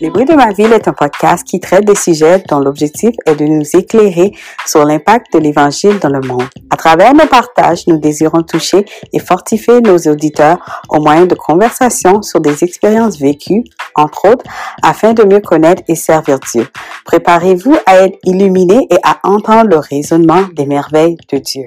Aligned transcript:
Les 0.00 0.08
bruits 0.08 0.24
de 0.24 0.32
ma 0.32 0.50
ville 0.50 0.72
est 0.72 0.88
un 0.88 0.94
podcast 0.94 1.46
qui 1.46 1.60
traite 1.60 1.84
des 1.84 1.94
sujets 1.94 2.42
dont 2.48 2.58
l'objectif 2.58 3.14
est 3.26 3.34
de 3.34 3.44
nous 3.44 3.64
éclairer 3.76 4.32
sur 4.64 4.86
l'impact 4.86 5.34
de 5.34 5.38
l'évangile 5.38 5.98
dans 5.98 6.08
le 6.08 6.26
monde. 6.26 6.48
À 6.70 6.76
travers 6.76 7.12
nos 7.12 7.26
partages, 7.26 7.86
nous 7.86 7.98
désirons 7.98 8.42
toucher 8.42 8.86
et 9.12 9.18
fortifier 9.18 9.82
nos 9.82 9.98
auditeurs 9.98 10.82
au 10.88 11.00
moyen 11.00 11.26
de 11.26 11.34
conversations 11.34 12.22
sur 12.22 12.40
des 12.40 12.64
expériences 12.64 13.18
vécues, 13.18 13.62
entre 13.94 14.30
autres, 14.30 14.44
afin 14.82 15.12
de 15.12 15.22
mieux 15.22 15.40
connaître 15.40 15.82
et 15.86 15.94
servir 15.94 16.38
Dieu. 16.50 16.66
Préparez-vous 17.04 17.76
à 17.84 17.98
être 17.98 18.16
illuminé 18.24 18.86
et 18.90 18.98
à 19.02 19.18
entendre 19.24 19.68
le 19.68 19.78
raisonnement 19.78 20.44
des 20.54 20.64
merveilles 20.64 21.18
de 21.30 21.36
Dieu. 21.36 21.66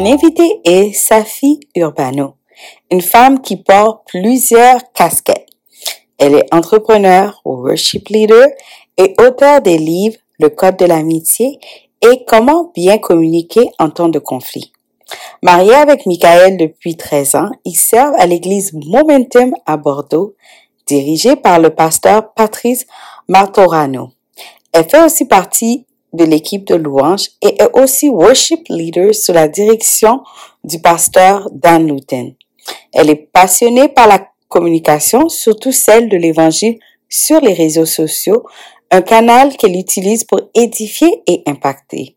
Mon 0.00 0.14
invité 0.14 0.62
est 0.64 0.94
Safi 0.94 1.60
Urbano, 1.76 2.36
une 2.90 3.02
femme 3.02 3.42
qui 3.42 3.58
porte 3.58 4.08
plusieurs 4.08 4.80
casquettes. 4.94 5.46
Elle 6.16 6.36
est 6.36 6.54
entrepreneur, 6.54 7.42
worship 7.44 8.08
leader 8.08 8.46
et 8.96 9.14
auteur 9.20 9.60
des 9.60 9.76
livres 9.76 10.16
Le 10.38 10.48
Code 10.48 10.78
de 10.78 10.86
l'amitié 10.86 11.58
et 12.00 12.24
Comment 12.26 12.72
bien 12.74 12.96
communiquer 12.96 13.68
en 13.78 13.90
temps 13.90 14.08
de 14.08 14.18
conflit. 14.18 14.72
Mariée 15.42 15.74
avec 15.74 16.06
Michael 16.06 16.56
depuis 16.56 16.96
13 16.96 17.34
ans, 17.34 17.50
ils 17.66 17.76
servent 17.76 18.16
à 18.16 18.24
l'église 18.24 18.72
Momentum 18.72 19.52
à 19.66 19.76
Bordeaux, 19.76 20.34
dirigée 20.86 21.36
par 21.36 21.60
le 21.60 21.74
pasteur 21.74 22.32
Patrice 22.32 22.86
Martorano. 23.28 24.12
Elle 24.72 24.88
fait 24.88 25.04
aussi 25.04 25.26
partie 25.26 25.84
de 26.12 26.24
l'équipe 26.24 26.66
de 26.66 26.74
louange 26.74 27.30
et 27.42 27.62
est 27.62 27.78
aussi 27.78 28.08
worship 28.08 28.66
leader 28.68 29.14
sous 29.14 29.32
la 29.32 29.48
direction 29.48 30.22
du 30.64 30.80
pasteur 30.80 31.48
Dan 31.52 31.86
Luton. 31.86 32.34
Elle 32.92 33.10
est 33.10 33.28
passionnée 33.32 33.88
par 33.88 34.06
la 34.06 34.26
communication, 34.48 35.28
surtout 35.28 35.72
celle 35.72 36.08
de 36.08 36.16
l'évangile 36.16 36.78
sur 37.08 37.40
les 37.40 37.54
réseaux 37.54 37.86
sociaux, 37.86 38.44
un 38.90 39.02
canal 39.02 39.56
qu'elle 39.56 39.76
utilise 39.76 40.24
pour 40.24 40.40
édifier 40.54 41.22
et 41.26 41.42
impacter. 41.46 42.16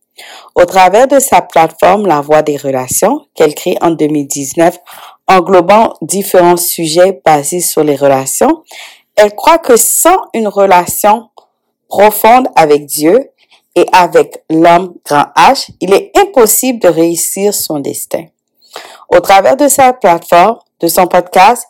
Au 0.55 0.65
travers 0.65 1.07
de 1.07 1.19
sa 1.19 1.41
plateforme 1.41 2.05
La 2.05 2.21
Voix 2.21 2.41
des 2.41 2.57
Relations, 2.57 3.25
qu'elle 3.33 3.55
crée 3.55 3.77
en 3.81 3.91
2019, 3.91 4.77
englobant 5.27 5.93
différents 6.01 6.57
sujets 6.57 7.21
basés 7.25 7.61
sur 7.61 7.83
les 7.83 7.95
relations, 7.95 8.63
elle 9.15 9.33
croit 9.35 9.57
que 9.57 9.77
sans 9.77 10.17
une 10.33 10.47
relation 10.47 11.29
profonde 11.87 12.47
avec 12.55 12.85
Dieu, 12.85 13.29
et 13.75 13.85
avec 13.91 14.43
l'homme 14.49 14.95
grand 15.05 15.25
H, 15.35 15.69
il 15.81 15.93
est 15.93 16.11
impossible 16.17 16.79
de 16.79 16.87
réussir 16.87 17.53
son 17.53 17.79
destin. 17.79 18.25
Au 19.09 19.19
travers 19.19 19.57
de 19.57 19.67
sa 19.67 19.93
plateforme, 19.93 20.59
de 20.79 20.87
son 20.87 21.07
podcast 21.07 21.65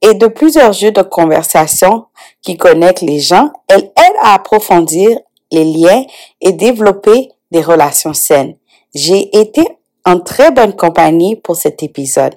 et 0.00 0.14
de 0.14 0.26
plusieurs 0.26 0.72
jeux 0.72 0.92
de 0.92 1.02
conversation 1.02 2.06
qui 2.40 2.56
connectent 2.56 3.02
les 3.02 3.20
gens, 3.20 3.50
elle 3.68 3.84
aide 3.84 4.16
à 4.20 4.34
approfondir 4.34 5.18
les 5.50 5.64
liens 5.64 6.04
et 6.40 6.52
développer 6.52 7.30
des 7.50 7.62
relations 7.62 8.14
saines. 8.14 8.56
J'ai 8.94 9.36
été 9.38 9.62
en 10.04 10.18
très 10.18 10.50
bonne 10.50 10.74
compagnie 10.74 11.36
pour 11.36 11.56
cet 11.56 11.82
épisode. 11.82 12.34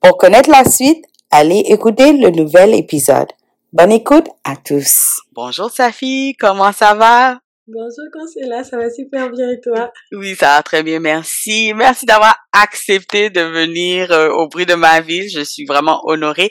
Pour 0.00 0.16
connaître 0.16 0.50
la 0.50 0.64
suite, 0.64 1.04
allez 1.30 1.60
écouter 1.66 2.12
le 2.12 2.30
nouvel 2.30 2.74
épisode. 2.74 3.28
Bonne 3.72 3.92
écoute 3.92 4.28
à 4.44 4.56
tous. 4.56 5.20
Bonjour 5.32 5.70
Safi, 5.70 6.36
comment 6.38 6.72
ça 6.72 6.94
va? 6.94 7.45
Bonjour 7.68 8.04
Consuela, 8.12 8.62
ça 8.62 8.76
va 8.76 8.88
super 8.90 9.28
bien 9.28 9.50
et 9.50 9.60
toi? 9.60 9.92
Oui, 10.12 10.36
ça 10.36 10.54
va 10.54 10.62
très 10.62 10.84
bien, 10.84 11.00
merci. 11.00 11.74
Merci 11.74 12.06
d'avoir 12.06 12.36
accepté 12.52 13.28
de 13.28 13.40
venir 13.40 14.12
euh, 14.12 14.28
au 14.28 14.46
bruit 14.46 14.66
de 14.66 14.74
ma 14.74 15.00
ville. 15.00 15.28
Je 15.28 15.40
suis 15.40 15.64
vraiment 15.66 16.00
honorée 16.04 16.48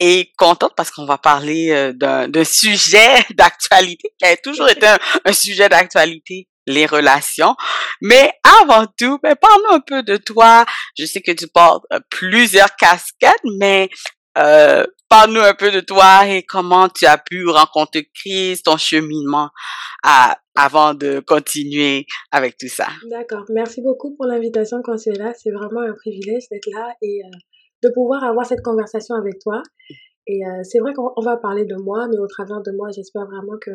et 0.00 0.32
contente 0.38 0.72
parce 0.74 0.90
qu'on 0.90 1.04
va 1.04 1.18
parler 1.18 1.70
euh, 1.70 1.92
d'un 1.92 2.44
sujet 2.44 3.10
d'actualité 3.36 4.08
qui 4.18 4.24
a 4.24 4.38
toujours 4.38 4.70
été 4.70 4.86
un, 4.86 5.32
sujet 5.34 5.68
d'actualité 5.68 6.48
les 6.66 6.86
relations. 6.86 7.54
Mais 8.00 8.32
avant 8.62 8.86
tout, 8.86 9.18
ben, 9.22 9.36
parle-nous 9.36 9.76
un 9.76 9.80
peu 9.80 10.02
de 10.02 10.16
toi. 10.16 10.64
Je 10.98 11.04
sais 11.04 11.20
que 11.20 11.32
tu 11.32 11.46
portes 11.46 11.84
euh, 11.92 12.00
plusieurs 12.08 12.74
casquettes, 12.76 13.34
mais 13.58 13.90
euh, 14.38 14.84
Parle-nous 15.08 15.42
un 15.42 15.54
peu 15.54 15.70
de 15.70 15.78
toi 15.78 16.26
et 16.26 16.42
comment 16.42 16.88
tu 16.88 17.06
as 17.06 17.18
pu 17.18 17.46
rencontrer 17.46 18.10
Christ, 18.12 18.64
ton 18.64 18.76
cheminement 18.76 19.50
à, 20.02 20.36
avant 20.56 20.92
de 20.92 21.20
continuer 21.20 22.06
avec 22.32 22.56
tout 22.58 22.66
ça. 22.66 22.88
D'accord. 23.08 23.44
Merci 23.50 23.80
beaucoup 23.80 24.16
pour 24.16 24.26
l'invitation, 24.26 24.82
Consuela. 24.82 25.32
C'est 25.34 25.52
vraiment 25.52 25.82
un 25.82 25.92
privilège 25.92 26.48
d'être 26.50 26.68
là 26.74 26.94
et 27.00 27.20
euh, 27.24 27.28
de 27.84 27.90
pouvoir 27.94 28.24
avoir 28.24 28.44
cette 28.44 28.62
conversation 28.62 29.14
avec 29.14 29.38
toi. 29.40 29.62
Et 30.26 30.44
euh, 30.44 30.62
c'est 30.64 30.80
vrai 30.80 30.94
qu'on 30.94 31.22
va 31.22 31.36
parler 31.36 31.64
de 31.64 31.76
moi, 31.76 32.08
mais 32.10 32.18
au 32.18 32.26
travers 32.26 32.60
de 32.62 32.72
moi, 32.72 32.88
j'espère 32.92 33.26
vraiment 33.26 33.58
que 33.60 33.70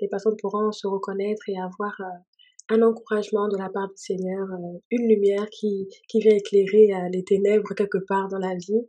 les 0.00 0.08
personnes 0.08 0.36
pourront 0.42 0.72
se 0.72 0.86
reconnaître 0.86 1.42
et 1.48 1.58
avoir 1.58 1.94
euh, 2.00 2.74
un 2.74 2.82
encouragement 2.82 3.48
de 3.48 3.56
la 3.56 3.70
part 3.70 3.88
du 3.88 3.96
Seigneur, 3.96 4.46
une 4.90 5.08
lumière 5.08 5.46
qui, 5.50 5.88
qui 6.08 6.20
vient 6.20 6.34
éclairer 6.34 6.90
les 7.12 7.24
ténèbres 7.24 7.74
quelque 7.74 7.98
part 8.06 8.28
dans 8.28 8.38
la 8.38 8.54
vie. 8.54 8.86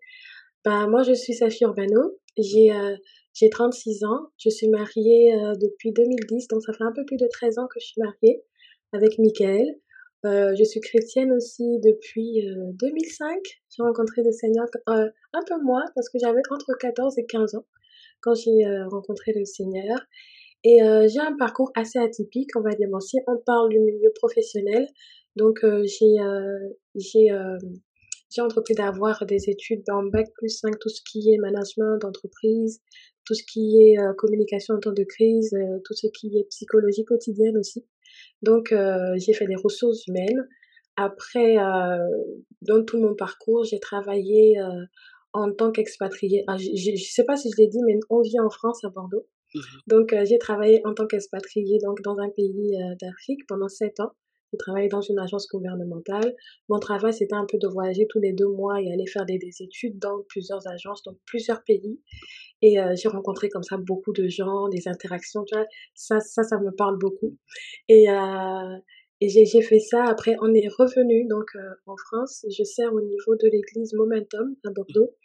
Bah, 0.66 0.88
moi, 0.88 1.03
je 1.03 1.13
suis 1.13 1.34
Safi 1.34 1.66
Urbano. 1.66 2.18
J'ai 2.38 2.72
euh, 2.72 2.96
j'ai 3.34 3.50
36 3.50 4.06
ans. 4.06 4.29
Je 4.38 4.50
suis 4.50 4.69
mariée 4.69 5.34
euh, 5.35 5.53
depuis 5.56 5.91
2010, 5.91 6.47
donc 6.47 6.62
ça 6.63 6.74
fait 6.74 6.84
un 6.84 6.94
peu 6.94 7.03
plus 7.06 7.18
de 7.18 7.28
13 7.28 7.59
ans 7.59 7.68
que 7.68 7.79
je 7.79 7.88
suis 7.88 8.01
mariée 8.01 8.44
avec 8.94 9.19
Michael. 9.19 9.68
Euh, 10.25 10.56
je 10.57 10.63
suis 10.63 10.79
chrétienne 10.79 11.34
aussi 11.34 11.79
depuis 11.84 12.47
2005. 12.79 13.38
J'ai 13.69 13.84
rencontré 13.84 14.24
le 14.24 14.31
Seigneur 14.31 14.66
un 14.88 15.41
peu 15.46 15.62
moins 15.62 15.84
parce 15.96 16.09
que 16.09 16.18
j'avais 16.18 16.41
entre 16.50 16.74
14 16.80 17.18
et 17.18 17.25
15 17.25 17.56
ans 17.56 17.66
quand 18.22 18.34
j'ai 18.34 18.63
rencontré 18.90 19.34
le 19.35 19.44
Seigneur. 19.44 20.00
Et 20.63 20.80
j'ai 21.09 21.19
un 21.19 21.35
parcours 21.38 21.72
assez 21.75 22.00
atypique, 22.00 22.56
on 22.56 22.62
va 22.62 22.69
dire. 22.69 22.88
Bon, 22.90 23.01
si 23.01 23.18
on 23.28 23.38
parle 23.45 23.68
du 23.68 23.80
milieu 23.80 24.13
professionnel, 24.16 24.88
donc 25.35 25.59
j'ai 25.84 26.16
j'ai 26.95 27.28
j'ai 28.33 28.41
entrepris 28.41 28.73
d'avoir 28.73 29.25
des 29.25 29.49
études 29.49 29.83
en 29.89 30.03
bac 30.03 30.27
plus 30.35 30.49
5, 30.49 30.79
tout 30.79 30.89
ce 30.89 31.01
qui 31.03 31.31
est 31.31 31.38
management 31.38 31.97
d'entreprise, 31.99 32.81
tout 33.25 33.33
ce 33.33 33.44
qui 33.44 33.81
est 33.81 33.99
euh, 33.99 34.13
communication 34.17 34.75
en 34.75 34.79
temps 34.79 34.91
de 34.91 35.03
crise, 35.03 35.53
euh, 35.53 35.79
tout 35.85 35.94
ce 35.94 36.07
qui 36.07 36.38
est 36.38 36.47
psychologie 36.49 37.05
quotidienne 37.05 37.57
aussi. 37.57 37.85
Donc 38.41 38.71
euh, 38.71 39.13
j'ai 39.17 39.33
fait 39.33 39.47
des 39.47 39.55
ressources 39.55 40.05
humaines. 40.07 40.47
Après, 40.95 41.55
dans 42.61 42.85
tout 42.85 42.99
mon 42.99 43.16
parcours, 43.16 43.63
j'ai 43.63 43.79
travaillé 43.79 44.57
en 45.33 45.51
tant 45.51 45.71
qu'expatrié. 45.71 46.44
Ah, 46.45 46.55
je 46.57 46.91
ne 46.91 46.95
sais 46.97 47.23
pas 47.23 47.35
si 47.35 47.50
je 47.50 47.59
l'ai 47.59 47.67
dit, 47.67 47.79
mais 47.83 47.95
on 48.11 48.21
vit 48.21 48.39
en 48.39 48.51
France, 48.51 48.83
à 48.83 48.89
Bordeaux. 48.89 49.25
Mmh 49.55 49.59
donc 49.88 50.15
j'ai 50.23 50.38
travaillé 50.38 50.81
en 50.85 50.94
tant 50.94 51.07
qu'expatrié 51.07 51.79
donc 51.83 52.01
dans 52.03 52.19
un 52.19 52.29
pays 52.29 52.77
d'Afrique 53.01 53.39
pendant 53.47 53.69
sept 53.69 54.00
ans. 54.01 54.11
Travaillé 54.58 54.88
dans 54.88 55.02
une 55.02 55.19
agence 55.19 55.47
gouvernementale. 55.47 56.36
Mon 56.69 56.80
travail, 56.80 57.14
c'était 57.14 57.36
un 57.36 57.46
peu 57.46 57.58
de 57.58 57.68
voyager 57.68 58.08
tous 58.09 58.19
les 58.19 58.34
deux 58.34 58.47
mois 58.47 58.81
et 58.81 58.91
aller 58.91 59.08
faire 59.08 59.25
des, 59.25 59.40
études 59.59 60.00
dans 60.00 60.24
plusieurs 60.30 60.68
agences, 60.68 61.03
dans 61.03 61.16
plusieurs 61.25 61.64
pays. 61.64 62.00
Et 62.62 62.80
euh, 62.80 62.94
j'ai 62.96 63.09
rencontré 63.09 63.50
comme 63.50 63.63
ça 63.63 63.78
beaucoup 63.78 64.13
de 64.13 64.28
gens, 64.28 64.69
des 64.69 64.88
interactions, 64.88 65.44
tu 65.44 65.56
vois. 65.56 65.66
Ça, 65.96 66.19
ça, 66.19 66.44
ça 66.44 66.59
me 66.59 66.72
parle 66.72 66.97
beaucoup. 66.97 67.38
Et, 67.90 68.09
euh, 68.09 68.78
et 69.25 69.30
j'ai 69.30 69.62
fait 69.62 69.80
ça. 69.80 70.03
Après, 70.03 70.36
on 70.42 70.53
est 70.53 70.68
revenu 70.68 71.25
donc 71.30 71.46
euh, 71.56 71.59
en 71.86 71.96
France. 71.96 72.46
Je 72.50 72.63
sers 72.66 72.94
au 72.94 73.00
niveau 73.00 73.36
de 73.38 73.47
l'église 73.47 73.94
Momentum 73.94 74.58
à 74.66 74.69
Bordeaux 74.72 75.16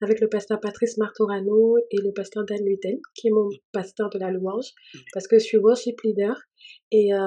avec 0.00 0.20
le 0.20 0.28
pasteur 0.28 0.60
Patrice 0.60 0.96
Martorano 0.96 1.76
et 1.90 1.96
le 1.96 2.12
pasteur 2.12 2.44
Dan 2.44 2.64
Luiten, 2.64 3.00
qui 3.16 3.26
est 3.26 3.30
mon 3.32 3.48
pasteur 3.72 4.10
de 4.10 4.18
la 4.20 4.30
louange, 4.30 4.72
parce 5.12 5.26
que 5.26 5.40
je 5.40 5.44
suis 5.44 5.58
worship 5.58 6.00
leader. 6.02 6.36
Et, 6.92 7.12
euh, 7.12 7.18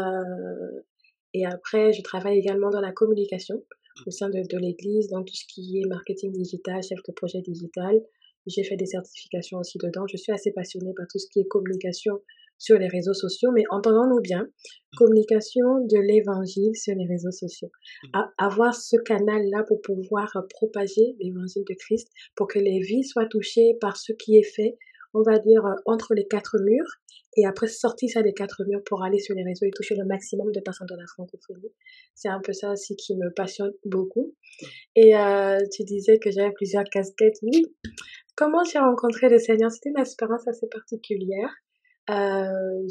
et 1.34 1.46
après, 1.46 1.94
je 1.94 2.02
travaille 2.02 2.38
également 2.38 2.70
dans 2.70 2.82
la 2.82 2.92
communication 2.92 3.64
au 4.06 4.12
sein 4.12 4.30
de, 4.30 4.42
de 4.48 4.58
l'église, 4.58 5.10
dans 5.10 5.24
tout 5.24 5.36
ce 5.36 5.46
qui 5.48 5.80
est 5.80 5.88
marketing 5.88 6.32
digital, 6.32 6.82
chef 6.82 7.00
de 7.08 7.14
projet 7.14 7.42
digital. 7.42 8.02
J'ai 8.48 8.64
fait 8.64 8.76
des 8.76 8.88
certifications 8.88 9.60
aussi 9.60 9.78
dedans. 9.78 10.06
Je 10.08 10.18
suis 10.18 10.32
assez 10.32 10.52
passionnée 10.52 10.94
par 10.96 11.06
tout 11.08 11.20
ce 11.20 11.28
qui 11.32 11.40
est 11.40 11.48
communication 11.48 12.22
sur 12.58 12.78
les 12.78 12.88
réseaux 12.88 13.14
sociaux, 13.14 13.50
mais 13.52 13.64
entendons-nous 13.72 14.22
bien, 14.22 14.48
communication 14.96 15.84
de 15.86 15.98
l'évangile 15.98 16.76
sur 16.76 16.94
les 16.96 17.08
réseaux 17.08 17.32
sociaux. 17.32 17.70
Mmh. 18.04 18.20
avoir 18.38 18.76
ce 18.76 18.98
canal-là 18.98 19.64
pour 19.68 19.82
pouvoir 19.82 20.32
propager 20.50 21.16
l'évangile 21.20 21.64
de 21.68 21.74
Christ, 21.74 22.08
pour 22.36 22.48
que 22.48 22.60
les 22.60 22.80
vies 22.80 23.04
soient 23.04 23.26
touchées 23.26 23.78
par 23.82 23.98
ce 23.98 24.14
qui 24.14 24.38
est 24.38 24.44
fait, 24.56 24.78
on 25.16 25.24
va 25.24 25.40
dire, 25.40 25.66
euh, 25.66 25.74
entre 25.86 26.14
les 26.14 26.28
quatre 26.28 26.58
murs, 26.62 27.02
et 27.38 27.46
après 27.46 27.68
sortir 27.68 28.10
ça 28.10 28.22
des 28.22 28.34
quatre 28.34 28.64
murs 28.68 28.84
pour 28.86 29.04
aller 29.04 29.20
sur 29.20 29.36
les 29.36 29.44
réseaux 29.44 29.66
et 29.66 29.72
toucher 29.72 29.96
le 29.96 30.06
maximum 30.06 30.52
de 30.52 30.60
personnes 30.60 30.88
de 30.88 30.96
la 30.96 31.06
francophonie. 31.08 31.72
C'est 32.14 32.30
un 32.30 32.42
peu 32.42 32.54
ça 32.54 32.72
aussi 32.72 32.96
qui 32.96 33.16
me 33.16 33.34
passionne 33.34 33.72
beaucoup. 33.86 34.36
Et 34.96 35.16
euh, 35.16 35.58
tu 35.74 35.84
disais 35.84 36.20
que 36.20 36.30
j'avais 36.32 36.52
plusieurs 36.52 36.84
casquettes. 36.84 37.38
Oui. 37.42 37.66
Comment 38.36 38.64
j'ai 38.64 38.80
rencontré 38.80 39.30
le 39.30 39.40
Seigneur? 39.40 39.72
C'était 39.72 39.90
une 39.90 40.00
expérience 40.00 40.48
assez 40.48 40.68
particulière. 40.68 41.50
Euh, 42.10 42.88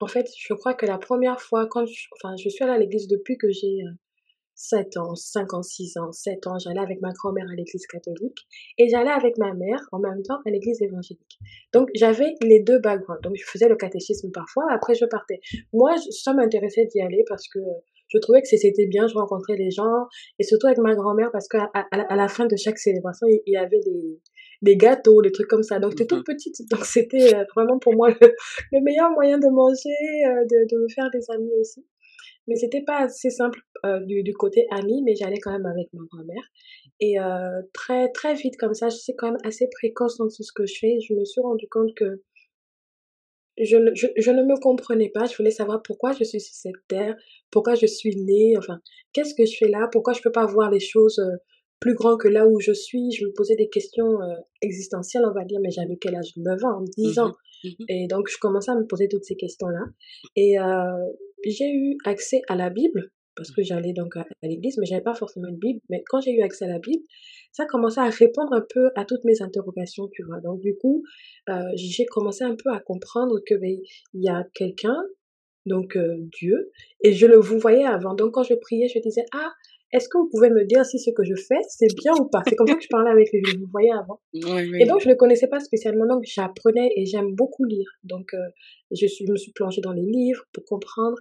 en 0.00 0.06
fait, 0.06 0.28
je 0.36 0.52
crois 0.54 0.74
que 0.74 0.84
la 0.84 0.98
première 0.98 1.40
fois, 1.40 1.66
quand 1.66 1.86
je, 1.86 2.08
enfin, 2.16 2.34
je 2.36 2.48
suis 2.48 2.64
allée 2.64 2.74
à 2.74 2.78
l'église 2.78 3.08
depuis 3.08 3.38
que 3.38 3.50
j'ai 3.50 3.78
7 4.54 4.96
ans, 4.98 5.14
5 5.14 5.54
ans, 5.54 5.62
6 5.62 5.96
ans, 5.98 6.12
7 6.12 6.46
ans, 6.46 6.58
j'allais 6.58 6.80
avec 6.80 7.00
ma 7.00 7.10
grand-mère 7.12 7.46
à 7.50 7.54
l'église 7.54 7.86
catholique 7.86 8.38
et 8.78 8.88
j'allais 8.88 9.10
avec 9.10 9.36
ma 9.38 9.52
mère 9.52 9.80
en 9.92 9.98
même 9.98 10.22
temps 10.22 10.38
à 10.46 10.50
l'église 10.50 10.80
évangélique. 10.80 11.38
Donc 11.72 11.88
j'avais 11.94 12.34
les 12.42 12.60
deux 12.60 12.78
backgrounds. 12.78 13.20
Donc 13.22 13.34
je 13.36 13.44
faisais 13.44 13.68
le 13.68 13.76
catéchisme 13.76 14.30
parfois, 14.32 14.64
après 14.70 14.94
je 14.94 15.04
partais. 15.06 15.40
Moi, 15.72 15.94
ça 16.10 16.34
m'intéressait 16.34 16.86
d'y 16.86 17.00
aller 17.00 17.24
parce 17.28 17.48
que 17.48 17.58
je 18.08 18.18
trouvais 18.18 18.42
que 18.42 18.48
c'était 18.48 18.86
bien, 18.86 19.06
je 19.08 19.14
rencontrais 19.14 19.56
les 19.56 19.70
gens 19.70 20.06
et 20.38 20.44
surtout 20.44 20.66
avec 20.66 20.78
ma 20.78 20.94
grand-mère 20.94 21.30
parce 21.32 21.48
qu'à 21.48 21.70
à, 21.74 22.16
la 22.16 22.28
fin 22.28 22.46
de 22.46 22.56
chaque 22.56 22.78
célébration, 22.78 23.26
il 23.28 23.40
y 23.46 23.56
avait 23.56 23.80
des, 23.80 24.20
des 24.62 24.76
gâteaux, 24.76 25.20
des 25.22 25.32
trucs 25.32 25.48
comme 25.48 25.62
ça. 25.62 25.80
Donc 25.80 25.92
j'étais 25.92 26.06
toute 26.06 26.24
petite, 26.24 26.56
donc 26.70 26.84
c'était 26.84 27.34
euh, 27.34 27.44
vraiment 27.56 27.78
pour 27.78 27.94
moi 27.94 28.10
le, 28.10 28.80
meilleur 28.82 29.10
moyen 29.10 29.38
de 29.38 29.48
manger, 29.48 29.88
euh, 30.28 30.44
de, 30.44 30.76
de 30.76 30.82
me 30.82 30.88
faire 30.88 31.10
des 31.10 31.24
amis 31.30 31.50
aussi. 31.60 31.84
Mais 32.46 32.56
c'était 32.56 32.82
pas 32.82 32.98
assez 32.98 33.30
simple 33.30 33.58
euh, 33.86 34.00
du, 34.00 34.22
du, 34.22 34.34
côté 34.34 34.66
ami, 34.70 35.02
mais 35.02 35.14
j'allais 35.14 35.38
quand 35.38 35.52
même 35.52 35.66
avec 35.66 35.88
ma 35.92 36.02
grand-mère. 36.12 36.44
Et 37.00 37.18
euh, 37.18 37.62
très 37.72 38.10
très 38.12 38.34
vite 38.34 38.56
comme 38.58 38.74
ça, 38.74 38.88
je 38.88 38.96
suis 38.96 39.14
quand 39.16 39.32
même 39.32 39.40
assez 39.44 39.68
précoce 39.70 40.18
dans 40.18 40.28
tout 40.28 40.42
ce 40.42 40.52
que 40.52 40.66
je 40.66 40.78
fais. 40.78 40.98
Je 41.00 41.14
me 41.14 41.24
suis 41.24 41.40
rendu 41.40 41.66
compte 41.68 41.94
que 41.94 42.22
je, 43.58 43.76
je, 43.94 44.06
je, 44.16 44.30
ne 44.30 44.42
me 44.42 44.58
comprenais 44.60 45.10
pas. 45.10 45.26
Je 45.26 45.36
voulais 45.36 45.50
savoir 45.50 45.82
pourquoi 45.82 46.12
je 46.12 46.24
suis 46.24 46.40
sur 46.40 46.54
cette 46.54 46.86
terre, 46.88 47.14
pourquoi 47.50 47.74
je 47.74 47.86
suis 47.86 48.16
née, 48.16 48.54
enfin, 48.58 48.80
qu'est-ce 49.12 49.34
que 49.34 49.46
je 49.46 49.56
fais 49.56 49.68
là, 49.68 49.88
pourquoi 49.92 50.12
je 50.12 50.22
peux 50.22 50.32
pas 50.32 50.46
voir 50.46 50.70
les 50.70 50.80
choses 50.80 51.18
euh, 51.18 51.36
plus 51.80 51.94
grand 51.94 52.16
que 52.16 52.28
là 52.28 52.46
où 52.46 52.60
je 52.60 52.72
suis? 52.72 53.12
Je 53.12 53.24
me 53.26 53.32
posais 53.32 53.56
des 53.56 53.68
questions 53.68 54.20
euh, 54.22 54.34
existentielles, 54.62 55.24
on 55.26 55.32
va 55.32 55.44
dire, 55.44 55.60
mais 55.62 55.70
j'avais 55.70 55.96
quel 56.00 56.16
âge? 56.16 56.32
9 56.36 56.64
ans, 56.64 56.82
10 56.96 57.16
mmh 57.16 57.20
ans. 57.20 57.32
Mmh 57.64 57.68
Et 57.88 58.06
donc, 58.08 58.28
je 58.28 58.38
commençais 58.38 58.72
à 58.72 58.74
me 58.74 58.86
poser 58.86 59.08
toutes 59.08 59.24
ces 59.24 59.36
questions-là. 59.36 59.84
Et 60.36 60.58
euh, 60.58 60.92
j'ai 61.50 61.72
eu 61.72 61.96
accès 62.04 62.42
à 62.48 62.56
la 62.56 62.70
Bible, 62.70 63.10
parce 63.36 63.50
que 63.50 63.62
j'allais 63.62 63.92
donc 63.92 64.16
à, 64.16 64.26
l'église, 64.42 64.76
mais 64.78 64.86
j'avais 64.86 65.02
pas 65.02 65.14
forcément 65.14 65.48
une 65.48 65.58
Bible. 65.58 65.80
Mais 65.90 66.02
quand 66.06 66.20
j'ai 66.20 66.32
eu 66.32 66.42
accès 66.42 66.64
à 66.64 66.68
la 66.68 66.78
Bible, 66.78 67.02
ça 67.52 67.66
commençait 67.66 68.00
à 68.00 68.10
répondre 68.10 68.52
un 68.52 68.64
peu 68.68 68.90
à 68.96 69.04
toutes 69.04 69.24
mes 69.24 69.42
interrogations, 69.42 70.08
tu 70.12 70.22
vois. 70.24 70.40
Donc, 70.40 70.60
du 70.60 70.76
coup, 70.76 71.02
euh, 71.48 71.62
j'ai 71.74 72.06
commencé 72.06 72.44
un 72.44 72.56
peu 72.56 72.70
à 72.70 72.80
comprendre 72.80 73.40
que 73.46 73.54
ben, 73.54 73.76
il 74.14 74.22
y 74.22 74.28
a 74.28 74.44
quelqu'un, 74.54 74.96
donc 75.66 75.96
euh, 75.96 76.16
Dieu, 76.38 76.70
et 77.02 77.12
je 77.12 77.26
le 77.26 77.36
vous 77.36 77.58
voyais 77.58 77.84
avant. 77.84 78.14
Donc, 78.14 78.32
quand 78.34 78.44
je 78.44 78.54
priais, 78.54 78.88
je 78.88 79.00
disais, 79.00 79.24
ah, 79.32 79.50
est-ce 79.92 80.08
que 80.08 80.18
vous 80.18 80.28
pouvez 80.28 80.50
me 80.50 80.64
dire 80.64 80.84
si 80.84 80.98
ce 80.98 81.10
que 81.10 81.22
je 81.22 81.34
fais, 81.36 81.60
c'est 81.68 81.86
bien 81.96 82.12
ou 82.18 82.24
pas? 82.28 82.42
C'est 82.48 82.56
comme 82.56 82.66
ça 82.66 82.74
que 82.74 82.82
je 82.82 82.88
parlais 82.88 83.10
avec 83.10 83.32
lui, 83.32 83.40
je 83.46 83.58
vous 83.58 83.68
voyais 83.70 83.92
avant. 83.92 84.20
Et 84.80 84.86
donc, 84.86 85.00
je 85.00 85.06
ne 85.06 85.12
le 85.12 85.16
connaissais 85.16 85.46
pas 85.46 85.60
spécialement, 85.60 86.06
donc 86.06 86.24
j'apprenais 86.24 86.90
et 86.96 87.06
j'aime 87.06 87.32
beaucoup 87.34 87.64
lire. 87.64 87.88
Donc, 88.02 88.34
euh, 88.34 88.38
je, 88.90 89.06
suis, 89.06 89.24
me 89.30 89.36
suis 89.36 89.52
plongée 89.52 89.80
dans 89.80 89.92
les 89.92 90.02
livres 90.02 90.42
pour 90.52 90.64
comprendre. 90.64 91.16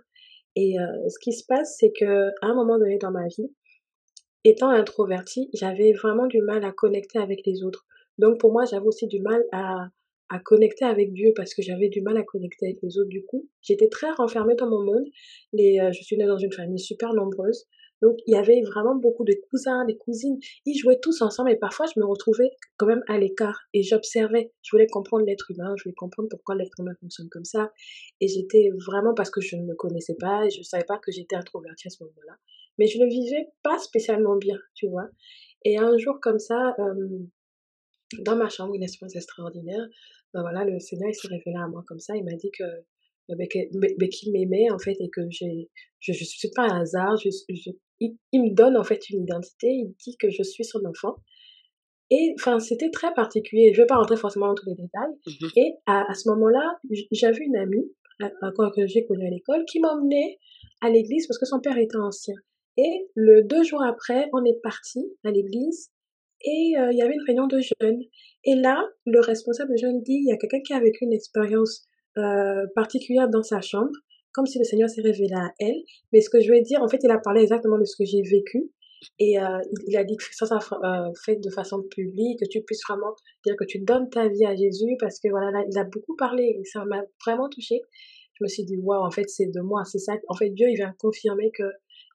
Et 0.56 0.80
euh, 0.80 1.10
ce 1.10 1.18
qui 1.20 1.34
se 1.34 1.46
passe, 1.46 1.78
c'est 1.80 1.92
que 1.92 2.30
à 2.42 2.48
un 2.48 2.54
moment 2.54 2.78
donné 2.78 2.98
dans 2.98 3.12
ma 3.12 3.28
vie, 3.28 3.52
étant 4.44 4.70
introvertie, 4.70 5.50
j'avais 5.54 5.94
vraiment 5.94 6.28
du 6.28 6.42
mal 6.42 6.64
à 6.64 6.72
connecter 6.72 7.20
avec 7.20 7.46
les 7.46 7.64
autres. 7.64 7.86
Donc, 8.18 8.40
pour 8.40 8.52
moi, 8.52 8.66
j'avais 8.66 8.86
aussi 8.86 9.08
du 9.08 9.20
mal 9.20 9.44
à, 9.52 9.88
à 10.30 10.40
connecter 10.40 10.86
avec 10.86 11.14
Dieu 11.14 11.34
parce 11.36 11.54
que 11.54 11.62
j'avais 11.62 11.90
du 11.90 12.02
mal 12.02 12.18
à 12.18 12.24
connecter 12.24 12.68
avec 12.68 12.80
les 12.84 12.98
autres. 12.98 13.10
Du 13.10 13.24
coup, 13.24 13.48
j'étais 13.62 13.88
très 13.88 14.12
renfermée 14.12 14.56
dans 14.56 14.70
mon 14.70 14.84
monde. 14.84 15.06
Les, 15.54 15.80
euh, 15.80 15.92
je 15.92 16.04
suis 16.04 16.18
née 16.18 16.26
dans 16.26 16.38
une 16.38 16.52
famille 16.52 16.80
super 16.80 17.14
nombreuse. 17.14 17.66
Donc, 18.04 18.18
il 18.28 18.34
y 18.34 18.38
avait 18.38 18.62
vraiment 18.62 18.96
beaucoup 18.96 19.24
de 19.24 19.34
cousins, 19.50 19.86
des 19.86 19.96
cousines. 19.96 20.38
Ils 20.66 20.78
jouaient 20.78 21.00
tous 21.02 21.22
ensemble 21.22 21.52
et 21.52 21.56
parfois, 21.56 21.86
je 21.86 21.98
me 22.02 22.06
retrouvais 22.06 22.50
quand 22.76 22.86
même 22.86 23.02
à 23.08 23.18
l'écart 23.18 23.62
et 23.74 23.82
j'observais. 23.82 24.52
Je 24.62 24.72
voulais 24.72 24.88
comprendre 24.88 25.26
l'être 25.26 25.50
humain, 25.52 25.74
je 25.78 25.84
voulais 25.84 25.96
comprendre 25.96 26.28
pourquoi 26.30 26.56
l'être 26.56 26.78
humain 26.80 26.92
fonctionne 27.00 27.30
comme 27.30 27.46
ça. 27.46 27.72
Et 28.20 28.28
j'étais 28.28 28.72
vraiment 28.86 29.14
parce 29.14 29.32
que 29.32 29.40
je 29.40 29.56
ne 29.56 29.64
me 29.64 29.74
connaissais 29.74 30.16
pas 30.20 30.46
et 30.46 30.50
je 30.50 30.60
ne 30.60 30.64
savais 30.64 30.84
pas 30.84 30.98
que 30.98 31.14
j'étais 31.14 31.38
introvertie 31.38 31.88
à 31.88 31.92
ce 31.92 32.04
moment-là. 32.04 32.34
Mais 32.78 32.88
je 32.88 33.00
ne 33.00 33.06
vivais 33.06 33.48
pas 33.64 33.80
spécialement 33.80 34.36
bien, 34.36 34.58
tu 34.76 34.90
vois. 34.90 35.08
Et 35.64 35.78
un 35.78 35.98
jour 35.98 36.20
comme 36.22 36.40
ça, 36.40 36.76
euh, 36.80 37.20
dans 38.20 38.36
ma 38.36 38.50
chambre, 38.50 38.76
une 38.76 38.84
expérience 38.84 39.16
extraordinaire, 39.16 39.88
ben 40.34 40.42
voilà, 40.42 40.66
le 40.66 40.78
Seigneur, 40.80 41.08
il 41.10 41.14
s'est 41.14 41.30
révélé 41.30 41.56
à 41.56 41.68
moi 41.68 41.86
comme 41.88 42.00
ça. 42.00 42.18
Il 42.18 42.26
m'a 42.26 42.36
dit 42.36 42.52
que 42.52 42.66
mais, 43.30 43.48
qu'il 43.48 44.32
m'aimait 44.32 44.70
en 44.72 44.80
fait 44.80 44.96
et 45.00 45.10
que 45.10 45.22
j'ai 45.30 45.70
je, 46.00 46.12
je 46.12 46.24
suis 46.24 46.50
pas 46.54 46.64
un 46.64 46.82
hasard 46.82 47.16
je, 47.18 47.30
je, 47.50 47.72
il, 48.32 48.42
me 48.42 48.54
donne 48.54 48.78
en 48.78 48.84
fait 48.84 49.10
une 49.10 49.24
identité, 49.24 49.68
il 49.68 49.94
dit 50.04 50.18
que 50.18 50.30
je 50.30 50.44
suis 50.44 50.66
son 50.66 50.84
enfant. 50.86 51.16
Et 52.10 52.34
enfin, 52.38 52.60
c'était 52.60 52.92
très 52.92 53.14
particulier. 53.14 53.72
Je 53.74 53.80
ne 53.80 53.84
vais 53.84 53.88
pas 53.88 53.96
rentrer 53.96 54.18
forcément 54.18 54.48
dans 54.48 54.56
tous 54.56 54.68
les 54.68 54.76
détails. 54.76 55.14
Mmh 55.26 55.48
et 55.56 55.74
à, 55.86 56.10
à 56.10 56.14
ce 56.14 56.30
moment-là, 56.30 56.78
j'avais 57.12 57.46
une 57.46 57.56
amie 57.56 57.92
que 58.20 58.88
j'ai 58.88 59.06
connue 59.06 59.28
à 59.28 59.30
l'école 59.30 59.66
qui 59.66 59.80
m'emmenait 59.80 60.40
à 60.82 60.90
l'église 60.90 61.28
parce 61.28 61.40
que 61.40 61.46
son 61.46 61.60
père 61.60 61.78
était 61.78 61.98
ancien. 61.98 62.36
Et 62.78 63.08
le 63.16 63.44
deux 63.44 63.64
jours 63.64 63.84
après, 63.84 64.30
on 64.34 64.44
est 64.46 64.60
parti 64.62 65.00
à 65.24 65.32
l'église 65.32 65.92
et 66.42 66.74
euh, 66.78 66.92
il 66.92 66.98
y 66.98 67.02
avait 67.02 67.14
une 67.14 67.24
réunion 67.26 67.48
de 67.48 67.60
jeunes. 67.60 68.02
Et 68.44 68.56
là, 68.56 68.84
le 69.06 69.20
responsable 69.20 69.72
de 69.72 69.78
jeunes 69.78 70.02
dit 70.02 70.20
il 70.24 70.28
y 70.28 70.32
a 70.32 70.38
quelqu'un 70.38 70.62
qui 70.62 70.74
a 70.74 70.80
vécu 70.80 71.06
une 71.06 71.14
expérience 71.14 71.88
euh, 72.18 72.66
particulière 72.76 73.30
dans 73.30 73.44
sa 73.44 73.62
chambre 73.62 73.92
comme 74.34 74.48
si 74.48 74.58
le 74.58 74.66
Seigneur 74.66 74.90
s'est 74.90 75.02
révélé 75.02 75.34
à 75.36 75.54
elle. 75.60 75.78
Mais 76.12 76.20
ce 76.20 76.30
que 76.30 76.42
je 76.42 76.52
veux 76.52 76.62
dire, 76.62 76.82
en 76.82 76.88
fait, 76.88 77.00
il 77.04 77.12
a 77.12 77.20
parlé 77.20 77.44
exactement 77.44 77.78
de 77.78 77.86
ce 77.86 77.96
que 77.96 78.04
j'ai 78.04 78.22
vécu. 78.24 78.72
Et 79.20 79.40
euh, 79.40 79.60
il 79.88 79.96
a 79.98 80.04
dit 80.04 80.16
que 80.16 80.24
ça, 80.32 80.46
ça 80.46 80.58
euh, 80.58 81.12
fait 81.26 81.36
de 81.36 81.50
façon 81.50 81.84
publique, 81.84 82.40
que 82.40 82.46
tu 82.50 82.62
puisses 82.62 82.82
vraiment 82.88 83.14
dire 83.46 83.56
que 83.58 83.66
tu 83.66 83.80
donnes 83.80 84.10
ta 84.10 84.28
vie 84.28 84.46
à 84.46 84.56
Jésus, 84.56 84.96
parce 85.00 85.20
que 85.20 85.30
voilà, 85.30 85.52
là, 85.52 85.64
il 85.70 85.78
a 85.78 85.84
beaucoup 85.84 86.16
parlé 86.16 86.58
et 86.60 86.66
ça 86.66 86.84
m'a 86.86 87.04
vraiment 87.26 87.50
touché. 87.50 87.82
Je 88.40 88.44
me 88.44 88.48
suis 88.48 88.64
dit, 88.64 88.78
waouh, 88.78 89.04
en 89.04 89.12
fait, 89.12 89.30
c'est 89.30 89.48
de 89.48 89.62
moi, 89.62 89.84
c'est 89.86 90.00
ça. 90.00 90.14
En 90.30 90.36
fait, 90.36 90.50
Dieu, 90.50 90.68
il 90.70 90.76
vient 90.76 90.94
confirmer 90.98 91.52
que, 91.52 91.64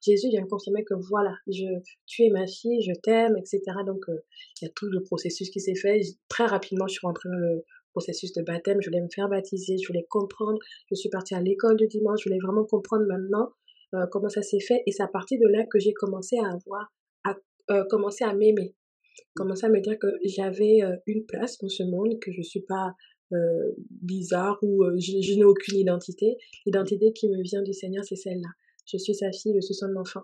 Jésus 0.05 0.29
vient 0.29 0.45
confirmer 0.45 0.83
que 0.83 0.93
voilà, 1.09 1.33
je, 1.47 1.65
tu 2.05 2.23
es 2.23 2.29
ma 2.29 2.47
fille, 2.47 2.81
je 2.81 2.93
t'aime, 3.03 3.35
etc. 3.37 3.61
Donc, 3.85 4.07
euh, 4.09 4.19
il 4.59 4.65
y 4.65 4.67
a 4.67 4.71
tout 4.73 4.87
le 4.87 5.03
processus 5.03 5.49
qui 5.49 5.59
s'est 5.59 5.75
fait. 5.75 6.01
Très 6.27 6.45
rapidement, 6.45 6.87
je 6.87 6.93
suis 6.93 7.05
rentrée 7.05 7.29
le, 7.29 7.63
processus 7.91 8.33
de 8.33 8.41
baptême, 8.41 8.81
je 8.81 8.89
voulais 8.89 9.01
me 9.01 9.09
faire 9.13 9.29
baptiser, 9.29 9.77
je 9.77 9.87
voulais 9.87 10.05
comprendre, 10.09 10.59
je 10.89 10.95
suis 10.95 11.09
partie 11.09 11.35
à 11.35 11.41
l'école 11.41 11.77
du 11.77 11.87
dimanche, 11.87 12.19
je 12.23 12.29
voulais 12.29 12.39
vraiment 12.41 12.65
comprendre 12.65 13.05
maintenant 13.05 13.49
euh, 13.95 14.05
comment 14.11 14.29
ça 14.29 14.41
s'est 14.41 14.59
fait 14.59 14.83
et 14.85 14.91
c'est 14.91 15.03
à 15.03 15.07
partir 15.07 15.39
de 15.39 15.47
là 15.47 15.65
que 15.65 15.79
j'ai 15.79 15.93
commencé 15.93 16.37
à 16.37 16.51
avoir, 16.51 16.91
à 17.23 17.35
euh, 17.71 17.83
commencer 17.89 18.23
à 18.23 18.33
m'aimer, 18.33 18.75
commencer 19.35 19.65
à 19.65 19.69
me 19.69 19.79
dire 19.79 19.97
que 19.99 20.07
j'avais 20.23 20.83
euh, 20.83 20.95
une 21.07 21.25
place 21.25 21.57
dans 21.59 21.69
ce 21.69 21.83
monde, 21.83 22.19
que 22.19 22.31
je 22.31 22.41
suis 22.41 22.61
pas 22.61 22.93
bizarre 24.01 24.57
ou 24.63 24.83
je, 24.97 25.21
je 25.21 25.35
n'ai 25.35 25.43
aucune 25.43 25.77
identité. 25.77 26.35
L'identité 26.65 27.13
qui 27.13 27.29
me 27.29 27.39
vient 27.43 27.61
du 27.61 27.73
Seigneur, 27.73 28.03
c'est 28.03 28.15
celle-là. 28.15 28.49
Je 28.87 28.97
suis 28.97 29.13
sa 29.13 29.31
fille, 29.31 29.53
je 29.53 29.61
suis 29.61 29.75
son 29.75 29.95
enfant. 29.97 30.21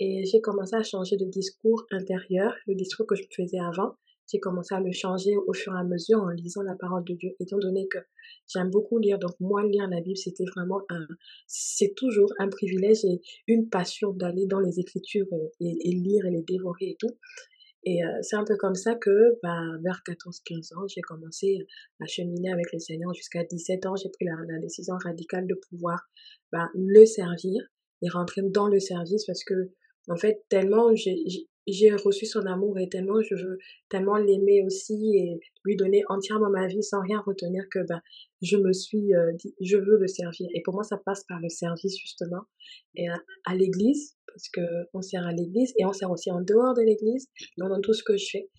Et 0.00 0.24
j'ai 0.24 0.40
commencé 0.40 0.74
à 0.74 0.82
changer 0.82 1.18
de 1.18 1.26
discours 1.26 1.84
intérieur, 1.90 2.54
le 2.66 2.74
discours 2.74 3.06
que 3.06 3.16
je 3.16 3.24
faisais 3.36 3.58
avant 3.58 3.96
j'ai 4.30 4.40
commencé 4.40 4.74
à 4.74 4.80
le 4.80 4.92
changer 4.92 5.36
au 5.36 5.52
fur 5.52 5.74
et 5.74 5.78
à 5.78 5.84
mesure 5.84 6.20
en 6.20 6.28
lisant 6.28 6.62
la 6.62 6.74
parole 6.74 7.04
de 7.04 7.14
Dieu, 7.14 7.30
étant 7.40 7.58
donné 7.58 7.88
que 7.88 7.98
j'aime 8.46 8.70
beaucoup 8.70 8.98
lire. 8.98 9.18
Donc 9.18 9.32
moi, 9.40 9.66
lire 9.66 9.88
la 9.88 10.00
Bible, 10.00 10.16
c'était 10.16 10.44
vraiment 10.54 10.80
un, 10.90 11.06
c'est 11.46 11.94
toujours 11.96 12.30
un 12.38 12.48
privilège 12.48 13.04
et 13.04 13.20
une 13.46 13.68
passion 13.68 14.12
d'aller 14.12 14.46
dans 14.46 14.60
les 14.60 14.78
Écritures 14.80 15.26
et, 15.60 15.74
lire 15.84 16.26
et 16.26 16.30
les 16.30 16.42
dévorer 16.42 16.90
et 16.90 16.96
tout. 16.98 17.16
Et 17.84 18.04
euh, 18.04 18.08
c'est 18.22 18.36
un 18.36 18.44
peu 18.44 18.56
comme 18.56 18.74
ça 18.74 18.96
que, 18.96 19.38
bah, 19.42 19.62
vers 19.82 20.02
14-15 20.06 20.74
ans, 20.76 20.86
j'ai 20.88 21.00
commencé 21.00 21.66
à 22.00 22.06
cheminer 22.06 22.52
avec 22.52 22.72
le 22.72 22.78
Seigneur. 22.80 23.14
Jusqu'à 23.14 23.44
17 23.44 23.86
ans, 23.86 23.96
j'ai 23.96 24.10
pris 24.10 24.26
la, 24.26 24.58
décision 24.58 24.94
radicale 25.02 25.46
de 25.46 25.54
pouvoir 25.70 26.00
bah, 26.52 26.68
le 26.74 27.06
servir 27.06 27.62
et 28.02 28.08
rentrer 28.10 28.42
dans 28.42 28.68
le 28.68 28.80
service 28.80 29.24
parce 29.24 29.44
que, 29.44 29.70
en 30.08 30.16
fait, 30.16 30.44
tellement 30.48 30.94
j'ai 30.94 31.24
j'ai 31.72 31.90
reçu 31.92 32.26
son 32.26 32.46
amour 32.46 32.78
et 32.78 32.88
tellement 32.88 33.20
je 33.20 33.34
veux 33.34 33.58
tellement 33.88 34.16
l'aimer 34.16 34.62
aussi 34.64 35.16
et 35.16 35.40
lui 35.64 35.76
donner 35.76 36.02
entièrement 36.08 36.50
ma 36.50 36.66
vie 36.66 36.82
sans 36.82 37.00
rien 37.00 37.20
retenir 37.20 37.64
que 37.70 37.80
ben 37.88 38.00
je 38.42 38.56
me 38.56 38.72
suis 38.72 39.14
euh, 39.14 39.32
dit 39.34 39.54
je 39.60 39.76
veux 39.76 39.98
le 39.98 40.06
servir. 40.06 40.48
Et 40.54 40.62
pour 40.62 40.74
moi 40.74 40.84
ça 40.84 40.96
passe 40.96 41.24
par 41.28 41.40
le 41.40 41.48
service 41.48 41.96
justement. 41.98 42.42
Et 42.94 43.08
à, 43.08 43.54
l'église 43.54 44.16
parce 44.26 44.48
que 44.48 44.60
on 44.94 45.02
sert 45.02 45.26
à 45.26 45.32
l'église 45.32 45.72
et 45.78 45.84
on 45.84 45.92
sert 45.92 46.10
aussi 46.10 46.30
en 46.30 46.40
dehors 46.40 46.74
de 46.74 46.82
l'église 46.82 47.28
dans 47.56 47.80
tout 47.80 47.92
ce 47.92 48.02
que 48.02 48.16
je 48.16 48.26
fais 48.30 48.50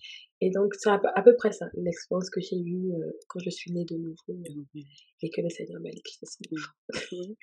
et 0.42 0.50
donc, 0.50 0.72
c'est 0.78 0.88
à, 0.88 0.98
peu 1.22 1.36
près 1.36 1.52
ça, 1.52 1.66
l'expérience 1.74 2.30
que 2.30 2.40
j'ai 2.40 2.56
eue 2.56 2.92
euh, 2.92 3.10
quand 3.28 3.40
je 3.44 3.50
suis 3.50 3.72
née 3.72 3.84
de 3.84 3.96
nouveau 3.96 4.16
euh, 4.30 4.80
et 5.22 5.28
que 5.28 5.42
le 5.42 5.50
Seigneur 5.50 5.80
m'a 5.82 5.90
dit 5.90 6.02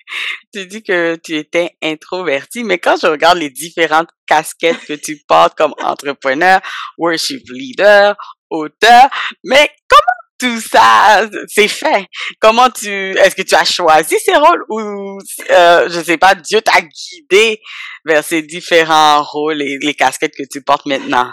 Tu 0.52 0.66
dis 0.66 0.82
que 0.82 1.14
tu 1.16 1.36
étais 1.36 1.76
introvertie, 1.80 2.64
mais 2.64 2.78
quand 2.78 2.96
je 3.00 3.06
regarde 3.06 3.38
les 3.38 3.50
différentes 3.50 4.08
casquettes 4.26 4.84
que 4.84 4.94
tu 4.94 5.22
portes 5.28 5.56
comme 5.56 5.74
entrepreneur, 5.84 6.60
worship 6.96 7.48
leader, 7.50 8.16
auteur, 8.50 9.08
mais 9.44 9.70
comment 9.88 10.18
tout 10.38 10.60
ça 10.60 11.28
c'est 11.46 11.68
fait? 11.68 12.06
Comment 12.40 12.70
tu 12.70 12.88
est-ce 12.88 13.36
que 13.36 13.42
tu 13.42 13.54
as 13.54 13.64
choisi 13.64 14.16
ces 14.18 14.36
rôles 14.36 14.64
ou 14.70 15.18
euh, 15.50 15.88
je 15.88 16.00
sais 16.00 16.18
pas 16.18 16.34
Dieu 16.34 16.60
t'a 16.62 16.80
guidé 16.80 17.60
vers 18.04 18.24
ces 18.24 18.42
différents 18.42 19.22
rôles 19.22 19.62
et 19.62 19.78
les 19.78 19.94
casquettes 19.94 20.34
que 20.36 20.44
tu 20.50 20.62
portes 20.62 20.86
maintenant? 20.86 21.32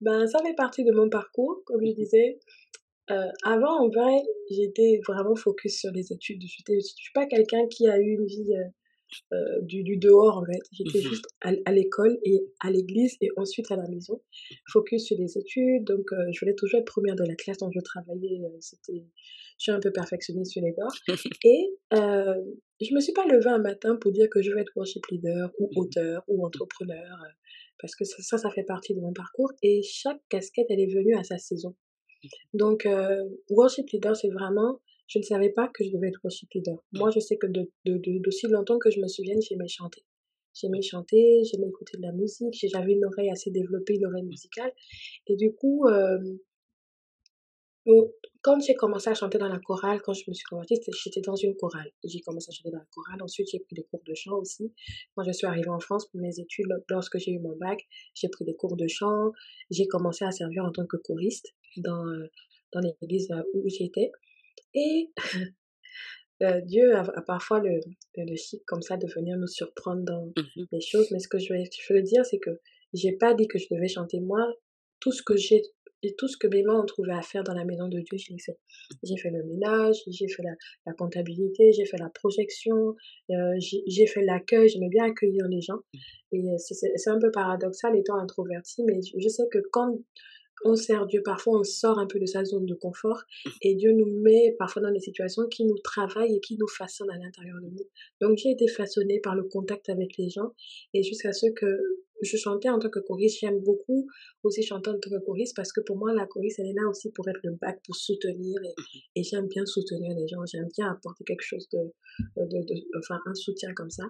Ben, 0.00 0.26
ça 0.26 0.38
fait 0.42 0.54
partie 0.54 0.84
de 0.84 0.92
mon 0.92 1.08
parcours, 1.08 1.62
comme 1.64 1.84
je 1.84 1.92
disais. 1.92 2.38
Euh, 3.10 3.28
avant, 3.44 3.84
en 3.84 3.88
vrai, 3.88 4.22
j'étais 4.50 5.00
vraiment 5.06 5.34
focus 5.34 5.80
sur 5.80 5.90
les 5.92 6.12
études. 6.12 6.42
Je 6.42 6.74
ne 6.74 6.80
suis 6.80 7.12
pas 7.12 7.26
quelqu'un 7.26 7.66
qui 7.68 7.88
a 7.88 7.98
eu 7.98 8.12
une 8.12 8.26
vie 8.26 8.54
euh, 8.54 8.64
euh, 9.32 9.60
du, 9.62 9.82
du, 9.82 9.96
dehors 9.96 10.38
en 10.38 10.44
fait. 10.44 10.60
J'étais 10.72 11.00
mmh 11.00 11.10
juste 11.10 11.26
à, 11.40 11.72
l'école 11.72 12.18
et 12.24 12.44
à 12.60 12.70
l'église 12.70 13.16
et 13.20 13.28
ensuite 13.36 13.70
à 13.72 13.76
la 13.76 13.88
maison. 13.88 14.20
Focus 14.70 15.06
sur 15.06 15.16
les 15.18 15.36
études, 15.36 15.84
donc 15.84 16.12
euh, 16.12 16.30
je 16.32 16.38
voulais 16.40 16.54
toujours 16.54 16.80
être 16.80 16.86
première 16.86 17.16
de 17.16 17.24
la 17.24 17.34
classe 17.34 17.58
dont 17.58 17.70
je 17.74 17.80
travaillais. 17.80 18.40
C'était, 18.60 19.04
je 19.58 19.62
suis 19.62 19.72
un 19.72 19.80
peu 19.80 19.90
perfectionniste 19.90 20.52
sur 20.52 20.62
les 20.62 20.72
bords. 20.72 20.94
Et 21.44 21.74
je 21.92 22.94
me 22.94 23.00
suis 23.00 23.12
pas 23.12 23.26
levée 23.26 23.50
un 23.50 23.58
matin 23.58 23.96
pour 23.96 24.12
dire 24.12 24.28
que 24.30 24.42
je 24.42 24.52
vais 24.52 24.60
être 24.60 24.72
worship 24.76 25.04
leader 25.10 25.50
ou 25.58 25.66
mmh 25.66 25.78
auteur 25.78 26.22
ou 26.28 26.46
entrepreneur 26.46 27.18
parce 27.80 27.94
que 27.94 28.04
ça, 28.04 28.38
ça 28.38 28.50
fait 28.50 28.64
partie 28.64 28.94
de 28.94 29.00
mon 29.00 29.12
parcours. 29.12 29.52
Et 29.62 29.82
chaque 29.82 30.20
casquette, 30.28 30.66
elle 30.70 30.80
est 30.80 30.94
venue 30.94 31.16
à 31.16 31.24
sa 31.24 31.38
saison. 31.38 31.74
Donc, 32.52 32.86
worship 33.48 33.88
leader, 33.90 34.14
c'est 34.14 34.30
vraiment 34.30 34.80
je 35.10 35.18
ne 35.18 35.24
savais 35.24 35.50
pas 35.50 35.68
que 35.74 35.84
je 35.84 35.90
devais 35.90 36.08
être 36.08 36.20
worship 36.22 36.48
leader. 36.54 36.76
Moi, 36.92 37.10
je 37.10 37.18
sais 37.18 37.36
que 37.36 37.48
d'aussi 37.48 38.46
longtemps 38.46 38.78
que 38.78 38.90
je 38.90 39.00
me 39.00 39.08
souvienne, 39.08 39.40
j'aimais 39.42 39.66
chanter. 39.66 40.04
J'aimais 40.54 40.82
chanter, 40.82 41.42
j'aimais 41.44 41.66
écouter 41.68 41.96
de 41.96 42.02
la 42.02 42.12
musique, 42.12 42.54
j'avais 42.54 42.92
une 42.92 43.04
oreille 43.04 43.30
assez 43.30 43.50
développée, 43.50 43.94
une 43.94 44.06
oreille 44.06 44.24
musicale. 44.24 44.72
Et 45.26 45.34
du 45.34 45.52
coup, 45.52 45.86
euh, 45.88 46.18
quand 48.42 48.58
j'ai 48.60 48.74
commencé 48.74 49.10
à 49.10 49.14
chanter 49.14 49.38
dans 49.38 49.48
la 49.48 49.58
chorale, 49.58 50.00
quand 50.02 50.14
je 50.14 50.24
me 50.28 50.34
suis 50.34 50.44
convertie, 50.44 50.80
j'étais 51.04 51.20
dans 51.20 51.36
une 51.36 51.54
chorale. 51.56 51.90
J'ai 52.04 52.20
commencé 52.20 52.48
à 52.50 52.52
chanter 52.52 52.70
dans 52.70 52.78
la 52.78 52.86
chorale. 52.90 53.22
Ensuite, 53.22 53.48
j'ai 53.52 53.58
pris 53.58 53.74
des 53.74 53.82
cours 53.84 54.02
de 54.06 54.14
chant 54.14 54.36
aussi. 54.38 54.72
Quand 55.14 55.24
je 55.24 55.32
suis 55.32 55.46
arrivée 55.46 55.68
en 55.68 55.80
France 55.80 56.06
pour 56.08 56.20
mes 56.20 56.40
études, 56.40 56.66
lorsque 56.88 57.18
j'ai 57.18 57.32
eu 57.32 57.38
mon 57.38 57.56
bac, 57.56 57.86
j'ai 58.14 58.28
pris 58.28 58.44
des 58.44 58.54
cours 58.54 58.76
de 58.76 58.88
chant. 58.88 59.32
J'ai 59.70 59.86
commencé 59.86 60.24
à 60.24 60.30
servir 60.30 60.64
en 60.64 60.72
tant 60.72 60.86
que 60.86 60.96
choriste 60.96 61.54
dans, 61.76 62.06
euh, 62.06 62.30
dans 62.72 62.80
l'église 62.80 63.28
où 63.52 63.68
j'étais. 63.68 64.10
Et 64.72 65.10
euh, 66.42 66.60
Dieu 66.62 66.96
a, 66.96 67.22
parfois 67.22 67.60
le, 67.60 67.80
le 68.16 68.36
chic 68.36 68.64
comme 68.64 68.82
ça 68.82 68.96
de 68.96 69.06
venir 69.06 69.36
nous 69.36 69.48
surprendre 69.48 70.02
dans 70.02 70.26
mmh 70.26 70.64
les 70.72 70.80
choses. 70.80 71.10
Mais 71.10 71.18
ce 71.18 71.28
que 71.28 71.38
je 71.38 71.52
veux, 71.52 71.62
je 71.62 71.92
veux 71.92 72.02
dire, 72.02 72.24
c'est 72.24 72.38
que 72.38 72.58
j'ai 72.94 73.12
pas 73.12 73.34
dit 73.34 73.48
que 73.48 73.58
je 73.58 73.66
devais 73.70 73.88
chanter. 73.88 74.18
Moi, 74.20 74.40
tout 74.98 75.12
ce 75.12 75.22
que 75.22 75.36
j'ai 75.36 75.62
et 76.02 76.14
tout 76.16 76.28
ce 76.28 76.36
que 76.36 76.46
mes 76.46 76.62
mains 76.62 76.80
ont 76.80 76.86
trouvé 76.86 77.12
à 77.12 77.22
faire 77.22 77.44
dans 77.44 77.54
la 77.54 77.64
maison 77.64 77.88
de 77.88 77.98
Dieu, 77.98 78.18
je 78.18 78.32
l'ai 78.32 78.38
fait. 78.38 78.58
J'ai 79.02 79.16
fait 79.16 79.30
le 79.30 79.44
ménage, 79.44 79.96
j'ai 80.06 80.28
fait 80.28 80.42
la, 80.42 80.52
la 80.86 80.92
comptabilité, 80.94 81.72
j'ai 81.72 81.84
fait 81.84 81.98
la 81.98 82.10
projection, 82.10 82.94
euh, 83.30 83.34
j'ai 83.58 84.06
fait 84.06 84.22
l'accueil, 84.22 84.68
j'aimais 84.68 84.88
bien 84.88 85.04
accueillir 85.04 85.46
les 85.48 85.60
gens. 85.60 85.80
Mmh. 85.94 85.98
Et 86.32 86.42
c'est 86.58 87.10
un 87.10 87.18
peu 87.18 87.30
paradoxal 87.30 87.96
étant 87.96 88.16
introverti, 88.16 88.82
mais 88.84 89.00
je 89.02 89.28
sais 89.28 89.44
que 89.50 89.58
quand 89.72 89.98
on 90.64 90.74
sert 90.74 91.06
Dieu, 91.06 91.22
parfois 91.22 91.58
on 91.58 91.64
sort 91.64 91.98
un 91.98 92.06
peu 92.06 92.18
de 92.18 92.26
sa 92.26 92.44
zone 92.44 92.66
de 92.66 92.74
confort 92.74 93.22
mmh. 93.44 93.50
et 93.62 93.74
Dieu 93.74 93.92
nous 93.92 94.20
met 94.20 94.54
parfois 94.58 94.82
dans 94.82 94.92
des 94.92 95.00
situations 95.00 95.46
qui 95.50 95.64
nous 95.64 95.78
travaillent 95.78 96.36
et 96.36 96.40
qui 96.40 96.56
nous 96.58 96.68
façonnent 96.68 97.10
à 97.10 97.18
l'intérieur 97.18 97.56
de 97.60 97.68
nous. 97.68 97.86
Donc 98.20 98.38
j'ai 98.38 98.50
été 98.50 98.68
façonnée 98.68 99.20
par 99.20 99.34
le 99.34 99.44
contact 99.44 99.88
avec 99.88 100.16
les 100.18 100.28
gens 100.28 100.52
et 100.94 101.02
jusqu'à 101.02 101.32
ce 101.32 101.46
que 101.50 101.66
je 102.22 102.36
chantais 102.36 102.68
en 102.68 102.78
tant 102.78 102.90
que 102.90 103.00
choriste, 103.00 103.38
j'aime 103.40 103.60
beaucoup 103.60 104.06
aussi 104.42 104.62
chanter 104.62 104.90
en 104.90 104.94
tant 104.94 105.10
que 105.10 105.24
choriste 105.24 105.56
parce 105.56 105.72
que 105.72 105.80
pour 105.80 105.96
moi 105.96 106.12
la 106.12 106.26
choriste 106.26 106.58
elle 106.58 106.66
est 106.66 106.74
là 106.74 106.88
aussi 106.88 107.10
pour 107.12 107.28
être 107.28 107.40
le 107.42 107.52
bac, 107.52 107.80
pour 107.84 107.96
soutenir 107.96 108.60
et, 108.64 108.74
et 109.20 109.22
j'aime 109.22 109.48
bien 109.48 109.66
soutenir 109.66 110.14
les 110.16 110.28
gens, 110.28 110.44
j'aime 110.46 110.68
bien 110.76 110.90
apporter 110.90 111.24
quelque 111.24 111.42
chose 111.42 111.68
de, 111.72 111.78
de, 112.36 112.64
de, 112.64 112.98
enfin 112.98 113.18
un 113.26 113.34
soutien 113.34 113.72
comme 113.74 113.90
ça. 113.90 114.04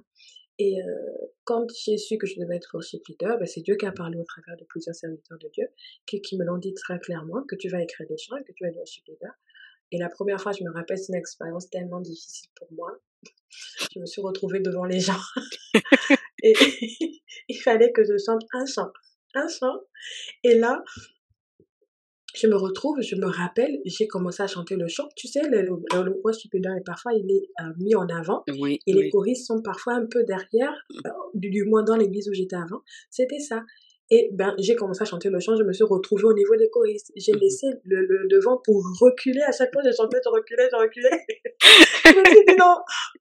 Et 0.58 0.78
euh, 0.82 1.26
quand 1.44 1.66
j'ai 1.84 1.96
su 1.96 2.18
que 2.18 2.26
je 2.26 2.38
devais 2.38 2.56
être 2.56 2.68
worship 2.74 3.00
leader, 3.08 3.38
ben 3.38 3.46
c'est 3.46 3.62
Dieu 3.62 3.76
qui 3.76 3.86
a 3.86 3.92
parlé 3.92 4.18
au 4.18 4.24
travers 4.24 4.58
de 4.58 4.64
plusieurs 4.68 4.94
serviteurs 4.94 5.38
de 5.38 5.48
Dieu, 5.54 5.66
qui, 6.06 6.20
qui 6.20 6.36
me 6.36 6.44
l'ont 6.44 6.58
dit 6.58 6.74
très 6.74 6.98
clairement, 6.98 7.42
que 7.44 7.56
tu 7.56 7.70
vas 7.70 7.82
écrire 7.82 8.06
des 8.06 8.18
chants 8.18 8.36
et 8.36 8.44
que 8.44 8.52
tu 8.52 8.64
vas 8.64 8.68
être 8.68 8.76
worship 8.76 9.06
leader. 9.08 9.32
Et 9.90 9.98
la 9.98 10.10
première 10.10 10.38
fois, 10.38 10.52
je 10.52 10.62
me 10.62 10.70
rappelle, 10.70 10.98
c'est 10.98 11.12
une 11.14 11.18
expérience 11.18 11.70
tellement 11.70 12.00
difficile 12.00 12.50
pour 12.56 12.70
moi. 12.72 12.92
Je 13.94 13.98
me 13.98 14.06
suis 14.06 14.22
retrouvée 14.22 14.60
devant 14.60 14.84
les 14.84 15.00
gens. 15.00 15.20
et 16.42 16.52
il 17.48 17.60
fallait 17.60 17.92
que 17.92 18.02
je 18.04 18.16
chante 18.24 18.42
un 18.52 18.66
chant. 18.66 18.90
Un 19.34 19.48
chant. 19.48 19.80
Et 20.44 20.54
là, 20.54 20.82
je 22.34 22.46
me 22.46 22.56
retrouve, 22.56 23.00
je 23.00 23.16
me 23.16 23.26
rappelle, 23.26 23.80
j'ai 23.84 24.06
commencé 24.06 24.42
à 24.42 24.46
chanter 24.46 24.76
le 24.76 24.88
chant. 24.88 25.08
Tu 25.16 25.26
sais, 25.28 25.42
le, 25.42 25.62
le, 25.62 26.04
le 26.04 26.20
worship 26.22 26.54
et 26.54 26.60
parfois 26.84 27.12
il 27.12 27.30
est 27.30 27.48
euh, 27.62 27.72
mis 27.78 27.94
en 27.94 28.08
avant 28.08 28.44
et 28.46 28.78
les 28.86 29.10
choristes 29.10 29.46
sont 29.46 29.62
parfois 29.62 29.94
un 29.94 30.06
peu 30.06 30.22
derrière, 30.24 30.72
euh, 31.06 31.10
du, 31.34 31.64
moins 31.64 31.82
dans 31.82 31.96
l'église 31.96 32.28
où 32.28 32.34
j'étais 32.34 32.56
avant. 32.56 32.82
C'était 33.10 33.40
ça. 33.40 33.62
Et 34.12 34.28
ben, 34.32 34.54
j'ai 34.58 34.74
commencé 34.74 35.02
à 35.02 35.04
chanter 35.04 35.30
le 35.30 35.38
chant, 35.38 35.54
je 35.56 35.62
me 35.62 35.72
suis 35.72 35.84
retrouvée 35.84 36.24
au 36.24 36.32
niveau 36.32 36.56
des 36.56 36.68
choristes. 36.68 37.12
J'ai 37.16 37.32
mmh 37.32 37.38
laissé 37.40 37.66
le, 37.84 38.00
le, 38.00 38.26
devant 38.28 38.60
pour 38.64 38.82
reculer. 39.00 39.42
À 39.42 39.52
chaque 39.52 39.72
fois, 39.72 39.82
j'ai 39.84 39.92
chanté, 39.92 40.18
je 40.24 40.28
reculais, 40.28 40.68
je 40.70 40.76
reculais. 40.76 41.10
je 42.04 42.18
me 42.18 42.24
suis 42.24 42.44
dit 42.46 42.56
non. 42.58 42.74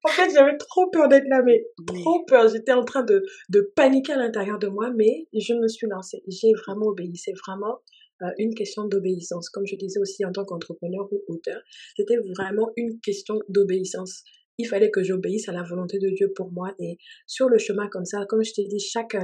En 0.04 0.10
fait, 0.10 0.32
j'avais 0.34 0.58
trop 0.58 0.90
peur 0.90 1.08
d'être 1.08 1.28
là, 1.28 1.42
mais 1.46 1.64
trop 1.86 2.26
peur. 2.26 2.48
J'étais 2.48 2.72
en 2.72 2.84
train 2.84 3.04
de, 3.04 3.24
de 3.50 3.72
paniquer 3.76 4.14
à 4.14 4.18
l'intérieur 4.18 4.58
de 4.58 4.68
moi, 4.68 4.90
mais 4.96 5.28
je 5.34 5.54
me 5.54 5.68
suis 5.68 5.88
lancée. 5.88 6.24
J'ai 6.28 6.54
vraiment 6.66 6.88
obéi. 6.88 7.16
C'est 7.16 7.34
vraiment 7.46 7.82
euh, 8.22 8.32
une 8.38 8.54
question 8.54 8.86
d'obéissance. 8.86 9.50
Comme 9.50 9.66
je 9.66 9.76
disais 9.76 10.00
aussi 10.00 10.26
en 10.26 10.32
tant 10.32 10.44
qu'entrepreneur 10.44 11.08
ou 11.12 11.24
auteur, 11.28 11.62
c'était 11.96 12.18
vraiment 12.38 12.72
une 12.76 13.00
question 13.00 13.40
d'obéissance. 13.48 14.24
Il 14.58 14.68
fallait 14.68 14.92
que 14.92 15.04
j'obéisse 15.04 15.48
à 15.48 15.54
la 15.54 15.64
volonté 15.64 16.00
de 16.00 16.10
Dieu 16.10 16.34
pour 16.36 16.52
moi. 16.52 16.76
Et 16.80 16.98
sur 17.26 17.48
le 17.48 17.58
chemin 17.58 17.88
comme 17.88 18.04
ça, 18.04 18.26
comme 18.26 18.44
je 18.44 18.52
t'ai 18.54 18.66
dit, 18.66 18.80
chaque, 18.80 19.16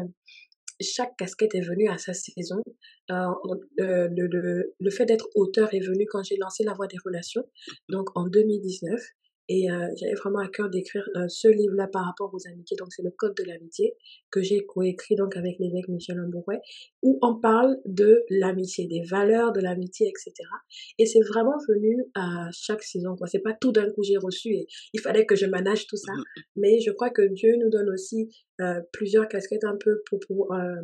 chaque 0.82 1.15
casquette 1.17 1.55
est 1.55 1.62
venue 1.62 1.89
à 1.89 1.98
sa 1.98 2.13
saison. 2.13 2.62
Euh, 3.12 3.27
le, 3.79 4.27
le, 4.27 4.74
le, 4.79 4.91
fait 4.91 5.05
d'être 5.05 5.27
auteur 5.36 5.74
est 5.74 5.79
venu 5.79 6.05
quand 6.10 6.24
j'ai 6.24 6.38
lancé 6.38 6.63
La 6.63 6.74
Voie 6.74 6.88
des 6.88 6.98
Relations, 7.03 7.44
donc 7.89 8.10
en 8.15 8.27
2019. 8.27 9.00
Et 9.48 9.70
euh, 9.70 9.88
j'avais 9.96 10.16
vraiment 10.16 10.40
à 10.40 10.48
cœur 10.48 10.70
d'écrire 10.70 11.08
euh, 11.16 11.28
ce 11.28 11.48
livre-là 11.48 11.88
par 11.88 12.06
rapport 12.06 12.34
aux 12.34 12.48
amitiés. 12.48 12.75
Donc 12.78 12.88
c'est 12.92 13.04
le 13.04 13.12
Code 13.12 13.36
de 13.36 13.44
l'amitié 13.44 13.96
que 14.32 14.42
j'ai 14.42 14.66
coécrit 14.66 15.16
donc 15.16 15.38
avec 15.38 15.60
l'évêque 15.60 15.88
Michel 15.88 16.20
Ambouret, 16.20 16.62
où 17.04 17.20
on 17.22 17.40
parle 17.40 17.78
de 17.86 18.24
l'amitié, 18.30 18.88
des 18.88 19.04
valeurs 19.04 19.52
de 19.52 19.62
l'amitié, 19.62 20.08
etc. 20.08 20.34
Et 20.98 21.06
c'est 21.06 21.22
vraiment 21.22 21.58
venu 21.70 22.06
à 22.16 22.50
chaque 22.52 22.82
saison. 22.82 23.16
Quoi. 23.16 23.28
C'est 23.28 23.40
pas 23.40 23.54
tout 23.54 23.72
d'un 23.72 23.90
coup 23.92 24.04
j'ai 24.04 24.18
reçu 24.18 24.50
et 24.50 24.68
il 24.94 25.00
fallait 25.00 25.25
que 25.25 25.36
je 25.36 25.46
manage 25.46 25.86
tout 25.88 25.98
ça. 25.98 26.14
Mmh. 26.14 26.24
Mais 26.56 26.80
je 26.80 26.92
crois 26.92 27.12
que 27.12 27.22
Dieu 27.22 27.56
nous 27.60 27.70
donne 27.70 27.90
aussi 27.90 28.30
euh, 28.62 28.82
plusieurs 28.94 29.28
casquettes 29.28 29.64
un 29.64 29.78
peu 29.80 30.02
pour, 30.10 30.20
pour 30.28 30.54
euh, 30.54 30.82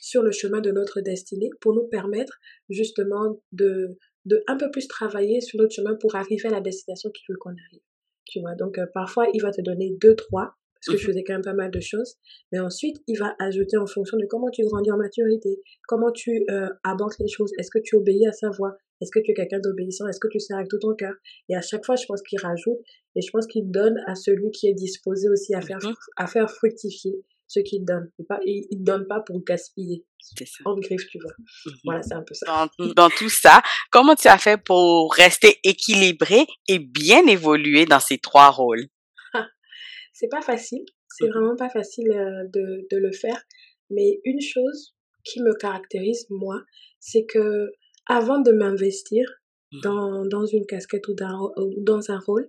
sur 0.00 0.22
le 0.22 0.30
chemin 0.30 0.60
de 0.60 0.70
notre 0.70 1.00
destinée 1.00 1.50
pour 1.60 1.74
nous 1.74 1.86
permettre 1.88 2.38
justement 2.70 3.42
de 3.52 3.98
de 4.24 4.42
un 4.46 4.56
peu 4.56 4.70
plus 4.70 4.86
travailler 4.88 5.40
sur 5.40 5.58
notre 5.58 5.74
chemin 5.74 5.94
pour 5.94 6.14
arriver 6.14 6.48
à 6.48 6.50
la 6.50 6.60
destination 6.60 7.10
qu'il 7.10 7.24
veut 7.28 7.38
qu'on 7.38 7.50
arrive 7.50 7.87
tu 8.28 8.40
vois. 8.40 8.54
Donc, 8.54 8.78
euh, 8.78 8.86
parfois, 8.92 9.26
il 9.34 9.42
va 9.42 9.50
te 9.50 9.60
donner 9.60 9.96
deux, 10.00 10.14
trois, 10.14 10.54
parce 10.74 10.96
que 10.96 11.02
je 11.02 11.04
mmh 11.04 11.10
faisais 11.10 11.24
quand 11.24 11.32
même 11.34 11.42
pas 11.42 11.54
mal 11.54 11.70
de 11.70 11.80
choses. 11.80 12.14
Mais 12.52 12.60
ensuite, 12.60 12.98
il 13.06 13.18
va 13.18 13.34
ajouter 13.40 13.76
en 13.76 13.86
fonction 13.86 14.16
de 14.16 14.26
comment 14.26 14.50
tu 14.50 14.62
grandis 14.62 14.90
en 14.90 14.96
maturité, 14.96 15.60
comment 15.88 16.12
tu 16.12 16.44
euh, 16.50 16.68
abordes 16.84 17.14
les 17.18 17.28
choses. 17.28 17.50
Est-ce 17.58 17.70
que 17.70 17.80
tu 17.82 17.96
obéis 17.96 18.26
à 18.26 18.32
sa 18.32 18.50
voix? 18.50 18.76
Est-ce 19.00 19.10
que 19.12 19.20
tu 19.20 19.30
es 19.30 19.34
quelqu'un 19.34 19.60
d'obéissant? 19.60 20.06
Est-ce 20.08 20.20
que 20.20 20.28
tu 20.28 20.40
sers 20.40 20.56
avec 20.56 20.68
tout 20.68 20.78
ton 20.78 20.94
cœur? 20.94 21.14
Et 21.48 21.56
à 21.56 21.60
chaque 21.60 21.84
fois, 21.84 21.96
je 21.96 22.04
pense 22.06 22.22
qu'il 22.22 22.40
rajoute 22.40 22.78
et 23.16 23.20
je 23.20 23.30
pense 23.30 23.46
qu'il 23.46 23.70
donne 23.70 23.98
à 24.06 24.14
celui 24.14 24.50
qui 24.50 24.68
est 24.68 24.74
disposé 24.74 25.28
aussi 25.28 25.54
à 25.54 25.60
faire, 25.60 25.78
mmh 25.78 25.94
à 26.16 26.26
faire 26.26 26.50
fructifier 26.50 27.24
ce 27.48 27.60
qu'il 27.60 27.84
donne. 27.84 28.12
Pas, 28.28 28.38
il 28.44 28.66
ne 28.78 28.84
donne 28.84 29.06
pas 29.06 29.20
pour 29.20 29.42
gaspiller. 29.42 30.04
C'est 30.20 30.46
ça. 30.46 30.62
En 30.66 30.76
griffe, 30.78 31.06
tu 31.10 31.18
vois. 31.18 31.32
Mmh 31.38 31.70
voilà, 31.84 32.02
c'est 32.02 32.14
un 32.14 32.22
peu 32.22 32.34
ça. 32.34 32.68
Dans, 32.78 32.92
dans, 32.92 33.10
tout 33.10 33.30
ça, 33.30 33.62
comment 33.90 34.14
tu 34.14 34.28
as 34.28 34.38
fait 34.38 34.62
pour 34.62 35.12
rester 35.14 35.58
équilibré 35.64 36.46
et 36.68 36.78
bien 36.78 37.26
évoluer 37.26 37.86
dans 37.86 38.00
ces 38.00 38.18
trois 38.18 38.50
rôles? 38.50 38.86
c'est 40.12 40.28
pas 40.28 40.42
facile. 40.42 40.84
C'est 41.08 41.26
mmh 41.26 41.30
vraiment 41.30 41.56
pas 41.56 41.70
facile 41.70 42.10
euh, 42.10 42.44
de, 42.52 42.86
de 42.90 42.96
le 42.98 43.12
faire. 43.12 43.42
Mais 43.90 44.20
une 44.24 44.42
chose 44.42 44.94
qui 45.24 45.40
me 45.40 45.54
caractérise, 45.54 46.26
moi, 46.28 46.60
c'est 47.00 47.24
que 47.24 47.72
avant 48.06 48.40
de 48.40 48.52
m'investir 48.52 49.26
mmh 49.72 49.80
dans, 49.82 50.26
dans 50.26 50.44
une 50.44 50.66
casquette 50.66 51.08
ou 51.08 51.14
dans, 51.14 51.52
ou 51.56 51.82
dans 51.82 52.10
un 52.10 52.18
rôle, 52.18 52.46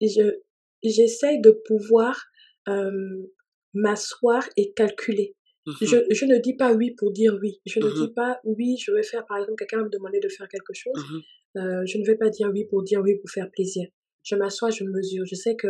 je, 0.00 0.38
j'essaye 0.82 1.40
de 1.40 1.50
pouvoir 1.66 2.24
euh, 2.68 3.26
m'asseoir 3.74 4.48
et 4.56 4.72
calculer. 4.72 5.34
Mmh 5.66 5.72
je, 5.82 5.96
je, 6.10 6.24
ne 6.24 6.38
dis 6.38 6.56
pas 6.56 6.72
oui 6.72 6.94
pour 6.96 7.12
dire 7.12 7.36
oui. 7.42 7.60
Je 7.66 7.78
ne 7.80 7.86
mmh 7.86 7.94
dis 7.94 8.12
pas 8.14 8.40
oui, 8.44 8.76
je 8.78 8.90
vais 8.92 9.02
faire, 9.02 9.26
par 9.26 9.38
exemple, 9.38 9.56
quelqu'un 9.58 9.84
me 9.84 9.90
demander 9.90 10.20
de 10.20 10.28
faire 10.28 10.48
quelque 10.48 10.74
chose. 10.74 10.94
Mmh 10.96 11.18
euh, 11.56 11.82
je 11.86 11.98
ne 11.98 12.04
vais 12.04 12.16
pas 12.16 12.28
dire 12.30 12.50
oui 12.52 12.66
pour 12.66 12.82
dire 12.82 13.00
oui 13.00 13.16
pour 13.18 13.30
faire 13.30 13.50
plaisir. 13.50 13.88
Je 14.22 14.36
m'assois, 14.36 14.70
je 14.70 14.84
mesure. 14.84 15.24
Je 15.26 15.34
sais 15.34 15.56
que 15.56 15.68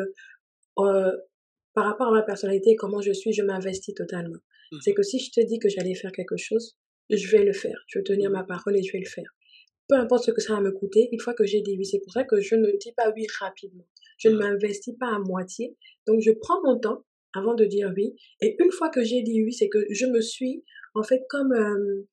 euh, 0.78 1.12
par 1.74 1.84
rapport 1.84 2.08
à 2.08 2.12
ma 2.12 2.22
personnalité 2.22 2.70
et 2.70 2.76
comment 2.76 3.00
je 3.00 3.12
suis, 3.12 3.32
je 3.32 3.42
m'investis 3.42 3.94
totalement. 3.94 4.38
C'est 4.82 4.92
que 4.92 5.02
si 5.02 5.18
je 5.18 5.30
te 5.30 5.40
dis 5.46 5.58
que 5.58 5.68
j'allais 5.68 5.94
faire 5.94 6.12
quelque 6.12 6.36
chose, 6.36 6.76
je 7.08 7.30
vais 7.30 7.42
le 7.44 7.54
faire. 7.54 7.78
Je 7.86 7.98
vais 7.98 8.02
tenir 8.02 8.30
ma 8.30 8.44
parole 8.44 8.76
et 8.76 8.82
je 8.82 8.92
vais 8.92 8.98
le 8.98 9.08
faire. 9.08 9.30
Peu 9.88 9.96
importe 9.96 10.24
ce 10.24 10.30
que 10.30 10.42
ça 10.42 10.54
va 10.54 10.60
me 10.60 10.72
coûter, 10.72 11.08
une 11.10 11.20
fois 11.20 11.32
que 11.32 11.46
j'ai 11.46 11.62
dit 11.62 11.76
oui, 11.78 11.86
c'est 11.86 12.00
pour 12.00 12.12
ça 12.12 12.24
que 12.24 12.40
je 12.40 12.54
ne 12.54 12.76
dis 12.78 12.92
pas 12.92 13.10
oui 13.16 13.26
rapidement. 13.38 13.86
Je 14.18 14.28
ne 14.28 14.36
m'investis 14.36 14.94
pas 14.98 15.14
à 15.14 15.18
moitié. 15.18 15.76
Donc 16.06 16.20
je 16.20 16.32
prends 16.32 16.60
mon 16.62 16.78
temps 16.78 17.06
avant 17.34 17.54
de 17.54 17.64
dire 17.64 17.92
oui. 17.96 18.14
Et 18.40 18.56
une 18.58 18.70
fois 18.72 18.88
que 18.90 19.02
j'ai 19.04 19.22
dit 19.22 19.42
oui, 19.42 19.52
c'est 19.52 19.68
que 19.68 19.78
je 19.90 20.06
me 20.06 20.20
suis, 20.20 20.64
en 20.94 21.02
fait, 21.02 21.22
comme, 21.28 21.52
euh, 21.52 22.06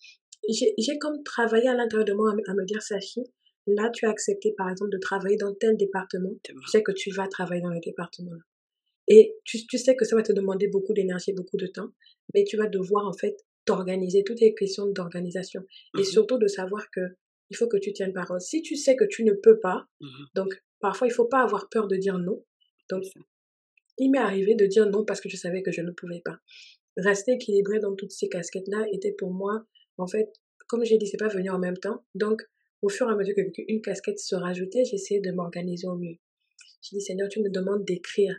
j'ai 0.49 0.97
comme 0.99 1.23
travaillé 1.23 1.67
à 1.67 1.73
l'intérieur 1.73 2.05
de 2.05 2.13
moi 2.13 2.31
à, 2.47 2.53
me 2.53 2.65
dire, 2.65 2.81
Sachi, 2.81 3.21
là, 3.67 3.89
tu 3.89 4.05
as 4.05 4.09
accepté, 4.09 4.53
par 4.57 4.69
exemple, 4.69 4.91
de 4.91 4.99
travailler 4.99 5.37
dans 5.37 5.53
tel 5.55 5.75
département. 5.77 6.31
Tu 6.43 6.53
sais 6.67 6.83
que 6.83 6.91
tu 6.91 7.11
vas 7.11 7.27
travailler 7.27 7.61
dans 7.61 7.71
le 7.71 7.79
département. 7.79 8.31
Et 9.07 9.35
tu, 9.43 9.65
tu 9.67 9.77
sais 9.77 9.95
que 9.95 10.05
ça 10.05 10.15
va 10.15 10.23
te 10.23 10.33
demander 10.33 10.67
beaucoup 10.67 10.93
d'énergie, 10.93 11.33
beaucoup 11.33 11.57
de 11.57 11.67
temps, 11.67 11.89
mais 12.33 12.43
tu 12.43 12.57
vas 12.57 12.67
devoir 12.67 13.07
en 13.07 13.13
fait 13.13 13.35
t'organiser. 13.65 14.23
Tout 14.23 14.35
est 14.41 14.53
question 14.55 14.87
d'organisation. 14.87 15.61
Et 15.95 15.99
Mhm. 15.99 16.03
surtout 16.05 16.37
de 16.37 16.47
savoir 16.47 16.89
que 16.91 17.01
il 17.51 17.55
faut 17.55 17.67
que 17.67 17.77
tu 17.77 17.93
tiennes 17.93 18.13
parole. 18.13 18.41
Si 18.41 18.63
tu 18.63 18.75
sais 18.75 18.95
que 18.95 19.05
tu 19.05 19.23
ne 19.23 19.33
peux 19.33 19.59
pas, 19.59 19.85
Mhm. 20.01 20.25
donc 20.35 20.63
parfois 20.79 21.07
il 21.07 21.11
faut 21.11 21.25
pas 21.27 21.41
avoir 21.41 21.69
peur 21.69 21.87
de 21.87 21.95
dire 21.95 22.17
non. 22.17 22.43
Donc. 22.89 23.03
Il 23.97 24.11
m'est 24.11 24.19
arrivé 24.19 24.55
de 24.55 24.65
dire 24.65 24.89
non 24.89 25.05
parce 25.05 25.21
que 25.21 25.29
je 25.29 25.37
savais 25.37 25.61
que 25.61 25.71
je 25.71 25.81
ne 25.81 25.91
pouvais 25.91 26.21
pas. 26.23 26.39
Rester 26.97 27.33
équilibré 27.33 27.79
dans 27.79 27.95
toutes 27.95 28.11
ces 28.11 28.29
casquettes-là 28.29 28.85
était 28.93 29.11
pour 29.11 29.31
moi, 29.31 29.65
en 29.97 30.07
fait, 30.07 30.31
comme 30.67 30.83
j'ai 30.83 30.97
dit, 30.97 31.07
c'est 31.07 31.17
pas 31.17 31.27
venu 31.27 31.49
en 31.49 31.59
même 31.59 31.77
temps. 31.77 32.03
Donc, 32.15 32.41
au 32.81 32.89
fur 32.89 33.07
et 33.09 33.11
à 33.11 33.15
mesure 33.15 33.33
qu'une 33.35 33.81
casquette 33.81 34.19
se 34.19 34.35
rajoutait, 34.35 34.85
j'essayais 34.85 35.21
de 35.21 35.31
m'organiser 35.31 35.87
au 35.87 35.95
mieux. 35.95 36.17
J'ai 36.81 36.97
dit, 36.97 37.01
Seigneur, 37.01 37.29
tu 37.29 37.41
me 37.41 37.49
demandes 37.49 37.83
d'écrire. 37.85 38.35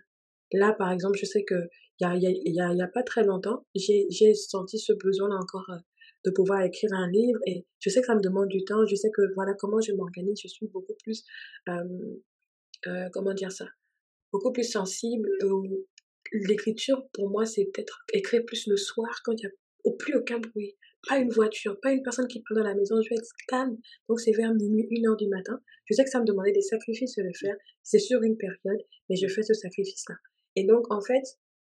Là, 0.53 0.73
par 0.73 0.93
exemple, 0.93 1.19
je 1.19 1.27
sais 1.27 1.45
que 1.45 1.69
il 2.01 2.05
y 2.05 2.07
a, 2.07 2.17
y 2.17 2.61
a, 2.61 2.75
y 2.75 2.83
a, 2.83 2.89
pas 2.89 3.03
très 3.03 3.25
longtemps, 3.25 3.65
j'ai, 3.75 4.07
j'ai 4.11 4.35
senti 4.35 4.79
ce 4.79 4.93
besoin-là 4.93 5.37
encore 5.37 5.65
euh, 5.71 5.79
de 6.27 6.31
pouvoir 6.31 6.63
écrire 6.63 6.91
un 6.93 7.11
livre 7.11 7.39
et 7.47 7.65
je 7.81 7.89
sais 7.89 8.01
que 8.01 8.07
ça 8.07 8.15
me 8.15 8.21
demande 8.21 8.49
du 8.49 8.65
temps. 8.65 8.85
Je 8.87 8.95
sais 8.95 9.11
que 9.11 9.23
voilà 9.35 9.55
comment 9.55 9.81
je 9.81 9.93
m'organise. 9.93 10.39
Je 10.43 10.49
suis 10.49 10.67
beaucoup 10.67 10.95
plus, 11.03 11.25
euh, 11.69 11.85
euh, 12.87 13.09
comment 13.13 13.33
dire 13.33 13.53
ça, 13.53 13.67
beaucoup 14.37 14.53
plus 14.53 14.71
sensible. 14.71 15.29
Où 15.45 15.87
l'écriture, 16.33 17.09
pour 17.13 17.31
moi, 17.31 17.47
c'est 17.47 17.65
peut-être 17.73 18.05
écrire 18.13 18.45
plus 18.45 18.67
le 18.67 18.77
soir 18.77 19.21
quand 19.25 19.33
il 19.33 19.45
y 19.45 19.47
a 19.47 19.93
plus 19.99 20.17
aucun 20.17 20.39
bruit. 20.39 20.77
Pas 21.09 21.19
une 21.19 21.31
voiture, 21.31 21.79
pas 21.81 21.93
une 21.93 22.03
personne 22.03 22.27
qui 22.27 22.43
parle 22.43 22.63
dans 22.63 22.69
la 22.69 22.75
maison. 22.75 23.01
Je 23.01 23.09
vais 23.11 23.17
être 23.17 23.33
calme. 23.47 23.77
Donc, 24.09 24.21
c'est 24.21 24.33
vers 24.33 24.53
minuit, 24.53 24.87
une 24.91 25.07
heure 25.07 25.17
du 25.17 25.29
matin. 25.29 25.61
Je 25.85 25.95
sais 25.95 26.05
que 26.05 26.11
ça 26.11 26.21
me 26.21 26.25
demandait 26.25 26.53
des 26.53 26.63
sacrifices 26.63 27.15
de 27.17 27.23
le 27.23 27.33
faire. 27.33 27.55
C'est 27.83 28.01
sur 28.01 28.23
une 28.23 28.37
période, 28.37 28.83
mais 29.09 29.17
je 29.17 29.29
fais 29.29 29.43
ce 29.43 29.55
sacrifice-là. 29.55 30.17
Et 30.57 30.65
donc, 30.65 30.93
en 30.93 31.01
fait, 31.01 31.23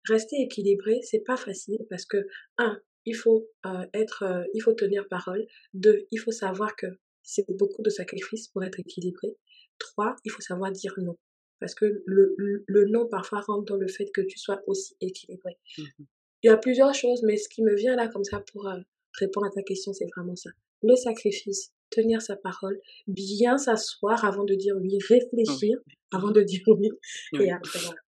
rester 0.08 0.36
équilibré, 0.39 1.00
c'est 1.01 1.24
pas 1.24 1.38
facile 1.38 1.79
parce 1.89 2.05
que, 2.05 2.27
un, 2.60 2.79
il 3.05 3.15
faut 3.15 3.50
euh, 3.65 3.86
être, 3.93 4.24
euh, 4.24 4.43
il 4.53 4.62
faut 4.62 4.74
tenir 4.74 5.08
parole. 5.08 5.46
Deux, 5.74 6.05
il 6.12 6.20
faut 6.20 6.32
savoir 6.32 6.75
que 6.75 6.88
c'est 7.24 7.46
beaucoup 7.50 7.82
de 7.82 7.89
sacrifices 7.89 8.50
pour 8.50 8.63
être 8.63 8.79
équilibré. 8.79 9.36
Trois, 9.79 10.15
il 10.24 10.32
faut 10.32 10.41
savoir 10.41 10.72
dire 10.72 10.93
non. 10.98 11.17
Parce 11.63 11.75
que 11.75 11.86
le, 12.05 12.36
le, 12.38 12.65
le 12.67 12.86
non 12.89 13.08
parfois 13.08 13.39
rentre 13.39 13.63
dans 13.63 13.77
le 13.77 13.88
fait 13.88 14.12
que 14.13 14.20
tu 14.20 14.38
sois 14.38 14.62
aussi 14.67 14.98
équilibré. 15.00 15.58
Mhm. 15.77 16.08
Il 16.43 16.48
y 16.48 16.50
a 16.50 16.58
plusieurs 16.58 16.93
choses, 16.93 17.24
mais 17.24 17.38
ce 17.38 17.48
qui 17.48 17.63
me 17.63 17.74
vient 17.74 17.96
là 17.96 18.10
comme 18.10 18.25
ça 18.25 18.41
pour 18.51 18.67
euh, 18.67 18.82
répondre 19.17 19.48
à 19.48 19.50
ta 19.50 19.62
question, 19.62 19.93
c'est 19.93 20.10
vraiment 20.13 20.36
ça. 20.36 20.50
Le 20.82 20.93
sacrifice, 20.98 21.72
tenir 21.89 22.22
sa 22.22 22.36
parole, 22.36 22.82
bien 23.08 23.58
s'asseoir 23.58 24.25
avant 24.25 24.43
de 24.43 24.55
dire 24.55 24.75
oui, 24.75 24.98
réfléchir 25.08 25.77
avant 26.12 26.32
de 26.32 26.41
dire 26.41 26.63
oui. 26.67 26.89
Oui. 27.32 27.46
Et 27.46 27.51
après, 27.53 27.79
voilà. 27.79 28.01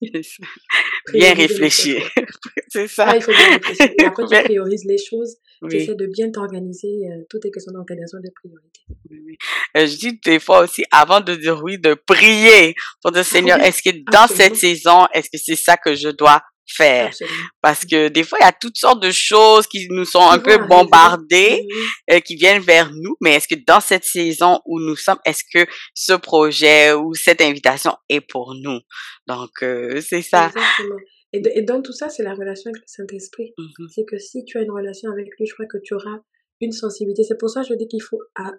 Bien 1.12 1.34
réfléchir. 1.34 2.02
C'est 2.68 2.84
Ah, 2.84 2.88
ça. 2.88 3.16
il 3.16 3.22
faut 3.22 3.32
bien 3.32 3.50
réfléchir. 3.54 3.88
Et 3.98 4.04
après, 4.04 4.24
tu 4.26 4.42
priorises 4.44 4.84
les 4.84 4.98
choses. 4.98 5.36
Tu 5.68 5.76
essaies 5.76 5.94
de 5.94 6.06
bien 6.06 6.30
t'organiser. 6.30 7.00
Euh, 7.10 7.24
tout 7.30 7.38
est 7.44 7.50
question 7.50 7.72
d'organisation 7.72 8.18
de 8.18 8.30
priorité. 8.40 8.80
Oui, 9.10 9.18
oui. 9.26 9.36
Euh, 9.76 9.86
je 9.86 9.96
dis 9.96 10.20
des 10.24 10.38
fois 10.38 10.60
aussi, 10.64 10.84
avant 10.92 11.20
de 11.20 11.34
dire 11.34 11.60
oui, 11.62 11.78
de 11.78 11.94
prier 11.94 12.74
pour 13.02 13.10
dire 13.12 13.24
Seigneur, 13.24 13.58
est-ce 13.64 13.82
que 13.82 13.96
dans 14.12 14.26
cette 14.28 14.56
saison, 14.56 15.06
est-ce 15.14 15.30
que 15.30 15.38
c'est 15.38 15.56
ça 15.56 15.76
que 15.76 15.94
je 15.94 16.08
dois 16.10 16.42
faire? 16.70 17.06
Absolument. 17.08 17.36
Parce 17.62 17.84
que 17.84 18.08
des 18.08 18.22
fois, 18.24 18.38
il 18.40 18.44
y 18.44 18.48
a 18.48 18.52
toutes 18.52 18.76
sortes 18.76 19.02
de 19.02 19.10
choses 19.10 19.66
qui 19.66 19.86
nous 19.90 20.04
sont 20.04 20.28
un 20.28 20.38
peu 20.38 20.58
bombardées, 20.68 21.66
euh, 22.10 22.20
qui 22.20 22.36
viennent 22.36 22.62
vers 22.62 22.90
nous, 22.92 23.16
mais 23.20 23.34
est-ce 23.34 23.48
que 23.48 23.54
dans 23.66 23.80
cette 23.80 24.04
saison 24.04 24.60
où 24.66 24.80
nous 24.80 24.96
sommes, 24.96 25.18
est-ce 25.24 25.42
que 25.52 25.70
ce 25.94 26.12
projet 26.14 26.92
ou 26.92 27.14
cette 27.14 27.40
invitation 27.40 27.92
est 28.08 28.20
pour 28.20 28.54
nous? 28.54 28.78
Donc, 29.26 29.50
euh, 29.62 30.00
c'est 30.00 30.22
ça. 30.22 30.46
Exactement. 30.54 30.96
Et, 31.32 31.40
de- 31.40 31.50
et 31.54 31.62
dans 31.62 31.82
tout 31.82 31.92
ça, 31.92 32.08
c'est 32.08 32.22
la 32.22 32.32
relation 32.34 32.70
avec 32.70 32.80
le 32.80 32.86
Saint-Esprit. 32.86 33.52
Mhm. 33.58 33.88
C'est 33.94 34.04
que 34.06 34.18
si 34.18 34.44
tu 34.44 34.56
as 34.58 34.62
une 34.62 34.70
relation 34.70 35.10
avec 35.10 35.26
lui, 35.38 35.46
je 35.46 35.52
crois 35.54 35.66
que 35.66 35.76
tu 35.82 35.94
auras 35.94 36.18
une 36.60 36.72
sensibilité. 36.72 37.22
C'est 37.22 37.38
pour 37.38 37.50
ça 37.50 37.60
que 37.62 37.68
je 37.68 37.74
dis 37.74 37.86
qu'il 37.86 38.02
faut, 38.02 38.18
à- 38.34 38.52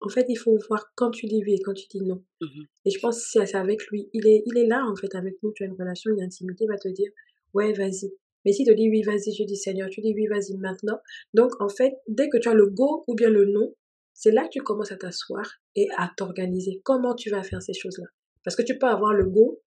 en 0.00 0.08
fait, 0.08 0.26
il 0.28 0.36
faut 0.36 0.56
voir 0.68 0.92
quand 0.94 1.10
tu 1.10 1.26
dis 1.26 1.42
oui 1.44 1.54
et 1.54 1.60
quand 1.60 1.74
tu 1.74 1.86
dis 1.88 2.02
non. 2.02 2.22
Mhm. 2.40 2.66
Et 2.84 2.90
je 2.90 2.98
pense 3.00 3.16
que 3.32 3.46
c'est 3.46 3.56
avec 3.56 3.86
lui. 3.86 4.08
Il 4.12 4.26
est, 4.26 4.42
il 4.46 4.58
est 4.58 4.66
là, 4.66 4.84
en 4.86 4.94
fait, 4.96 5.14
avec 5.14 5.42
nous. 5.42 5.52
Tu 5.52 5.64
as 5.64 5.66
une 5.66 5.74
relation, 5.74 6.12
une 6.12 6.22
intimité, 6.22 6.64
il 6.64 6.68
va 6.68 6.78
te 6.78 6.88
dire, 6.88 7.10
ouais, 7.54 7.72
vas-y. 7.72 8.12
Mais 8.44 8.52
si 8.52 8.64
te 8.64 8.72
dit 8.72 8.88
oui, 8.88 9.02
vas-y, 9.02 9.34
je 9.34 9.44
dis 9.44 9.56
Seigneur, 9.56 9.88
tu 9.90 10.00
dis 10.00 10.14
oui, 10.14 10.26
vas-y 10.26 10.56
maintenant. 10.58 11.00
Donc, 11.34 11.60
en 11.60 11.68
fait, 11.68 11.94
dès 12.06 12.28
que 12.28 12.38
tu 12.38 12.48
as 12.48 12.54
le 12.54 12.66
go 12.66 13.04
ou 13.08 13.14
bien 13.14 13.30
le 13.30 13.46
non, 13.46 13.74
c'est 14.12 14.30
là 14.30 14.44
que 14.44 14.50
tu 14.52 14.60
commences 14.60 14.92
à 14.92 14.96
t'asseoir 14.96 15.44
et 15.74 15.88
à 15.96 16.10
t'organiser. 16.16 16.80
Comment 16.84 17.14
tu 17.14 17.30
vas 17.30 17.42
faire 17.42 17.62
ces 17.62 17.74
choses-là? 17.74 18.06
Parce 18.44 18.54
que 18.54 18.62
tu 18.62 18.78
peux 18.78 18.86
avoir 18.86 19.12
le 19.12 19.24
go 19.24 19.60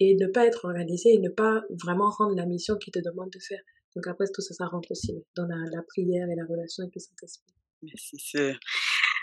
et 0.00 0.16
ne 0.16 0.26
pas 0.26 0.46
être 0.46 0.64
organisé 0.64 1.14
et 1.14 1.18
ne 1.18 1.28
pas 1.28 1.62
vraiment 1.82 2.10
rendre 2.10 2.34
la 2.34 2.46
mission 2.46 2.76
qu'il 2.76 2.92
te 2.92 2.98
demande 2.98 3.30
de 3.30 3.38
faire. 3.38 3.60
Donc 3.94 4.06
après, 4.08 4.24
tout 4.34 4.42
ça, 4.42 4.52
ça 4.54 4.66
rentre 4.66 4.90
aussi 4.90 5.14
dans 5.36 5.46
la, 5.46 5.56
la 5.70 5.82
prière 5.82 6.28
et 6.28 6.34
la 6.34 6.44
relation 6.44 6.82
avec 6.82 6.94
le 6.96 7.00
Saint-Esprit. 7.00 7.54
C'est 7.94 8.18
sûr. 8.18 8.58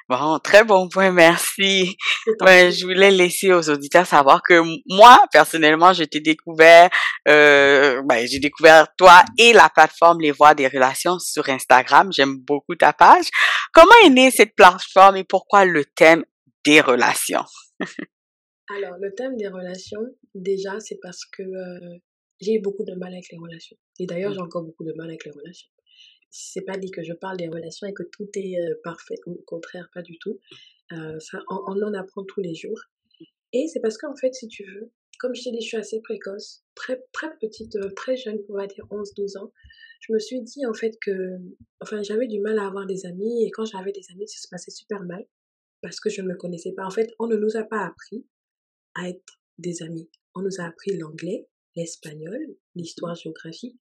Bon, 0.10 0.40
très 0.40 0.64
bon 0.64 0.90
point, 0.90 1.12
merci. 1.12 1.96
Ouais, 2.42 2.72
je 2.72 2.86
voulais 2.86 3.12
laisser 3.12 3.54
aux 3.54 3.70
auditeurs 3.70 4.06
savoir 4.06 4.42
que 4.44 4.62
moi, 4.88 5.20
personnellement, 5.32 5.94
je 5.94 6.04
t'ai 6.04 6.20
découvert, 6.20 6.90
euh, 7.28 8.02
ben, 8.04 8.28
j'ai 8.28 8.40
découvert 8.40 8.88
toi 8.98 9.24
et 9.38 9.54
la 9.54 9.70
plateforme 9.70 10.20
Les 10.20 10.32
Voix 10.32 10.54
des 10.54 10.68
Relations 10.68 11.18
sur 11.20 11.48
Instagram. 11.50 12.12
J'aime 12.12 12.38
beaucoup 12.38 12.76
ta 12.76 12.94
page. 12.94 13.26
Comment 13.74 13.92
est 14.06 14.10
née 14.10 14.32
cette 14.32 14.56
plateforme 14.56 15.18
et 15.18 15.24
pourquoi 15.24 15.66
le 15.66 15.86
thème 15.86 16.26
des 16.66 16.82
relations? 16.82 17.46
Alors, 18.70 18.98
le 19.02 19.14
thème 19.16 19.36
des 19.38 19.48
relations, 19.48 20.02
déjà, 20.36 20.80
c'est 20.80 21.00
parce 21.02 21.26
que 21.26 21.42
euh, 21.44 21.98
j'ai 22.40 22.54
eu 22.56 22.62
beaucoup 22.62 22.84
de 22.86 22.94
mal 22.96 23.14
avec 23.14 23.26
les 23.32 23.38
relations. 23.38 23.78
Et 24.00 24.06
d'ailleurs, 24.06 24.32
Mm. 24.32 24.36
j'ai 24.36 24.42
encore 24.42 24.64
beaucoup 24.64 24.84
de 24.84 24.94
mal 24.96 25.08
avec 25.08 25.26
les 25.26 25.32
relations. 25.32 25.70
C'est 26.32 26.62
pas 26.62 26.78
dit 26.78 26.92
que 26.92 27.04
je 27.04 27.14
parle 27.14 27.38
des 27.38 27.50
relations 27.50 27.88
et 27.88 27.94
que 27.94 28.04
tout 28.04 28.28
est 28.36 28.58
euh, 28.58 28.76
parfait. 28.84 29.16
Au 29.26 29.36
contraire, 29.46 29.90
pas 29.94 30.02
du 30.02 30.18
tout. 30.18 30.40
Euh, 30.94 31.20
ça, 31.20 31.40
on, 31.50 31.82
en 31.82 31.94
apprend 31.94 32.24
tous 32.24 32.42
les 32.42 32.56
jours. 32.56 32.80
Et 33.54 33.68
c'est 33.68 33.82
parce 33.82 33.98
qu'en 33.98 34.16
fait, 34.16 34.34
si 34.34 34.48
tu 34.48 34.64
veux, 34.64 34.92
comme 35.20 35.36
je 35.36 35.44
t'ai 35.44 35.52
dit, 35.52 35.62
je 35.62 35.68
suis 35.68 35.78
assez 35.78 36.02
précoce, 36.02 36.64
très, 36.74 37.04
très 37.12 37.38
petite, 37.38 37.76
euh, 37.76 37.90
très 37.96 38.16
jeune, 38.16 38.40
on 38.50 38.54
va 38.54 38.66
dire 38.66 38.86
11-12 38.90 39.38
ans. 39.38 39.52
Je 40.00 40.14
me 40.14 40.20
suis 40.20 40.42
dit, 40.42 40.66
en 40.66 40.74
fait, 40.74 40.98
que, 41.02 41.38
enfin, 41.82 42.02
j'avais 42.02 42.28
du 42.28 42.40
mal 42.40 42.58
à 42.60 42.66
avoir 42.66 42.86
des 42.86 43.06
amis. 43.06 43.46
Et 43.46 43.52
quand 43.52 43.66
j'avais 43.66 43.92
des 43.92 44.06
amis, 44.12 44.28
ça 44.28 44.42
se 44.42 44.48
passait 44.48 44.72
super 44.72 45.04
mal. 45.04 45.26
Parce 45.82 46.00
que 46.00 46.10
je 46.10 46.22
ne 46.22 46.30
me 46.30 46.36
connaissais 46.36 46.72
pas. 46.72 46.86
En 46.86 46.92
fait, 46.92 47.14
on 47.20 47.28
ne 47.28 47.36
nous 47.36 47.58
a 47.58 47.64
pas 47.64 47.86
appris 47.86 48.26
à 48.96 49.10
être 49.10 49.42
des 49.58 49.84
amis. 49.84 50.10
On 50.34 50.42
nous 50.42 50.60
a 50.62 50.64
appris 50.64 50.96
l'anglais, 50.98 51.48
l'espagnol, 51.76 52.40
l'histoire, 52.76 53.16
géographie 53.16 53.78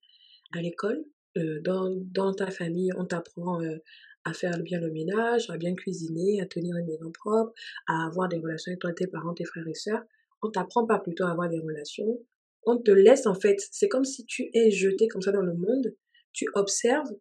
à 0.53 0.61
l'école. 0.61 1.03
Euh, 1.37 1.61
dans, 1.61 1.89
dans 1.89 2.33
ta 2.33 2.51
famille, 2.51 2.91
on 2.97 3.05
t'apprend 3.05 3.61
euh, 3.61 3.77
à 4.25 4.33
faire 4.33 4.57
bien 4.59 4.79
le 4.79 4.91
ménage, 4.91 5.49
à 5.49 5.57
bien 5.57 5.73
cuisiner, 5.75 6.41
à 6.41 6.45
tenir 6.45 6.75
une 6.77 6.85
maison 6.85 7.11
propre, 7.11 7.53
à 7.87 8.05
avoir 8.05 8.27
des 8.27 8.37
relations 8.37 8.71
avec 8.71 8.81
toi, 8.81 8.93
tes 8.93 9.07
parents, 9.07 9.33
tes 9.33 9.45
frères 9.45 9.67
et 9.67 9.73
sœurs. 9.73 10.03
On 10.41 10.49
t'apprend 10.49 10.85
pas 10.85 10.99
plutôt 10.99 11.25
à 11.25 11.31
avoir 11.31 11.49
des 11.49 11.59
relations. 11.59 12.19
On 12.65 12.77
te 12.77 12.91
laisse 12.91 13.25
en 13.25 13.33
fait, 13.33 13.57
c'est 13.71 13.87
comme 13.87 14.05
si 14.05 14.25
tu 14.25 14.49
es 14.53 14.71
jeté 14.71 15.07
comme 15.07 15.21
ça 15.21 15.31
dans 15.31 15.41
le 15.41 15.53
monde. 15.53 15.95
Tu 16.33 16.47
observes, 16.53 17.11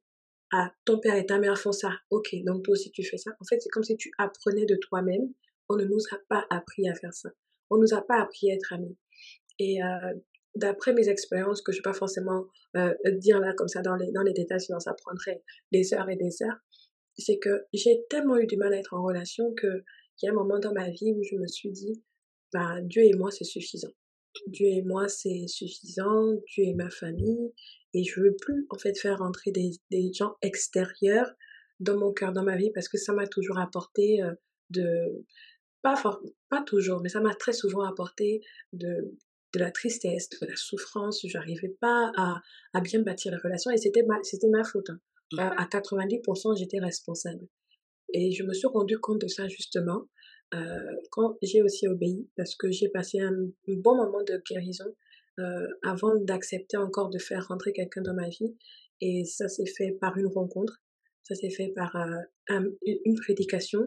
ah, 0.53 0.73
ton 0.85 0.99
père 0.99 1.17
et 1.17 1.27
ta 1.27 1.39
mère 1.39 1.59
font 1.59 1.73
ça. 1.73 1.93
Ok, 2.11 2.35
donc 2.45 2.65
toi 2.65 2.73
aussi 2.73 2.91
tu 2.91 3.03
fais 3.05 3.17
ça. 3.17 3.31
En 3.41 3.45
fait, 3.45 3.61
c'est 3.61 3.71
comme 3.71 3.85
si 3.85 3.97
tu 3.97 4.11
apprenais 4.19 4.67
de 4.67 4.77
toi-même. 4.77 5.33
On 5.69 5.77
ne 5.77 5.85
nous 5.85 6.01
a 6.11 6.19
pas 6.29 6.45
appris 6.51 6.89
à 6.89 6.95
faire 6.95 7.15
ça. 7.15 7.31
On 7.71 7.79
nous 7.79 7.95
a 7.95 8.03
pas 8.03 8.21
appris 8.21 8.51
à 8.51 8.55
être 8.55 8.73
amis. 8.73 8.97
Et 9.59 9.83
euh, 9.83 10.15
d'après 10.55 10.93
mes 10.93 11.09
expériences, 11.09 11.63
que 11.63 11.73
je 11.73 11.79
vais 11.79 11.83
pas 11.83 11.93
forcément 11.93 12.47
euh, 12.77 12.93
dire 13.19 13.41
là 13.41 13.53
comme 13.55 13.69
ça 13.69 13.83
dans 13.83 13.97
les, 13.97 14.11
dans 14.13 14.23
les 14.23 14.33
détails, 14.33 14.61
sinon 14.61 14.81
ça 14.81 14.95
prendrait 14.95 15.43
des 15.73 15.95
heures 15.95 16.09
et 16.09 16.17
des 16.17 16.43
heures, 16.43 16.59
c'est 17.17 17.39
que 17.39 17.65
j'ai 17.73 18.05
tellement 18.09 18.37
eu 18.39 18.47
du 18.47 18.57
mal 18.57 18.73
à 18.73 18.79
être 18.79 18.95
en 18.95 19.03
relation 19.03 19.53
que 19.55 19.85
il 20.23 20.27
y 20.27 20.29
a 20.29 20.33
un 20.33 20.35
moment 20.35 20.59
dans 20.59 20.73
ma 20.73 20.91
vie 20.91 21.15
où 21.17 21.23
je 21.23 21.37
me 21.37 21.47
suis 21.47 21.71
dit, 21.71 22.03
bah, 22.53 22.81
Dieu 22.83 23.03
et 23.05 23.15
moi, 23.15 23.31
c'est 23.31 23.45
suffisant. 23.45 23.93
Dieu 24.47 24.67
et 24.67 24.83
moi, 24.83 25.09
c'est 25.09 25.47
suffisant. 25.47 26.35
Dieu 26.47 26.65
et 26.65 26.75
ma 26.75 26.91
famille. 26.91 27.53
Et 27.95 28.05
je 28.05 28.21
veux 28.21 28.37
plus, 28.39 28.67
en 28.71 28.79
fait, 28.79 28.99
faire 28.99 29.19
rentrer 29.19 29.51
des, 29.51 29.71
des 29.91 30.13
gens 30.13 30.37
extérieurs 30.43 31.33
dans 31.81 31.97
mon 31.97 32.13
cœur, 32.13 32.33
dans 32.33 32.45
ma 32.45 32.57
vie, 32.57 32.71
parce 32.73 32.89
que 32.89 32.99
ça 32.99 33.13
m'a 33.13 33.27
toujours 33.27 33.59
apporté 33.59 34.23
euh, 34.23 34.35
de, 34.69 35.25
pas 35.83 35.97
fort, 35.97 36.23
pas 36.51 36.63
toujours, 36.63 37.01
mais 37.01 37.09
ça 37.09 37.21
m'a 37.21 37.35
très 37.35 37.55
souvent 37.55 37.83
apporté 37.83 38.43
de, 38.73 39.17
de 39.55 39.59
la 39.59 39.71
tristesse, 39.71 40.29
de 40.41 40.47
la 40.47 40.57
souffrance. 40.57 41.21
J'arrivais 41.25 41.75
pas 41.81 42.13
à, 42.17 42.41
à 42.73 42.81
bien 42.81 43.03
bâtir 43.03 43.33
la 43.33 43.39
relation 43.39 43.71
et 43.71 43.77
c'était 43.77 44.03
ma, 44.05 44.17
c'était 44.23 44.49
ma 44.49 44.65
faute. 44.65 44.91
hein. 44.91 45.01
À, 45.39 45.63
à 45.63 45.67
90%, 45.67 46.59
j'étais 46.59 46.79
responsable. 46.81 47.47
Et 48.13 48.33
je 48.33 48.43
me 48.43 48.53
suis 48.53 48.67
rendu 48.67 48.99
compte 48.99 49.21
de 49.21 49.29
ça 49.29 49.47
justement 49.49 50.09
euh, 50.55 50.79
quand 51.13 51.37
j'ai 51.43 51.63
aussi 51.63 51.87
obéi, 51.87 52.29
parce 52.37 52.57
que 52.57 52.71
j'ai 52.73 52.89
passé 52.89 53.21
un, 53.21 53.33
un 53.33 53.75
bon 53.77 53.95
moment 53.97 54.23
de 54.25 54.43
guérison 54.51 54.93
euh, 55.39 55.67
avant 55.85 56.17
d'accepter 56.17 56.77
encore 56.77 57.09
de 57.11 57.19
faire 57.19 57.47
rentrer 57.49 57.73
quelqu'un 57.73 58.03
dans 58.03 58.15
ma 58.15 58.29
vie. 58.29 58.57
Et 59.01 59.25
ça 59.25 59.49
s'est 59.49 59.67
fait 59.77 59.93
par 60.01 60.17
une 60.19 60.27
rencontre. 60.27 60.83
Ça 61.23 61.35
s'est 61.35 61.51
fait 61.51 61.73
par 61.75 61.95
euh, 61.97 62.61
une 62.85 63.17
prédication, 63.17 63.81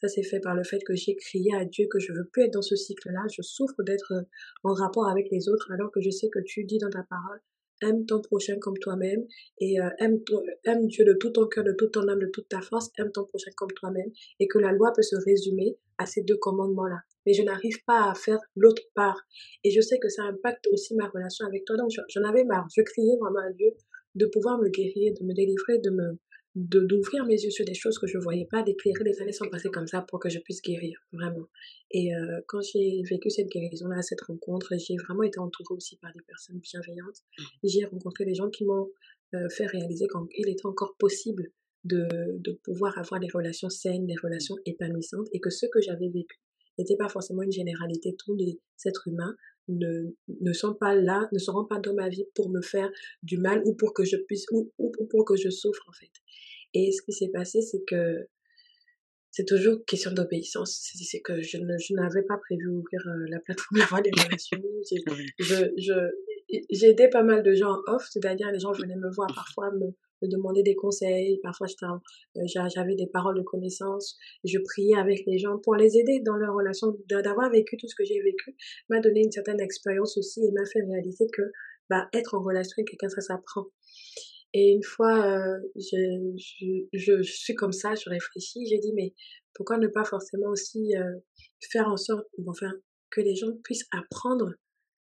ça 0.00 0.08
s'est 0.08 0.22
fait 0.22 0.40
par 0.40 0.54
le 0.54 0.64
fait 0.64 0.80
que 0.86 0.94
j'ai 0.94 1.16
crié 1.16 1.54
à 1.54 1.64
Dieu 1.64 1.86
que 1.90 1.98
je 1.98 2.12
veux 2.12 2.28
plus 2.32 2.44
être 2.44 2.52
dans 2.52 2.62
ce 2.62 2.76
cycle-là, 2.76 3.22
je 3.32 3.42
souffre 3.42 3.82
d'être 3.82 4.12
euh, 4.12 4.22
en 4.64 4.74
rapport 4.74 5.08
avec 5.08 5.28
les 5.30 5.48
autres 5.48 5.70
alors 5.72 5.90
que 5.92 6.00
je 6.00 6.10
sais 6.10 6.28
que 6.28 6.40
tu 6.44 6.64
dis 6.64 6.78
dans 6.78 6.90
ta 6.90 7.02
parole 7.02 7.40
aime 7.82 8.06
ton 8.06 8.20
prochain 8.20 8.58
comme 8.60 8.76
toi-même 8.78 9.26
et 9.58 9.80
euh, 9.80 9.88
aime, 9.98 10.20
aime 10.64 10.86
Dieu 10.86 11.04
de 11.04 11.14
tout 11.14 11.30
ton 11.30 11.46
cœur, 11.46 11.64
de 11.64 11.72
toute 11.72 11.92
ton 11.92 12.06
âme, 12.08 12.18
de 12.18 12.30
toute 12.32 12.48
ta 12.48 12.60
force, 12.60 12.90
aime 12.98 13.10
ton 13.12 13.24
prochain 13.24 13.50
comme 13.56 13.70
toi-même 13.72 14.10
et 14.38 14.48
que 14.48 14.58
la 14.58 14.72
loi 14.72 14.92
peut 14.94 15.02
se 15.02 15.16
résumer 15.16 15.76
à 15.98 16.06
ces 16.06 16.22
deux 16.22 16.36
commandements-là. 16.36 17.00
Mais 17.26 17.32
je 17.32 17.42
n'arrive 17.42 17.82
pas 17.86 18.10
à 18.10 18.14
faire 18.14 18.38
l'autre 18.56 18.82
part 18.94 19.20
et 19.64 19.70
je 19.70 19.80
sais 19.80 19.98
que 19.98 20.08
ça 20.08 20.24
impacte 20.24 20.66
aussi 20.72 20.94
ma 20.94 21.08
relation 21.08 21.46
avec 21.46 21.64
toi. 21.64 21.76
Donc 21.76 21.90
j'en 21.90 22.22
avais 22.24 22.44
marre. 22.44 22.66
Je 22.74 22.82
criais 22.82 23.16
vraiment 23.20 23.46
à 23.46 23.52
Dieu 23.52 23.70
de 24.14 24.26
pouvoir 24.26 24.58
me 24.58 24.68
guérir, 24.68 25.14
de 25.18 25.24
me 25.24 25.34
délivrer, 25.34 25.78
de 25.78 25.90
me 25.90 26.18
d'ouvrir 26.56 27.24
mes 27.26 27.40
yeux 27.40 27.50
sur 27.50 27.64
des 27.64 27.74
choses 27.74 27.98
que 27.98 28.06
je 28.06 28.18
ne 28.18 28.22
voyais 28.22 28.46
pas, 28.46 28.62
d'éclairer 28.62 29.04
les 29.04 29.20
années 29.20 29.32
sont 29.32 29.48
passées 29.48 29.70
comme 29.70 29.86
ça 29.86 30.02
pour 30.02 30.18
que 30.18 30.28
je 30.28 30.38
puisse 30.40 30.60
guérir, 30.62 30.98
vraiment. 31.12 31.46
Et 31.90 32.14
euh, 32.14 32.40
quand 32.48 32.60
j'ai 32.60 33.02
vécu 33.08 33.30
cette 33.30 33.48
guérison-là, 33.48 34.02
cette 34.02 34.20
rencontre, 34.22 34.74
j'ai 34.76 34.96
vraiment 34.96 35.22
été 35.22 35.38
entourée 35.38 35.74
aussi 35.74 35.96
par 35.96 36.12
des 36.12 36.22
personnes 36.26 36.58
bienveillantes. 36.58 37.22
Mmh. 37.38 37.44
J'ai 37.64 37.84
rencontré 37.84 38.24
des 38.24 38.34
gens 38.34 38.50
qui 38.50 38.64
m'ont 38.64 38.90
euh, 39.34 39.48
fait 39.48 39.66
réaliser 39.66 40.06
qu'il 40.08 40.48
était 40.48 40.66
encore 40.66 40.96
possible 40.98 41.52
de, 41.84 42.06
de 42.38 42.52
pouvoir 42.64 42.98
avoir 42.98 43.20
des 43.20 43.28
relations 43.32 43.70
saines, 43.70 44.06
des 44.06 44.16
relations 44.20 44.56
épanouissantes, 44.66 45.28
et 45.32 45.40
que 45.40 45.50
ce 45.50 45.66
que 45.66 45.80
j'avais 45.80 46.08
vécu 46.08 46.40
n'était 46.78 46.96
pas 46.96 47.08
forcément 47.08 47.42
une 47.42 47.52
généralité. 47.52 48.16
Tous 48.18 48.34
les 48.34 48.58
êtres 48.84 49.06
humains 49.06 49.36
ne, 49.68 50.10
ne 50.40 50.52
sont 50.52 50.74
pas 50.74 50.94
là, 50.94 51.28
ne 51.32 51.38
seront 51.38 51.64
pas 51.64 51.78
dans 51.78 51.94
ma 51.94 52.08
vie 52.08 52.24
pour 52.34 52.50
me 52.50 52.60
faire 52.60 52.90
du 53.22 53.38
mal 53.38 53.62
ou 53.64 53.74
pour 53.74 53.94
que 53.94 54.04
je 54.04 54.16
puisse, 54.16 54.46
ou, 54.50 54.72
ou 54.78 55.06
pour 55.06 55.24
que 55.24 55.36
je 55.36 55.50
souffre, 55.50 55.82
en 55.88 55.92
fait. 55.92 56.10
Et 56.74 56.92
ce 56.92 57.02
qui 57.02 57.12
s'est 57.12 57.30
passé, 57.30 57.60
c'est 57.62 57.82
que 57.86 58.26
c'est 59.30 59.44
toujours 59.44 59.84
question 59.84 60.12
d'obéissance. 60.12 60.90
C'est 60.94 61.20
que 61.20 61.40
je, 61.40 61.58
n'avais 61.94 62.22
pas 62.22 62.36
prévu 62.38 62.66
ouvrir 62.68 63.00
euh, 63.06 63.26
la 63.28 63.38
plateforme 63.40 63.78
La 63.78 63.86
Voix 63.86 64.00
des 64.00 64.10
Relations. 64.10 64.60
J'ai 65.38 65.70
je, 65.78 66.86
aidé 66.86 67.08
pas 67.08 67.22
mal 67.22 67.42
de 67.42 67.54
gens 67.54 67.70
en 67.70 67.94
off, 67.94 68.08
c'est-à-dire 68.10 68.50
les 68.50 68.58
gens 68.58 68.72
venaient 68.72 68.96
me 68.96 69.10
voir 69.14 69.28
parfois, 69.32 69.70
me, 69.72 69.94
me 70.22 70.28
demander 70.28 70.62
des 70.62 70.74
conseils. 70.74 71.38
Parfois, 71.42 71.66
euh, 71.82 72.40
j'avais 72.46 72.94
des 72.94 73.06
paroles 73.06 73.38
de 73.38 73.42
connaissance. 73.42 74.18
Je 74.44 74.58
priais 74.58 74.96
avec 74.96 75.24
les 75.26 75.38
gens 75.38 75.58
pour 75.58 75.74
les 75.76 75.96
aider 75.96 76.20
dans 76.24 76.36
leur 76.36 76.54
relation. 76.54 76.96
D'avoir 77.08 77.50
vécu 77.50 77.76
tout 77.76 77.88
ce 77.88 77.94
que 77.94 78.04
j'ai 78.04 78.20
vécu 78.20 78.56
m'a 78.88 79.00
donné 79.00 79.22
une 79.24 79.32
certaine 79.32 79.60
expérience 79.60 80.16
aussi 80.18 80.40
et 80.40 80.50
m'a 80.52 80.64
fait 80.66 80.82
réaliser 80.82 81.26
que 81.32 81.42
bah, 81.88 82.08
être 82.12 82.34
en 82.34 82.42
relation 82.42 82.74
avec 82.78 82.88
quelqu'un, 82.88 83.08
ça 83.08 83.20
s'apprend. 83.20 83.66
Et 84.52 84.72
une 84.72 84.82
fois, 84.82 85.24
euh, 85.26 85.58
je, 85.76 86.32
je, 86.36 86.88
je, 86.92 87.22
suis 87.22 87.54
comme 87.54 87.72
ça, 87.72 87.94
je 87.94 88.08
réfléchis, 88.10 88.66
j'ai 88.66 88.78
dit, 88.78 88.92
mais 88.94 89.14
pourquoi 89.54 89.78
ne 89.78 89.86
pas 89.86 90.04
forcément 90.04 90.48
aussi 90.48 90.96
euh, 90.96 91.18
faire 91.70 91.88
en 91.88 91.96
sorte, 91.96 92.26
enfin, 92.46 92.72
que 93.10 93.20
les 93.20 93.34
gens 93.34 93.52
puissent 93.62 93.86
apprendre 93.92 94.54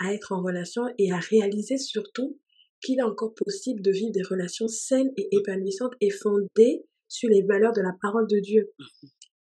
à 0.01 0.13
être 0.13 0.33
en 0.33 0.43
relation 0.43 0.83
et 0.99 1.13
à 1.13 1.19
réaliser 1.19 1.79
surtout 1.79 2.39
qu'il 2.83 2.99
est 2.99 3.03
encore 3.03 3.35
possible 3.35 3.83
de 3.83 3.91
vivre 3.91 4.13
des 4.13 4.23
relations 4.23 4.69
saines 4.69 5.11
et 5.17 5.29
épanouissantes 5.33 5.95
et 6.01 6.11
fondées 6.11 6.85
sur 7.09 7.29
les 7.31 7.43
valeurs 7.43 7.73
de 7.73 7.81
la 7.81 7.93
parole 8.01 8.27
de 8.27 8.39
Dieu. 8.39 8.71
Mmh 8.79 9.09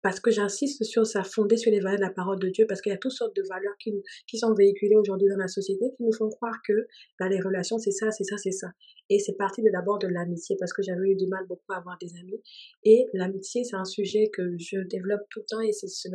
parce 0.03 0.21
que 0.21 0.31
j'insiste 0.31 0.85
sur 0.85 1.07
ça, 1.07 1.25
fondé 1.25 1.57
sur 1.57 1.71
les 1.71 1.81
valeurs 1.81 1.99
de 1.99 2.05
la 2.05 2.11
parole 2.11 2.39
de 2.39 2.49
Dieu, 2.49 2.67
parce 2.69 2.81
qu'il 2.81 2.91
y 2.91 2.95
a 2.95 2.99
toutes 2.99 3.13
sortes 3.13 3.37
de 3.37 3.43
valeurs 3.49 3.77
qui, 3.79 3.93
qui 4.27 4.39
sont 4.39 4.55
véhiculées 4.55 4.97
aujourd'hui 4.97 5.29
dans 5.29 5.37
la 5.37 5.49
société 5.49 5.87
qui 5.97 6.03
nous 6.03 6.13
font 6.13 6.29
croire 6.31 6.57
que 6.67 6.73
bah, 7.19 7.29
les 7.29 7.41
relations, 7.41 7.79
c'est 7.79 7.91
ça, 7.91 8.11
c'est 8.11 8.25
ça, 8.25 8.37
c'est 8.39 8.53
ça. 8.53 8.69
Et 9.11 9.19
c'est 9.19 9.37
parti 9.37 9.63
d'abord 9.63 9.99
de 9.99 10.07
l'amitié, 10.07 10.57
parce 10.59 10.73
que 10.73 10.83
j'avais 10.83 11.11
eu 11.11 11.17
du 11.17 11.27
mal 11.27 11.45
beaucoup 11.49 11.73
à 11.73 11.79
avoir 11.79 11.99
des 12.01 12.11
amis. 12.21 12.41
Et 12.85 13.07
l'amitié, 13.13 13.65
c'est 13.65 13.77
un 13.77 13.85
sujet 13.85 14.31
que 14.33 14.43
je 14.59 14.79
développe 14.89 15.23
tout 15.31 15.41
le 15.41 15.47
temps 15.49 15.61
et 15.61 15.73
c'est 15.73 16.09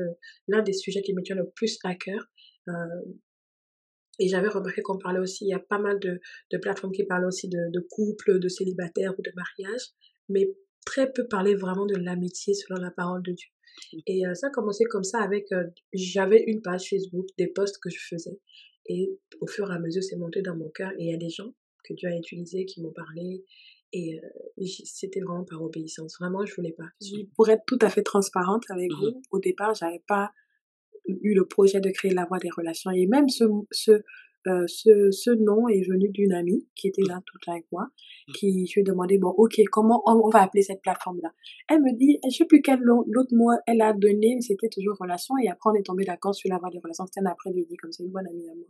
l'un 0.47 0.63
des 0.63 0.73
sujets 0.73 1.01
qui 1.01 1.13
me 1.13 1.21
tient 1.21 1.35
le 1.35 1.49
plus 1.55 1.77
à 1.83 1.95
cœur. 1.95 2.25
Euh, 2.67 2.73
et 4.19 4.27
j'avais 4.27 4.47
remarqué 4.47 4.81
qu'on 4.81 4.97
parlait 4.97 5.19
aussi, 5.19 5.45
il 5.45 5.49
y 5.49 5.53
a 5.53 5.59
pas 5.59 5.79
mal 5.79 5.99
de, 5.99 6.19
de 6.51 6.57
plateformes 6.57 6.93
qui 6.93 7.03
parlent 7.03 7.25
aussi 7.25 7.49
de, 7.49 7.71
de 7.71 7.79
couple, 7.89 8.39
de 8.39 8.47
célibataire 8.47 9.13
ou 9.17 9.21
de 9.21 9.31
mariage, 9.35 9.81
mais 10.29 10.49
très 10.85 11.11
peu 11.11 11.27
parlaient 11.27 11.55
vraiment 11.55 11.85
de 11.85 11.95
l'amitié 11.95 12.53
selon 12.53 12.79
la 12.79 12.91
parole 12.91 13.23
de 13.23 13.31
Dieu. 13.31 13.49
Et 14.07 14.23
ça 14.35 14.47
a 14.47 14.49
commencé 14.51 14.85
comme 14.85 15.03
ça 15.03 15.19
avec, 15.19 15.47
j'avais 15.93 16.43
une 16.47 16.61
page 16.61 16.89
Facebook, 16.89 17.27
des 17.37 17.47
posts 17.47 17.77
que 17.81 17.89
je 17.89 17.99
faisais. 17.99 18.39
Et 18.87 19.19
au 19.41 19.47
fur 19.47 19.69
et 19.69 19.73
à 19.73 19.79
mesure, 19.79 20.03
c'est 20.03 20.15
monté 20.15 20.41
dans 20.41 20.55
mon 20.55 20.69
cœur. 20.69 20.91
Et 20.97 21.05
il 21.05 21.11
y 21.11 21.13
a 21.13 21.17
des 21.17 21.29
gens 21.29 21.53
que 21.83 21.93
Dieu 21.93 22.09
a 22.09 22.15
utilisés 22.15 22.65
qui 22.65 22.81
m'ont 22.81 22.93
parlé. 22.93 23.43
Et 23.93 24.19
c'était 24.85 25.21
vraiment 25.21 25.43
par 25.43 25.61
obéissance. 25.61 26.17
Vraiment, 26.19 26.45
je 26.45 26.53
voulais 26.55 26.73
pas. 26.73 26.87
Pour 27.35 27.49
être 27.49 27.63
tout 27.67 27.79
à 27.81 27.89
fait 27.89 28.03
transparente 28.03 28.63
avec 28.69 28.91
mmh 28.91 28.95
vous, 28.95 29.21
au 29.31 29.39
départ, 29.39 29.73
j'avais 29.73 30.03
pas 30.07 30.31
eu 31.07 31.33
le 31.33 31.45
projet 31.45 31.79
de 31.79 31.89
créer 31.89 32.13
la 32.13 32.25
voie 32.25 32.39
des 32.39 32.49
relations. 32.49 32.91
Et 32.91 33.05
même 33.07 33.29
ce, 33.29 33.45
ce, 33.71 34.03
euh, 34.47 34.65
ce, 34.67 35.09
ce 35.09 35.31
nom 35.31 35.67
est 35.67 35.81
venu 35.81 36.09
d'une 36.09 36.33
amie 36.33 36.67
qui 36.75 36.87
était 36.87 37.01
là 37.01 37.19
tout 37.25 37.51
avec 37.51 37.65
moi, 37.71 37.87
mmh. 38.27 38.31
qui 38.33 38.67
je 38.67 38.73
lui 38.75 38.81
ai 38.81 38.83
demandé, 38.83 39.17
bon, 39.17 39.29
ok, 39.29 39.59
comment 39.71 40.03
on, 40.05 40.29
va 40.29 40.43
appeler 40.43 40.61
cette 40.61 40.81
plateforme-là? 40.81 41.31
Elle 41.67 41.81
me 41.81 41.97
dit, 41.97 42.19
je 42.23 42.35
sais 42.35 42.45
plus 42.45 42.61
quel 42.61 42.79
l'autre 42.79 43.33
mot 43.33 43.49
elle 43.65 43.81
a 43.81 43.93
donné, 43.93 44.39
c'était 44.41 44.69
toujours 44.69 44.97
relation, 44.99 45.33
et 45.43 45.49
après 45.49 45.71
on 45.71 45.73
est 45.73 45.83
tombé 45.83 46.05
d'accord 46.05 46.35
sur 46.35 46.49
la 46.49 46.59
voie 46.59 46.69
des 46.69 46.79
relations. 46.79 47.05
C'était 47.07 47.25
un 47.25 47.31
après-midi, 47.31 47.75
comme 47.77 47.91
c'est 47.91 48.03
une 48.03 48.11
bonne 48.11 48.27
amie 48.27 48.47
à 48.49 48.55
moi. 48.55 48.67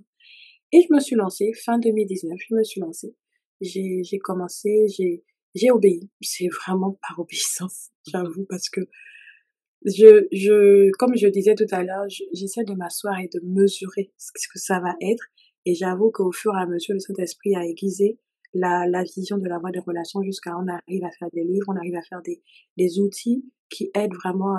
Et 0.71 0.82
je 0.82 0.93
me 0.93 1.00
suis 1.00 1.15
lancée, 1.15 1.52
fin 1.54 1.78
2019, 1.78 2.38
je 2.38 2.56
me 2.56 2.63
suis 2.63 2.80
lancée. 2.80 3.13
J'ai, 3.60 4.02
j'ai 4.04 4.17
commencé, 4.17 4.88
j'ai, 4.98 5.24
j'ai 5.56 5.71
obéi. 5.71 6.10
C'est 6.21 6.48
vraiment 6.48 6.98
par 7.06 7.19
obéissance, 7.19 7.89
j'avoue, 8.08 8.45
parce 8.48 8.69
que 8.69 8.82
je, 9.86 10.28
je, 10.32 10.91
comme 10.98 11.15
je 11.15 11.28
disais 11.28 11.56
tout 11.56 11.67
à 11.71 11.84
l'heure, 11.84 12.06
j'essaie 12.34 12.63
de 12.63 12.74
m'asseoir 12.74 13.19
et 13.19 13.30
de 13.34 13.39
mesurer 13.43 14.12
ce 14.17 14.48
que 14.52 14.60
ça 14.60 14.80
va 14.80 14.95
être 15.02 15.24
et 15.65 15.74
j'avoue 15.74 16.12
qu'au 16.12 16.32
fur 16.32 16.54
et 16.56 16.62
à 16.62 16.67
mesure, 16.67 16.93
le 16.93 17.00
Saint-Esprit 17.00 17.56
a 17.56 17.65
aiguisé 17.65 18.19
la, 18.54 18.88
la 18.88 19.04
vision 19.04 19.38
de 19.38 19.48
la 19.48 19.58
voie 19.58 19.71
des 19.71 19.80
relations 19.80 20.21
jusqu'à 20.21 20.56
on 20.58 20.67
arrive 20.67 21.04
à 21.04 21.12
faire 21.12 21.30
des 21.34 21.43
livres, 21.43 21.65
on 21.67 21.76
arrive 21.76 21.95
à 21.95 22.04
faire 22.04 22.21
des, 22.21 22.41
des 22.78 23.00
outils 23.00 23.43
qui 23.69 23.89
aident 23.95 24.13
vraiment 24.13 24.56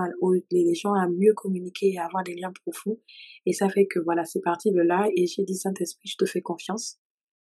les 0.51 0.75
gens 0.75 0.93
à 0.93 1.09
mieux 1.09 1.33
communiquer 1.33 1.93
et 1.93 1.99
à 1.99 2.07
avoir 2.07 2.25
des 2.25 2.35
liens 2.35 2.53
profonds. 2.65 3.01
Et 3.47 3.53
ça 3.53 3.69
fait 3.69 3.87
que 3.87 4.01
voilà, 4.01 4.25
c'est 4.25 4.43
parti 4.43 4.73
de 4.73 4.81
là 4.81 5.09
et 5.17 5.27
j'ai 5.27 5.45
dit 5.45 5.55
Saint-Esprit, 5.55 6.09
je 6.09 6.17
te 6.17 6.27
fais 6.27 6.43
confiance. 6.43 6.99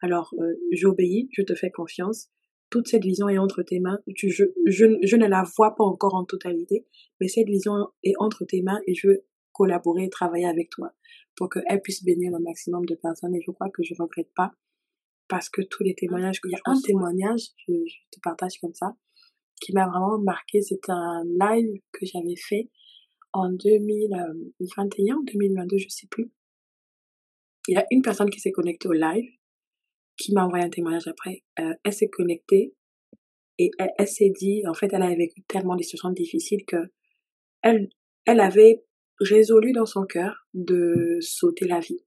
Alors, 0.01 0.33
euh, 0.39 0.53
j'obéis, 0.71 1.27
je 1.31 1.41
te 1.41 1.55
fais 1.55 1.71
confiance. 1.71 2.29
Toute 2.69 2.87
cette 2.87 3.03
vision 3.03 3.29
est 3.29 3.37
entre 3.37 3.63
tes 3.63 3.79
mains. 3.79 3.99
je, 4.13 4.27
je, 4.27 4.45
je 5.01 5.15
ne 5.15 5.27
la 5.27 5.43
vois 5.55 5.75
pas 5.75 5.83
encore 5.83 6.15
en 6.15 6.25
totalité, 6.25 6.85
mais 7.19 7.27
cette 7.27 7.47
vision 7.47 7.73
est 8.03 8.13
entre 8.19 8.45
tes 8.45 8.61
mains 8.61 8.81
et 8.87 8.93
je 8.93 9.07
veux 9.07 9.25
collaborer 9.53 10.03
et 10.03 10.09
travailler 10.09 10.45
avec 10.45 10.69
toi 10.69 10.93
pour 11.35 11.49
qu'elle 11.49 11.81
puisse 11.81 12.03
bénir 12.03 12.31
le 12.31 12.39
maximum 12.39 12.85
de 12.85 12.95
personnes. 12.95 13.35
Et 13.35 13.41
je 13.45 13.51
crois 13.51 13.69
que 13.69 13.83
je 13.83 13.93
ne 13.93 14.03
regrette 14.03 14.33
pas 14.35 14.51
parce 15.27 15.49
que 15.49 15.61
tous 15.61 15.83
les 15.83 15.95
témoignages, 15.95 16.39
il 16.43 16.51
y 16.51 16.55
a 16.55 16.61
un 16.65 16.79
témoignage, 16.79 17.49
je, 17.67 17.73
te 18.11 18.19
partage 18.21 18.59
comme 18.59 18.73
ça, 18.73 18.95
qui 19.61 19.73
m'a 19.73 19.87
vraiment 19.87 20.19
marqué. 20.19 20.61
C'est 20.61 20.89
un 20.89 21.23
live 21.25 21.81
que 21.91 22.05
j'avais 22.05 22.35
fait 22.35 22.69
en 23.33 23.49
2021, 23.49 25.23
2022, 25.25 25.77
je 25.77 25.89
sais 25.89 26.07
plus. 26.07 26.31
Il 27.67 27.75
y 27.75 27.77
a 27.77 27.85
une 27.91 28.01
personne 28.01 28.29
qui 28.29 28.39
s'est 28.39 28.51
connectée 28.51 28.87
au 28.87 28.93
live, 28.93 29.29
qui 30.17 30.33
m'a 30.33 30.45
envoyé 30.45 30.65
un 30.65 30.69
témoignage 30.69 31.07
après. 31.07 31.43
Euh, 31.59 31.73
elle 31.83 31.93
s'est 31.93 32.09
connectée 32.09 32.73
et 33.57 33.71
elle, 33.79 33.91
elle 33.97 34.07
s'est 34.07 34.31
dit, 34.37 34.63
en 34.67 34.73
fait, 34.73 34.91
elle 34.91 35.03
avait 35.03 35.15
vécu 35.15 35.41
tellement 35.47 35.75
de 35.75 35.83
situations 35.83 36.11
difficiles 36.11 36.65
que 36.65 36.77
elle, 37.61 37.89
elle 38.25 38.39
avait 38.39 38.83
résolu 39.19 39.71
dans 39.71 39.85
son 39.85 40.05
cœur 40.05 40.47
de 40.53 41.17
sauter 41.21 41.65
la 41.65 41.79
vie. 41.79 42.03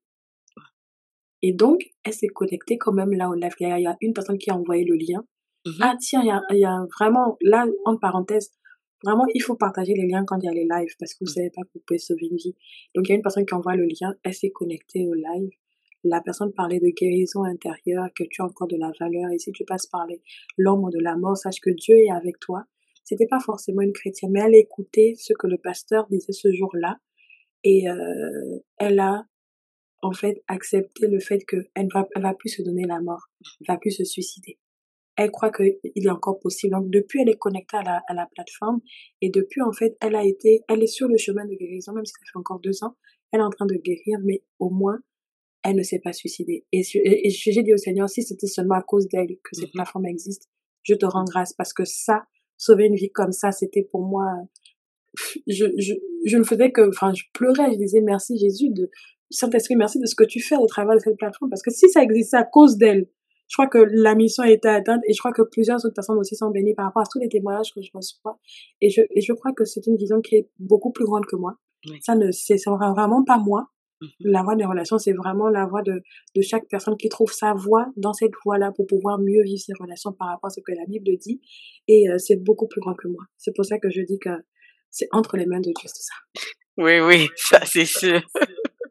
Et 1.42 1.52
donc, 1.52 1.80
elle 2.04 2.12
s'est 2.12 2.28
connectée 2.28 2.76
quand 2.78 2.92
même 2.92 3.12
là 3.12 3.28
au 3.28 3.34
live. 3.34 3.52
Il 3.60 3.66
y 3.66 3.86
a 3.86 3.96
une 4.00 4.12
personne 4.12 4.38
qui 4.38 4.50
a 4.50 4.56
envoyé 4.56 4.84
le 4.84 4.94
lien. 4.94 5.24
Mm-hmm. 5.66 5.78
Ah 5.80 5.96
tiens, 5.98 6.20
il 6.22 6.26
y 6.26 6.30
a, 6.30 6.42
il 6.50 6.58
y 6.58 6.64
a 6.64 6.86
vraiment, 6.98 7.36
là, 7.40 7.66
en 7.84 7.96
parenthèse, 7.96 8.50
vraiment, 9.02 9.24
il 9.34 9.42
faut 9.42 9.56
partager 9.56 9.94
les 9.94 10.06
liens 10.06 10.24
quand 10.26 10.38
il 10.42 10.46
y 10.46 10.48
a 10.48 10.52
les 10.52 10.66
lives 10.70 10.94
parce 10.98 11.14
que 11.14 11.24
vous 11.24 11.30
mm. 11.30 11.34
savez 11.34 11.50
pas 11.50 11.62
que 11.62 11.68
vous 11.74 11.82
pouvez 11.86 11.98
sauver 11.98 12.26
une 12.30 12.36
vie. 12.36 12.54
Donc, 12.94 13.08
il 13.08 13.10
y 13.10 13.12
a 13.12 13.16
une 13.16 13.22
personne 13.22 13.46
qui 13.46 13.54
envoie 13.54 13.74
le 13.74 13.86
lien, 13.86 14.14
elle 14.22 14.34
s'est 14.34 14.50
connectée 14.50 15.06
au 15.08 15.14
live. 15.14 15.50
La 16.04 16.20
personne 16.20 16.52
parlait 16.52 16.80
de 16.80 16.88
guérison 16.88 17.44
intérieure, 17.44 18.08
que 18.16 18.24
tu 18.30 18.42
as 18.42 18.46
encore 18.46 18.68
de 18.68 18.76
la 18.76 18.90
valeur. 18.98 19.30
Et 19.32 19.38
si 19.38 19.52
tu 19.52 19.64
passes 19.64 19.86
par 19.86 20.06
l'ombre 20.56 20.90
de 20.90 20.98
la 20.98 21.16
mort, 21.16 21.36
sache 21.36 21.60
que 21.60 21.70
Dieu 21.70 21.96
est 21.96 22.10
avec 22.10 22.38
toi 22.40 22.64
c'était 23.10 23.26
pas 23.26 23.40
forcément 23.40 23.82
une 23.82 23.92
chrétienne, 23.92 24.30
mais 24.30 24.40
elle 24.40 24.54
écoutait 24.54 25.14
ce 25.18 25.32
que 25.32 25.48
le 25.48 25.58
pasteur 25.58 26.06
disait 26.08 26.32
ce 26.32 26.52
jour-là 26.52 26.98
et 27.64 27.90
euh, 27.90 28.60
elle 28.78 29.00
a 29.00 29.24
en 30.02 30.12
fait 30.12 30.44
accepté 30.46 31.08
le 31.08 31.18
fait 31.18 31.44
qu'elle 31.44 31.88
va, 31.92 32.06
elle 32.14 32.22
va 32.22 32.34
plus 32.34 32.50
se 32.50 32.62
donner 32.62 32.84
la 32.86 33.00
mort, 33.00 33.28
elle 33.60 33.66
va 33.66 33.78
plus 33.78 33.90
se 33.90 34.04
suicider. 34.04 34.58
Elle 35.16 35.32
croit 35.32 35.50
qu'il 35.50 35.76
est 35.96 36.08
encore 36.08 36.38
possible. 36.38 36.72
Donc 36.72 36.88
depuis, 36.88 37.20
elle 37.20 37.28
est 37.28 37.36
connectée 37.36 37.78
à 37.78 37.82
la, 37.82 38.02
à 38.06 38.14
la 38.14 38.26
plateforme 38.26 38.80
et 39.20 39.28
depuis, 39.28 39.60
en 39.60 39.72
fait, 39.72 39.96
elle 40.00 40.14
a 40.14 40.24
été, 40.24 40.62
elle 40.68 40.82
est 40.82 40.86
sur 40.86 41.08
le 41.08 41.18
chemin 41.18 41.44
de 41.44 41.54
guérison, 41.54 41.92
même 41.92 42.06
si 42.06 42.12
ça 42.12 42.20
fait 42.32 42.38
encore 42.38 42.60
deux 42.60 42.84
ans. 42.84 42.96
Elle 43.32 43.40
est 43.40 43.44
en 43.44 43.50
train 43.50 43.66
de 43.66 43.74
guérir, 43.74 44.18
mais 44.22 44.44
au 44.60 44.70
moins, 44.70 45.00
elle 45.62 45.76
ne 45.76 45.82
s'est 45.82 46.00
pas 46.02 46.12
suicidée. 46.12 46.64
Et, 46.72 46.80
et, 46.94 47.26
et 47.26 47.30
j'ai 47.30 47.62
dit 47.62 47.74
au 47.74 47.78
Seigneur, 47.78 48.08
si 48.08 48.22
c'était 48.22 48.46
seulement 48.46 48.76
à 48.76 48.82
cause 48.82 49.08
d'elle 49.08 49.36
que 49.42 49.54
cette 49.54 49.68
mmh 49.68 49.72
plateforme 49.74 50.06
existe, 50.06 50.48
je 50.82 50.94
te 50.94 51.06
rends 51.06 51.24
grâce 51.24 51.52
parce 51.52 51.72
que 51.72 51.84
ça, 51.84 52.24
sauver 52.56 52.86
une 52.86 52.94
vie 52.94 53.10
comme 53.10 53.32
ça, 53.32 53.52
c'était 53.52 53.82
pour 53.82 54.02
moi, 54.02 54.24
je, 55.46 55.66
je, 55.78 55.94
je 56.24 56.36
ne 56.36 56.44
faisais 56.44 56.70
que, 56.72 56.88
enfin, 56.88 57.12
je 57.14 57.24
pleurais, 57.32 57.72
je 57.72 57.78
disais 57.78 58.00
merci 58.00 58.38
Jésus 58.38 58.70
de, 58.70 58.90
Saint-Esprit, 59.30 59.76
merci 59.76 60.00
de 60.00 60.06
ce 60.06 60.14
que 60.14 60.24
tu 60.24 60.40
fais 60.40 60.56
au 60.56 60.66
travers 60.66 60.96
de 60.96 61.00
cette 61.00 61.16
plateforme, 61.16 61.50
parce 61.50 61.62
que 61.62 61.70
si 61.70 61.88
ça 61.88 62.02
existait 62.02 62.36
à 62.36 62.44
cause 62.44 62.76
d'elle, 62.76 63.08
je 63.48 63.56
crois 63.56 63.66
que 63.66 63.78
la 63.78 64.14
mission 64.14 64.44
a 64.44 64.50
été 64.50 64.68
atteinte 64.68 65.00
et 65.08 65.12
je 65.12 65.18
crois 65.18 65.32
que 65.32 65.42
plusieurs 65.42 65.84
autres 65.84 65.94
personnes 65.94 66.18
aussi 66.18 66.36
sont 66.36 66.50
bénies 66.50 66.74
par 66.74 66.86
rapport 66.86 67.02
à 67.02 67.06
tous 67.10 67.18
les 67.18 67.28
témoignages 67.28 67.72
que 67.74 67.82
je 67.82 67.90
reçois. 67.92 68.38
Et 68.80 68.90
je, 68.90 69.00
et 69.10 69.20
je 69.20 69.32
crois 69.32 69.52
que 69.52 69.64
c'est 69.64 69.84
une 69.88 69.96
vision 69.96 70.20
qui 70.20 70.36
est 70.36 70.48
beaucoup 70.60 70.92
plus 70.92 71.04
grande 71.04 71.26
que 71.26 71.34
moi. 71.34 71.56
Ça 72.02 72.14
ne, 72.14 72.30
c'est 72.30 72.58
vraiment 72.66 73.24
pas 73.24 73.38
moi. 73.38 73.68
Mhm. 74.00 74.08
La 74.20 74.42
voie 74.42 74.56
des 74.56 74.64
relations, 74.64 74.98
c'est 74.98 75.12
vraiment 75.12 75.48
la 75.48 75.66
voie 75.66 75.82
de, 75.82 76.02
de 76.34 76.42
chaque 76.42 76.68
personne 76.68 76.96
qui 76.96 77.08
trouve 77.08 77.32
sa 77.32 77.52
voie 77.54 77.86
dans 77.96 78.12
cette 78.12 78.32
voie-là 78.44 78.72
pour 78.74 78.86
pouvoir 78.86 79.18
mieux 79.18 79.42
vivre 79.44 79.60
ses 79.60 79.72
relations 79.78 80.12
par 80.12 80.28
rapport 80.28 80.48
à 80.48 80.50
ce 80.50 80.60
que 80.60 80.72
la 80.72 80.84
Bible 80.86 81.10
dit. 81.18 81.40
Et 81.88 82.08
euh, 82.08 82.18
c'est 82.18 82.36
beaucoup 82.36 82.68
plus 82.68 82.80
grand 82.80 82.94
que 82.94 83.08
moi. 83.08 83.24
C'est 83.36 83.54
pour 83.54 83.64
ça 83.64 83.78
que 83.78 83.90
je 83.90 84.02
dis 84.02 84.18
que 84.18 84.30
c'est 84.90 85.08
entre 85.12 85.36
les 85.36 85.46
mains 85.46 85.60
de 85.60 85.64
Dieu 85.64 85.72
tout 85.74 85.88
ça. 85.88 86.14
Oui, 86.76 87.00
oui, 87.00 87.28
ça 87.36 87.60
c'est 87.64 87.84
sûr. 87.84 88.20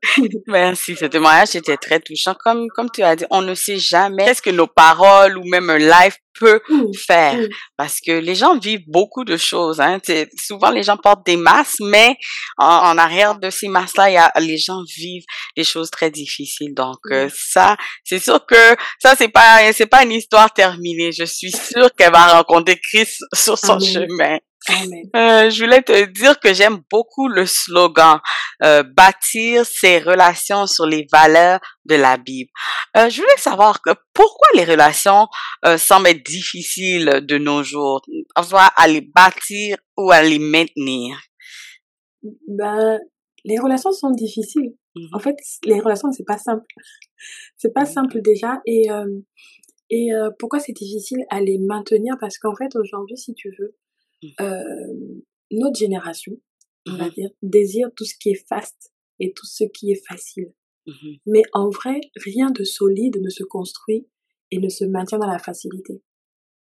Merci, 0.47 0.95
ce 0.95 1.05
témoignage 1.05 1.55
était 1.55 1.77
très 1.77 1.99
touchant. 1.99 2.35
Comme, 2.43 2.67
comme 2.75 2.89
tu 2.91 3.03
as 3.03 3.15
dit, 3.15 3.25
on 3.29 3.41
ne 3.41 3.55
sait 3.55 3.77
jamais 3.77 4.25
qu'est-ce 4.25 4.41
que 4.41 4.49
nos 4.49 4.67
paroles 4.67 5.37
ou 5.37 5.43
même 5.45 5.69
un 5.69 5.77
live 5.77 6.15
peut 6.39 6.61
mmh, 6.69 6.93
faire. 6.95 7.35
Mmh. 7.35 7.47
Parce 7.77 7.99
que 7.99 8.11
les 8.11 8.35
gens 8.35 8.57
vivent 8.57 8.85
beaucoup 8.87 9.23
de 9.23 9.37
choses. 9.37 9.79
Hein. 9.79 9.99
Souvent, 10.37 10.71
les 10.71 10.83
gens 10.83 10.97
portent 10.97 11.25
des 11.25 11.37
masques, 11.37 11.81
mais 11.81 12.15
en, 12.57 12.97
arrière 12.97 13.37
de 13.37 13.49
ces 13.49 13.67
masques-là, 13.67 14.09
il 14.09 14.13
y 14.13 14.17
a, 14.17 14.31
les 14.39 14.57
gens 14.57 14.81
vivent 14.97 15.25
des 15.57 15.63
choses 15.63 15.89
très 15.89 16.11
difficiles. 16.11 16.73
Donc, 16.73 16.99
euh, 17.11 17.27
mmh. 17.27 17.31
ça, 17.33 17.77
c'est 18.03 18.19
sûr 18.19 18.45
que 18.45 18.75
ça, 18.99 19.15
c'est 19.17 19.29
pas, 19.29 19.71
c'est 19.73 19.87
pas 19.87 20.03
une 20.03 20.13
histoire 20.13 20.53
terminée. 20.53 21.11
Je 21.11 21.25
suis 21.25 21.51
sûre 21.51 21.89
qu'elle 21.97 22.11
va 22.11 22.37
rencontrer 22.37 22.79
Christ 22.79 23.21
sur 23.33 23.57
son 23.57 23.79
chemin. 23.79 24.37
Euh, 25.15 25.49
je 25.49 25.63
voulais 25.63 25.81
te 25.81 26.05
dire 26.05 26.39
que 26.39 26.53
j'aime 26.53 26.79
beaucoup 26.91 27.27
le 27.27 27.45
slogan 27.45 28.19
euh, 28.63 28.83
bâtir 28.83 29.65
ses 29.65 29.99
relations 29.99 30.67
sur 30.67 30.85
les 30.85 31.07
valeurs 31.11 31.59
de 31.85 31.95
la 31.95 32.17
Bible. 32.17 32.49
Euh, 32.97 33.09
je 33.09 33.21
voulais 33.21 33.37
savoir 33.37 33.81
que 33.81 33.91
pourquoi 34.13 34.47
les 34.55 34.65
relations 34.65 35.27
semblent 35.77 36.07
être 36.07 36.23
difficiles 36.25 37.21
de 37.23 37.37
nos 37.37 37.63
jours, 37.63 38.01
soit 38.43 38.69
à 38.75 38.87
les 38.87 39.01
bâtir 39.01 39.77
ou 39.97 40.11
à 40.11 40.21
les 40.21 40.39
maintenir? 40.39 41.19
Ben, 42.47 42.99
les 43.45 43.59
relations 43.59 43.91
sont 43.91 44.11
difficiles. 44.11 44.75
Mmh 44.95 44.99
en 45.13 45.19
fait, 45.19 45.35
les 45.65 45.79
relations 45.79 46.11
c'est 46.11 46.25
pas 46.25 46.37
simple. 46.37 46.65
C'est 47.57 47.73
pas 47.73 47.85
simple 47.85 48.21
déjà 48.21 48.59
et 48.65 48.87
et 49.91 50.09
pourquoi 50.37 50.59
c'est 50.59 50.73
difficile 50.73 51.25
à 51.29 51.39
les 51.39 51.57
maintenir? 51.59 52.15
Parce 52.19 52.37
qu'en 52.37 52.55
fait 52.55 52.75
aujourd'hui 52.75 53.17
si 53.17 53.33
tu 53.33 53.49
veux 53.59 53.75
notre 55.51 55.79
génération, 55.79 56.33
on 56.87 56.95
va 56.95 57.07
mmh 57.07 57.11
dire, 57.11 57.29
désire 57.41 57.89
tout 57.95 58.05
ce 58.05 58.15
qui 58.19 58.29
est 58.29 58.47
fast 58.47 58.93
et 59.19 59.33
tout 59.33 59.45
ce 59.45 59.63
qui 59.63 59.91
est 59.91 60.07
facile. 60.07 60.53
Mmh 60.87 60.93
Mais 61.25 61.43
en 61.53 61.69
vrai, 61.69 61.99
rien 62.23 62.51
de 62.51 62.63
solide 62.63 63.17
ne 63.21 63.29
se 63.29 63.43
construit 63.43 64.07
et 64.51 64.59
ne 64.59 64.69
se 64.69 64.85
maintient 64.85 65.19
dans 65.19 65.27
la 65.27 65.39
facilité. 65.39 66.01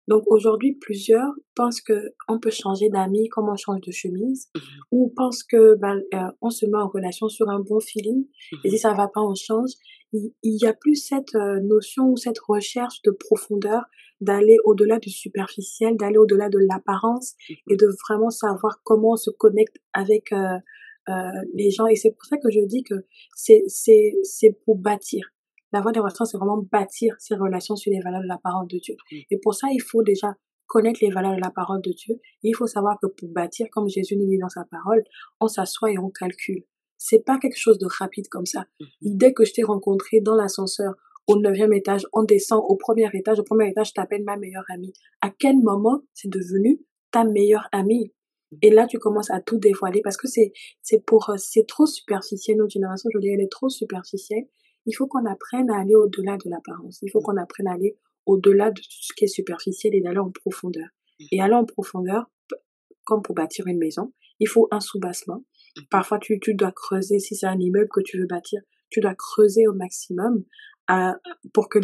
Donc 0.08 0.24
aujourd'hui, 0.28 0.76
plusieurs 0.76 1.34
pensent 1.56 1.82
que 1.82 2.14
on 2.28 2.40
peut 2.40 2.52
changer 2.52 2.90
d'amis 2.90 3.28
comme 3.30 3.50
on 3.50 3.56
change 3.56 3.82
de 3.82 3.92
chemise, 3.92 4.50
mmh 4.54 4.60
ou 4.92 5.14
pensent 5.16 5.44
que 5.44 5.76
ben, 5.76 6.00
euh, 6.14 6.32
on 6.42 6.50
se 6.50 6.66
met 6.66 6.78
en 6.78 6.88
relation 6.88 7.28
sur 7.28 7.50
un 7.50 7.60
bon 7.60 7.80
feeling, 7.80 8.28
et 8.64 8.70
si 8.70 8.78
ça 8.78 8.94
va 8.94 9.08
pas, 9.08 9.22
on 9.22 9.36
change. 9.36 9.72
Il, 10.14 10.32
il 10.44 10.58
y 10.62 10.68
a 10.68 10.74
plus 10.74 10.96
cette 10.96 11.34
euh, 11.36 11.60
notion 11.62 12.06
ou 12.06 12.18
cette 12.18 12.40
recherche 12.40 13.02
de 13.02 13.12
profondeur, 13.12 13.84
d'aller 14.22 14.58
au-delà 14.64 15.00
du 15.00 15.10
superficiel, 15.10 15.98
d'aller 15.98 16.18
au-delà 16.18 16.50
de 16.50 16.60
l'apparence, 16.60 17.36
et 17.70 17.76
de 17.76 17.88
vraiment 18.08 18.30
savoir 18.30 18.82
comment 18.84 19.12
on 19.12 19.18
se 19.18 19.30
connecte 19.32 19.78
avec 19.94 20.32
euh, 20.32 20.58
euh 21.10 21.42
les 21.54 21.72
gens. 21.72 21.88
Et 21.88 21.96
c'est 21.96 22.12
pour 22.12 22.26
ça 22.26 22.38
que 22.38 22.50
je 22.50 22.66
dis 22.66 22.84
que 22.84 22.96
c'est 23.36 23.64
c'est 23.68 24.14
c'est 24.24 24.58
pour 24.66 24.78
bâtir. 24.78 25.32
La 25.72 25.82
voie 25.82 25.92
des 25.92 26.00
relations, 26.00 26.26
c'est 26.26 26.38
vraiment 26.38 26.64
bâtir 26.72 27.16
ces 27.20 27.36
relations 27.36 27.76
sur 27.76 27.92
les 27.92 28.00
valeurs 28.00 28.22
de 28.22 28.28
la 28.28 28.38
parole 28.38 28.68
de 28.68 28.78
Dieu. 28.78 28.96
Et 29.30 29.38
pour 29.38 29.54
ça, 29.54 29.68
il 29.74 29.82
faut 29.82 30.04
déjà 30.04 30.36
connaître 30.68 31.00
les 31.02 31.12
valeurs 31.12 31.36
de 31.36 31.42
la 31.42 31.52
parole 31.52 31.82
de 31.82 31.92
Dieu. 31.92 32.16
Et 32.44 32.50
il 32.50 32.56
faut 32.56 32.68
savoir 32.68 32.98
que 33.02 33.08
pour 33.08 33.30
bâtir, 33.30 33.68
comme 33.72 33.90
Jésus 33.90 34.16
nous 34.16 34.28
dit 34.28 34.38
dans 34.38 34.50
sa 34.50 34.66
parole, 34.66 35.04
on 35.40 35.48
s'assoit 35.48 35.92
et 35.92 35.98
on 35.98 36.10
calcule. 36.10 36.64
C'est 36.98 37.24
pas 37.24 37.38
quelque 37.40 37.60
chose 37.60 37.78
de 37.78 37.88
rapide 37.88 38.28
comme 38.30 38.46
ça. 38.46 38.66
Mhm. 38.80 38.88
Dès 39.18 39.34
que 39.34 39.46
je 39.46 39.54
t'ai 39.54 39.64
rencontré 39.64 40.22
dans 40.22 40.36
l'ascenseur, 40.36 40.94
au 41.28 41.40
neuvième 41.40 41.74
étage, 41.74 42.06
on 42.14 42.24
descend 42.24 42.64
au 42.68 42.76
premier 42.76 43.10
étage, 43.14 43.40
au 43.40 43.44
premier 43.44 43.70
étage, 43.70 43.90
je 43.90 43.94
t'appelle 43.94 44.24
ma 44.24 44.38
meilleure 44.38 44.66
amie. 44.70 44.94
À 45.22 45.30
quel 45.30 45.58
moment 45.58 46.02
c'est 46.14 46.30
devenu 46.30 46.80
ta 47.12 47.24
meilleure 47.24 47.68
amie? 47.72 48.14
Et 48.62 48.70
là, 48.70 48.88
tu 48.88 49.00
commences 49.00 49.32
à 49.32 49.42
tout 49.42 49.58
dévoiler 49.58 50.02
parce 50.02 50.18
que 50.18 50.28
c'est, 50.28 50.54
c'est 50.82 51.04
pour, 51.04 51.34
c'est 51.38 51.68
trop 51.68 51.86
superficiel. 51.88 52.58
Notre 52.58 52.72
génération, 52.72 53.10
je 53.14 53.20
dis, 53.20 53.30
elle 53.30 53.42
est 53.42 53.52
trop 53.52 53.70
superficielle 53.70 54.46
il 54.86 54.94
faut 54.94 55.08
qu'on 55.08 55.26
apprenne 55.26 55.70
à 55.70 55.80
aller 55.80 55.96
au-delà 55.96 56.38
de 56.38 56.50
l'apparence. 56.50 57.00
Il 57.02 57.10
faut 57.12 57.22
qu'on 57.22 57.38
apprenne 57.38 57.68
à 57.68 57.74
aller 57.74 57.98
au-delà 58.26 58.72
de 58.72 58.80
tout 58.80 58.88
ce 59.02 59.14
qui 59.14 59.26
est 59.26 59.30
superficiel 59.30 59.96
et 59.96 60.02
d'aller 60.02 60.20
en 60.20 60.32
profondeur. 60.32 60.88
Mmh. 61.20 61.26
Et 61.32 61.42
aller 61.42 61.54
en 61.54 61.66
profondeur, 61.66 62.30
comme 63.04 63.22
pour 63.22 63.36
bâtir 63.36 63.68
une 63.68 63.78
maison, 63.78 64.14
il 64.40 64.48
faut 64.48 64.68
un 64.72 64.80
soubassement. 64.80 65.44
Mmh. 65.78 65.82
Parfois, 65.90 66.20
tu, 66.20 66.40
tu 66.40 66.54
dois 66.54 66.72
creuser, 66.72 67.20
si 67.20 67.36
c'est 67.36 67.48
un 67.48 67.60
immeuble 67.60 67.90
que 67.94 68.02
tu 68.02 68.20
veux 68.20 68.28
bâtir, 68.28 68.62
tu 68.90 69.00
dois 69.00 69.16
creuser 69.16 69.68
au 69.68 69.74
maximum 69.74 70.44
euh, 70.92 71.12
pour 71.54 71.70
que 71.70 71.80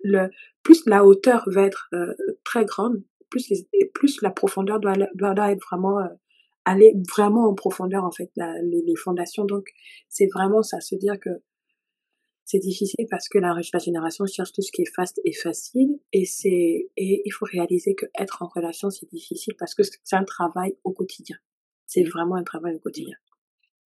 le, 0.00 0.30
plus 0.62 0.84
la 0.86 1.04
hauteur 1.04 1.44
va 1.46 1.62
être 1.62 1.88
euh, 1.94 2.14
très 2.44 2.64
grande, 2.64 3.02
plus, 3.30 3.52
plus 3.94 4.22
la 4.22 4.30
profondeur 4.30 4.80
doit, 4.80 4.94
doit, 5.14 5.50
être 5.50 5.64
vraiment 5.70 5.98
euh, 6.00 6.08
aller 6.64 6.94
vraiment 7.14 7.48
en 7.48 7.54
profondeur 7.54 8.04
en 8.04 8.12
fait 8.12 8.30
les, 8.36 8.82
les, 8.86 8.96
fondations 8.96 9.44
donc 9.44 9.66
c'est 10.08 10.28
vraiment 10.32 10.62
ça 10.62 10.80
se 10.80 10.94
dire 10.94 11.18
que 11.18 11.30
c'est 12.44 12.58
difficile 12.58 13.06
parce 13.10 13.28
que 13.28 13.38
la, 13.38 13.54
la 13.72 13.78
génération 13.78 14.26
cherche 14.26 14.52
tout 14.52 14.62
ce 14.62 14.70
qui 14.70 14.82
est 14.82 14.94
fast 14.94 15.20
et 15.24 15.32
facile 15.32 15.98
et 16.12 16.26
c'est 16.26 16.90
et 16.96 17.22
il 17.24 17.30
faut 17.32 17.46
réaliser 17.46 17.94
que 17.94 18.06
être 18.18 18.42
en 18.42 18.46
relation 18.46 18.90
c'est 18.90 19.08
difficile 19.10 19.54
parce 19.58 19.74
que 19.74 19.82
c'est 19.82 20.16
un 20.16 20.24
travail 20.24 20.76
au 20.84 20.92
quotidien. 20.92 21.36
C'est 21.86 22.04
vraiment 22.04 22.36
un 22.36 22.44
travail 22.44 22.76
au 22.76 22.78
quotidien. 22.78 23.16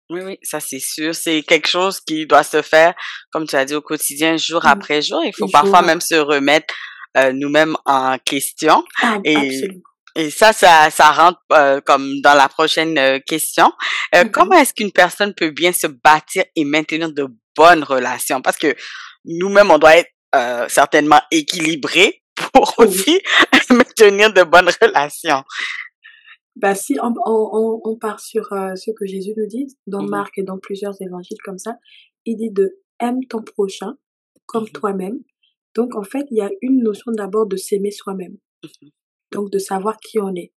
Oui, 0.09 0.21
oui, 0.23 0.37
ça 0.41 0.59
c'est 0.59 0.79
sûr. 0.79 1.13
C'est 1.13 1.43
quelque 1.43 1.67
chose 1.67 1.99
qui 1.99 2.25
doit 2.25 2.43
se 2.43 2.61
faire, 2.61 2.93
comme 3.31 3.47
tu 3.47 3.55
as 3.55 3.65
dit, 3.65 3.75
au 3.75 3.81
quotidien, 3.81 4.37
jour 4.37 4.61
mmh. 4.63 4.67
après 4.67 5.01
jour. 5.01 5.21
Il 5.23 5.33
faut 5.37 5.47
parfois 5.47 5.81
même 5.81 6.01
se 6.01 6.15
remettre 6.15 6.73
euh, 7.17 7.31
nous-mêmes 7.33 7.75
en 7.85 8.17
question. 8.19 8.83
Ah, 9.01 9.17
et, 9.23 9.35
absolument. 9.35 9.81
Et 10.15 10.31
ça, 10.31 10.53
ça, 10.53 10.89
ça 10.89 11.11
rentre 11.11 11.39
euh, 11.53 11.81
comme 11.81 12.19
dans 12.21 12.33
la 12.33 12.49
prochaine 12.49 12.97
euh, 12.97 13.19
question. 13.25 13.71
Euh, 14.15 14.25
mmh 14.25 14.31
comment 14.31 14.57
est-ce 14.57 14.73
qu'une 14.73 14.91
personne 14.91 15.33
peut 15.33 15.51
bien 15.51 15.71
se 15.71 15.87
bâtir 15.87 16.43
et 16.55 16.65
maintenir 16.65 17.11
de 17.11 17.27
bonnes 17.55 17.83
relations? 17.83 18.41
Parce 18.41 18.57
que 18.57 18.75
nous-mêmes, 19.25 19.71
on 19.71 19.77
doit 19.77 19.97
être 19.97 20.09
certainement 20.67 21.21
équilibrés 21.31 22.21
pour 22.53 22.73
aussi 22.77 23.21
maintenir 23.69 24.31
de 24.33 24.43
bonnes 24.43 24.69
relations. 24.81 25.43
Bah 26.61 26.75
si 26.75 26.97
on, 27.01 27.13
on, 27.25 27.81
on 27.83 27.95
part 27.97 28.19
sur 28.19 28.49
ce 28.49 28.91
que 28.91 29.05
Jésus 29.05 29.33
nous 29.37 29.47
dit 29.47 29.67
dans 29.87 30.03
mmh 30.03 30.09
Marc 30.09 30.37
et 30.37 30.43
dans 30.43 30.57
plusieurs 30.57 31.01
évangiles 31.01 31.37
comme 31.43 31.57
ça, 31.57 31.77
il 32.25 32.35
dit 32.35 32.51
de 32.51 32.79
aime 32.99 33.23
ton 33.29 33.41
prochain 33.41 33.97
comme 34.45 34.65
mmh 34.65 34.71
toi-même. 34.73 35.19
Donc 35.75 35.95
en 35.95 36.03
fait, 36.03 36.25
il 36.31 36.37
y 36.37 36.41
a 36.41 36.49
une 36.61 36.83
notion 36.83 37.11
d'abord 37.11 37.47
de 37.47 37.55
s'aimer 37.55 37.91
soi-même. 37.91 38.37
Donc 39.31 39.51
de 39.51 39.59
savoir 39.59 39.97
qui 39.97 40.19
on 40.19 40.35
est, 40.35 40.51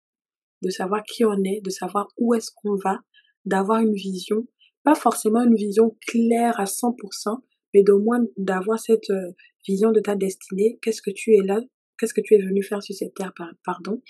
de 0.63 0.71
savoir 0.71 1.05
qui 1.05 1.25
on 1.25 1.45
est, 1.45 1.61
de 1.61 1.71
savoir 1.71 2.09
où 2.17 2.35
est-ce 2.35 2.51
qu'on 2.57 2.75
va, 2.77 3.01
d'avoir 3.45 3.81
une 3.81 3.95
vision, 3.95 4.47
pas 4.83 4.95
forcément 4.95 5.43
une 5.43 5.55
vision 5.55 5.97
claire 6.09 6.59
à 6.59 6.65
100%, 6.65 7.39
mais 7.75 7.83
d'au 7.83 7.99
moins 7.99 8.25
d'avoir 8.37 8.81
cette 8.81 9.11
euh, 9.11 9.33
vision 9.67 9.93
de 9.93 10.01
ta 10.01 10.17
destinée, 10.17 10.79
qu'est-ce 10.83 11.03
que 11.03 11.11
tu 11.11 11.35
es 11.35 11.43
là, 11.43 11.61
qu'est-ce 11.99 12.15
que 12.15 12.21
tu 12.21 12.35
es 12.35 12.39
venu 12.39 12.63
faire 12.63 12.83
sur 12.83 12.95
cette 12.95 13.15
terre, 13.15 13.33
pardon? 13.65 14.03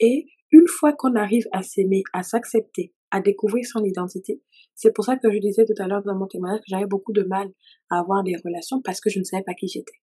Et 0.00 0.26
une 0.52 0.66
fois 0.66 0.92
qu'on 0.92 1.14
arrive 1.14 1.46
à 1.52 1.62
s'aimer, 1.62 2.02
à 2.12 2.22
s'accepter, 2.22 2.92
à 3.10 3.20
découvrir 3.20 3.64
son 3.64 3.84
identité, 3.84 4.40
c'est 4.74 4.92
pour 4.92 5.04
ça 5.04 5.16
que 5.16 5.30
je 5.30 5.38
disais 5.38 5.64
tout 5.64 5.80
à 5.82 5.86
l'heure 5.86 6.02
dans 6.02 6.16
mon 6.16 6.26
témoignage 6.26 6.60
que 6.60 6.66
j'avais 6.68 6.86
beaucoup 6.86 7.12
de 7.12 7.22
mal 7.22 7.48
à 7.90 8.00
avoir 8.00 8.22
des 8.22 8.36
relations 8.44 8.80
parce 8.82 9.00
que 9.00 9.10
je 9.10 9.18
ne 9.18 9.24
savais 9.24 9.42
pas 9.42 9.54
qui 9.54 9.68
j'étais. 9.68 10.00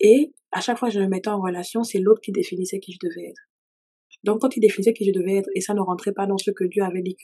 Et 0.00 0.32
à 0.52 0.60
chaque 0.60 0.78
fois 0.78 0.88
que 0.88 0.94
je 0.94 1.00
me 1.00 1.08
mettais 1.08 1.30
en 1.30 1.40
relation, 1.40 1.82
c'est 1.82 1.98
l'autre 1.98 2.20
qui 2.20 2.32
définissait 2.32 2.80
qui 2.80 2.92
je 2.92 2.98
devais 3.02 3.28
être. 3.28 3.42
Donc 4.24 4.40
quand 4.40 4.56
il 4.56 4.60
définissait 4.60 4.92
qui 4.92 5.04
je 5.04 5.12
devais 5.12 5.36
être, 5.36 5.48
et 5.54 5.60
ça 5.60 5.74
ne 5.74 5.80
rentrait 5.80 6.12
pas 6.12 6.26
dans 6.26 6.38
ce 6.38 6.50
que 6.50 6.64
Dieu 6.64 6.82
avait 6.82 7.02
dit 7.02 7.16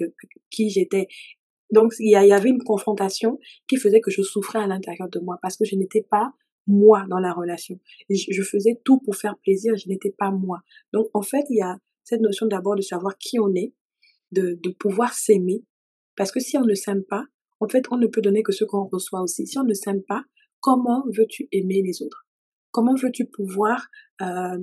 qui 0.50 0.70
j'étais, 0.70 1.08
donc 1.72 1.94
il 1.98 2.10
y, 2.10 2.32
avait 2.32 2.50
une 2.50 2.62
confrontation 2.62 3.38
qui 3.66 3.76
faisait 3.76 4.00
que 4.00 4.10
je 4.10 4.22
souffrais 4.22 4.58
à 4.58 4.66
l'intérieur 4.66 5.08
de 5.08 5.18
moi 5.20 5.38
parce 5.40 5.56
que 5.56 5.64
je 5.64 5.74
n'étais 5.74 6.02
pas 6.02 6.32
moi 6.66 7.04
dans 7.08 7.18
la 7.18 7.32
relation. 7.32 7.78
je, 8.10 8.42
faisais 8.42 8.80
tout 8.84 9.00
pour 9.00 9.16
faire 9.16 9.36
plaisir, 9.42 9.74
je 9.76 9.88
n'étais 9.88 10.14
pas 10.16 10.30
moi. 10.30 10.60
Donc 10.92 11.06
en 11.14 11.22
fait, 11.22 11.44
il 11.48 11.56
y 11.56 11.62
a 11.62 11.78
cette 12.04 12.20
notion 12.20 12.46
d'abord 12.46 12.76
de 12.76 12.82
savoir 12.82 13.16
qui 13.18 13.38
on 13.38 13.54
est, 13.54 13.74
de, 14.32 14.58
de 14.62 14.70
pouvoir 14.70 15.12
s'aimer, 15.14 15.64
parce 16.16 16.32
que 16.32 16.40
si 16.40 16.56
on 16.56 16.64
ne 16.64 16.74
s'aime 16.74 17.04
pas, 17.04 17.24
en 17.60 17.68
fait, 17.68 17.84
on 17.90 17.96
ne 17.96 18.06
peut 18.06 18.20
donner 18.20 18.42
que 18.42 18.52
ce 18.52 18.64
qu'on 18.64 18.88
reçoit 18.88 19.22
aussi. 19.22 19.46
Si 19.46 19.56
on 19.58 19.64
ne 19.64 19.74
s'aime 19.74 20.02
pas, 20.02 20.24
comment 20.60 21.04
veux-tu 21.16 21.48
aimer 21.52 21.80
les 21.82 22.02
autres? 22.02 22.26
Comment 22.72 22.94
veux-tu 22.94 23.26
pouvoir 23.26 23.86
euh, 24.20 24.58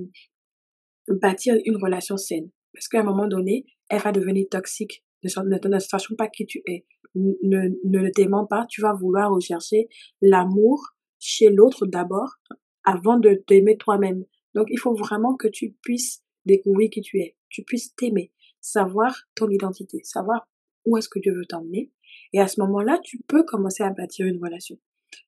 bâtir 1.08 1.54
une 1.64 1.76
relation 1.76 2.16
saine? 2.16 2.50
Parce 2.74 2.88
qu'à 2.88 3.00
un 3.00 3.04
moment 3.04 3.26
donné, 3.26 3.64
elle 3.88 4.00
va 4.00 4.12
devenir 4.12 4.46
toxique. 4.50 5.04
Ne, 5.24 5.28
ne, 5.28 6.16
pas 6.16 6.28
qui 6.28 6.46
tu 6.46 6.62
es. 6.66 6.86
Ne, 7.14 7.70
ne 7.84 8.10
t'aimant 8.10 8.46
pas, 8.46 8.66
tu 8.68 8.82
vas 8.82 8.92
vouloir 8.92 9.30
rechercher 9.30 9.88
l'amour 10.20 10.80
chez 11.18 11.48
l'autre 11.48 11.86
d'abord 11.86 12.34
avant 12.84 13.18
de 13.18 13.34
t'aimer 13.46 13.76
toi-même. 13.76 14.24
Donc, 14.54 14.66
il 14.70 14.78
faut 14.78 14.94
vraiment 14.94 15.36
que 15.36 15.48
tu 15.48 15.76
puisses 15.82 16.22
découvrir 16.46 16.90
qui 16.90 17.00
tu 17.00 17.18
es, 17.20 17.36
tu 17.48 17.62
puisses 17.62 17.94
t'aimer, 17.94 18.32
savoir 18.60 19.24
ton 19.34 19.48
identité, 19.48 20.00
savoir 20.04 20.48
où 20.84 20.96
est-ce 20.96 21.08
que 21.08 21.18
Dieu 21.18 21.34
veut 21.34 21.46
t'emmener. 21.46 21.90
Et 22.32 22.40
à 22.40 22.46
ce 22.46 22.60
moment-là, 22.60 22.98
tu 23.02 23.20
peux 23.26 23.44
commencer 23.44 23.82
à 23.82 23.90
bâtir 23.90 24.26
une 24.26 24.42
relation. 24.42 24.78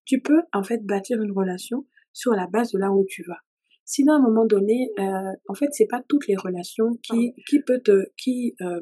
Tu 0.04 0.20
peux 0.20 0.42
en 0.52 0.62
fait 0.62 0.84
bâtir 0.84 1.20
une 1.22 1.32
relation 1.32 1.86
sur 2.12 2.32
la 2.32 2.46
base 2.46 2.72
de 2.72 2.78
là 2.78 2.90
où 2.92 3.04
tu 3.08 3.24
vas. 3.26 3.38
Sinon, 3.84 4.14
à 4.14 4.16
un 4.16 4.22
moment 4.22 4.46
donné, 4.46 4.90
euh, 4.98 5.32
en 5.48 5.54
fait, 5.54 5.68
c'est 5.72 5.86
pas 5.86 6.02
toutes 6.08 6.26
les 6.28 6.36
relations 6.36 6.96
qui 7.02 7.34
qui 7.48 7.60
peut 7.60 7.80
te 7.80 8.06
qui 8.16 8.54
euh, 8.60 8.80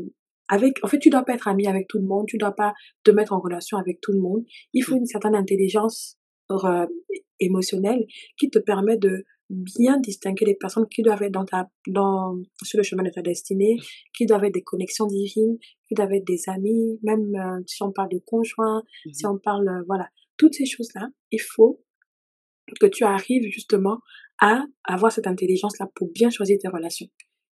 avec 0.48 0.84
en 0.84 0.88
fait 0.88 0.98
tu 0.98 1.10
dois 1.10 1.22
pas 1.22 1.34
être 1.34 1.48
ami 1.48 1.66
avec 1.66 1.88
tout 1.88 1.98
le 1.98 2.04
monde, 2.04 2.26
tu 2.28 2.36
dois 2.36 2.52
pas 2.52 2.74
te 3.02 3.10
mettre 3.10 3.32
en 3.32 3.40
relation 3.40 3.78
avec 3.78 4.00
tout 4.00 4.12
le 4.12 4.20
monde. 4.20 4.44
Il 4.72 4.82
faut 4.82 4.94
mmh. 4.94 4.98
une 4.98 5.06
certaine 5.06 5.34
intelligence 5.34 6.18
euh, 6.50 6.86
émotionnelle 7.38 8.06
qui 8.36 8.50
te 8.50 8.58
permet 8.58 8.98
de 8.98 9.24
bien 9.50 9.98
distinguer 9.98 10.46
les 10.46 10.54
personnes 10.54 10.86
qui 10.88 11.02
doivent 11.02 11.22
être 11.22 11.32
dans 11.32 11.44
ta, 11.44 11.68
dans, 11.88 12.36
sur 12.62 12.78
le 12.78 12.82
chemin 12.82 13.02
de 13.02 13.10
ta 13.10 13.20
destinée, 13.20 13.76
qui 14.16 14.24
doivent 14.24 14.44
être 14.44 14.54
des 14.54 14.62
connexions 14.62 15.06
divines, 15.06 15.58
qui 15.88 15.94
doivent 15.94 16.12
être 16.12 16.26
des 16.26 16.42
amis, 16.46 16.98
même 17.02 17.34
euh, 17.34 17.60
si 17.66 17.82
on 17.82 17.92
parle 17.92 18.10
de 18.10 18.20
conjoint, 18.24 18.82
mmh 19.06 19.12
si 19.12 19.26
on 19.26 19.38
parle, 19.38 19.68
euh, 19.68 19.82
voilà, 19.86 20.08
toutes 20.36 20.54
ces 20.54 20.66
choses-là, 20.66 21.08
il 21.32 21.40
faut 21.40 21.82
que 22.80 22.86
tu 22.86 23.04
arrives 23.04 23.50
justement 23.50 23.98
à 24.40 24.64
avoir 24.84 25.12
cette 25.12 25.26
intelligence-là 25.26 25.90
pour 25.94 26.08
bien 26.12 26.30
choisir 26.30 26.56
tes 26.60 26.68
relations. 26.68 27.08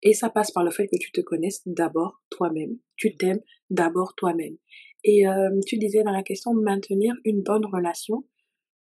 Et 0.03 0.13
ça 0.13 0.29
passe 0.29 0.51
par 0.51 0.63
le 0.63 0.71
fait 0.71 0.87
que 0.87 0.97
tu 0.97 1.11
te 1.11 1.21
connaisses 1.21 1.61
d'abord 1.65 2.23
toi-même, 2.29 2.77
tu 2.95 3.15
t'aimes 3.17 3.41
d'abord 3.69 4.15
toi-même. 4.15 4.57
Et 5.03 5.27
euh, 5.27 5.49
tu 5.67 5.77
disais 5.77 6.03
dans 6.03 6.11
la 6.11 6.23
question 6.23 6.53
maintenir 6.53 7.13
une 7.25 7.43
bonne 7.43 7.65
relation. 7.65 8.25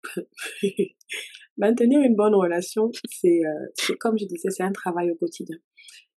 Maintenir 1.58 2.00
une 2.02 2.14
bonne 2.14 2.34
relation, 2.34 2.90
c'est, 3.10 3.40
euh, 3.44 3.94
comme 4.00 4.18
je 4.18 4.26
disais, 4.26 4.50
c'est 4.50 4.62
un 4.62 4.72
travail 4.72 5.10
au 5.10 5.14
quotidien. 5.14 5.56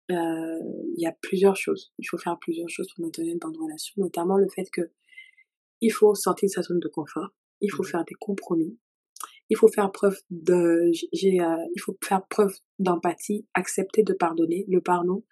Euh, 0.09 0.59
il 0.95 1.01
y 1.01 1.05
a 1.05 1.15
plusieurs 1.21 1.55
choses. 1.55 1.91
Il 1.99 2.05
faut 2.05 2.17
faire 2.17 2.37
plusieurs 2.39 2.69
choses 2.69 2.87
pour 2.93 3.05
maintenir 3.05 3.33
une 3.33 3.39
bonne 3.39 3.57
relation, 3.57 3.93
notamment 3.97 4.37
le 4.37 4.47
fait 4.47 4.69
que 4.71 4.81
il 5.81 5.91
faut 5.91 6.15
sortir 6.15 6.47
de 6.47 6.51
sa 6.51 6.61
zone 6.63 6.79
de 6.79 6.87
confort. 6.87 7.29
Il 7.61 7.71
faut 7.71 7.83
mmh 7.83 7.87
faire 7.87 8.05
des 8.05 8.15
compromis. 8.15 8.79
Il 9.49 9.57
faut 9.57 9.67
faire 9.67 9.91
preuve 9.91 10.17
de, 10.29 10.91
j'ai, 11.13 11.39
euh, 11.39 11.55
il 11.75 11.79
faut 11.79 11.95
faire 12.03 12.25
preuve 12.27 12.53
d'empathie, 12.79 13.47
accepter 13.53 14.03
de 14.03 14.13
pardonner, 14.13 14.65
le 14.67 14.81
pardon, 14.81 15.23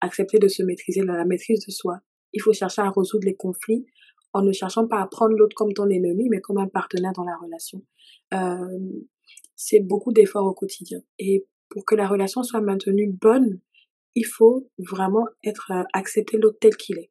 accepter 0.00 0.38
de 0.38 0.48
se 0.48 0.62
maîtriser, 0.62 1.02
la, 1.02 1.16
la 1.16 1.24
maîtrise 1.24 1.64
de 1.64 1.70
soi. 1.70 2.00
Il 2.32 2.42
faut 2.42 2.52
chercher 2.52 2.82
à 2.82 2.90
résoudre 2.90 3.24
les 3.24 3.34
conflits 3.34 3.86
en 4.32 4.42
ne 4.42 4.52
cherchant 4.52 4.86
pas 4.86 5.00
à 5.00 5.06
prendre 5.06 5.34
l'autre 5.36 5.54
comme 5.54 5.72
ton 5.72 5.88
ennemi, 5.88 6.28
mais 6.28 6.40
comme 6.40 6.58
un 6.58 6.68
partenaire 6.68 7.12
dans 7.12 7.24
la 7.24 7.36
relation. 7.36 7.82
Euh, 8.34 8.78
c'est 9.64 9.80
beaucoup 9.80 10.12
d'efforts 10.12 10.46
au 10.46 10.54
quotidien. 10.54 10.98
Et 11.18 11.46
pour 11.68 11.84
que 11.84 11.94
la 11.94 12.08
relation 12.08 12.42
soit 12.42 12.60
maintenue 12.60 13.12
bonne, 13.12 13.60
il 14.14 14.26
faut 14.26 14.68
vraiment 14.78 15.26
être 15.44 15.70
euh, 15.70 15.84
accepter 15.92 16.36
l'autre 16.36 16.58
tel 16.60 16.76
qu'il 16.76 16.98
est. 16.98 17.10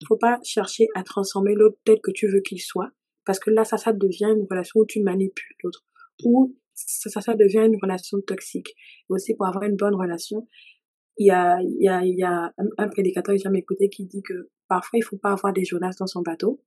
Il 0.00 0.06
faut 0.06 0.16
pas 0.16 0.40
chercher 0.42 0.88
à 0.96 1.04
transformer 1.04 1.54
l'autre 1.54 1.78
tel 1.84 2.00
que 2.02 2.10
tu 2.10 2.26
veux 2.26 2.40
qu'il 2.40 2.60
soit, 2.60 2.90
parce 3.24 3.38
que 3.38 3.50
là, 3.50 3.64
ça, 3.64 3.76
ça 3.76 3.92
devient 3.92 4.34
une 4.36 4.46
relation 4.50 4.80
où 4.80 4.86
tu 4.86 5.00
manipules 5.00 5.56
l'autre, 5.62 5.84
ou 6.24 6.56
ça, 6.74 7.08
ça, 7.08 7.20
ça 7.20 7.34
devient 7.34 7.64
une 7.64 7.78
relation 7.80 8.20
toxique. 8.20 8.74
Aussi, 9.08 9.34
pour 9.34 9.46
avoir 9.46 9.62
une 9.62 9.76
bonne 9.76 9.94
relation, 9.94 10.48
il 11.18 11.28
y 11.28 11.30
a, 11.30 11.58
il 11.62 11.84
y 11.84 11.88
a, 11.88 12.04
il 12.04 12.18
y 12.18 12.24
a 12.24 12.52
un, 12.78 12.88
prédicateur 12.88 13.32
que 13.32 13.38
j'ai 13.38 13.44
jamais 13.44 13.60
écouté 13.60 13.88
qui 13.88 14.06
dit 14.06 14.22
que 14.22 14.50
parfois, 14.68 14.98
il 14.98 15.02
faut 15.02 15.18
pas 15.18 15.32
avoir 15.32 15.52
des 15.52 15.64
Jonas 15.64 15.94
dans 16.00 16.08
son 16.08 16.22
bateau, 16.22 16.60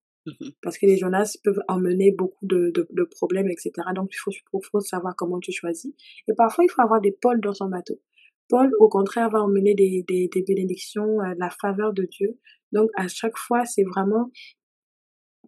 Parce 0.61 0.77
que 0.77 0.85
les 0.85 0.97
Jonas 0.97 1.37
peuvent 1.43 1.61
emmener 1.67 2.11
beaucoup 2.11 2.45
de, 2.45 2.71
de, 2.73 2.87
de 2.89 3.03
problèmes, 3.03 3.49
etc. 3.49 3.71
Donc, 3.95 4.09
il 4.11 4.17
faut, 4.17 4.31
faut 4.61 4.79
savoir 4.79 5.15
comment 5.15 5.39
tu 5.39 5.51
choisis. 5.51 5.93
Et 6.27 6.33
parfois, 6.35 6.65
il 6.65 6.69
faut 6.69 6.81
avoir 6.81 7.01
des 7.01 7.11
Paul 7.11 7.39
dans 7.41 7.53
son 7.53 7.67
bateau. 7.67 7.99
Paul, 8.49 8.71
au 8.79 8.89
contraire, 8.89 9.29
va 9.29 9.41
emmener 9.41 9.73
des, 9.73 10.03
des, 10.07 10.27
des 10.27 10.43
bénédictions, 10.43 11.21
euh, 11.21 11.33
la 11.37 11.49
faveur 11.49 11.93
de 11.93 12.03
Dieu. 12.03 12.37
Donc, 12.71 12.89
à 12.95 13.07
chaque 13.07 13.37
fois, 13.37 13.65
c'est 13.65 13.83
vraiment 13.83 14.31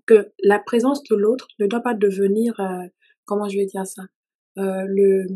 que 0.05 0.31
la 0.43 0.59
présence 0.59 1.03
de 1.03 1.15
l'autre 1.15 1.47
ne 1.59 1.67
doit 1.67 1.81
pas 1.81 1.93
devenir, 1.93 2.59
euh, 2.59 2.87
comment 3.25 3.47
je 3.49 3.57
vais 3.57 3.65
dire 3.65 3.85
ça, 3.85 4.03
euh, 4.57 4.85
le, 4.87 5.27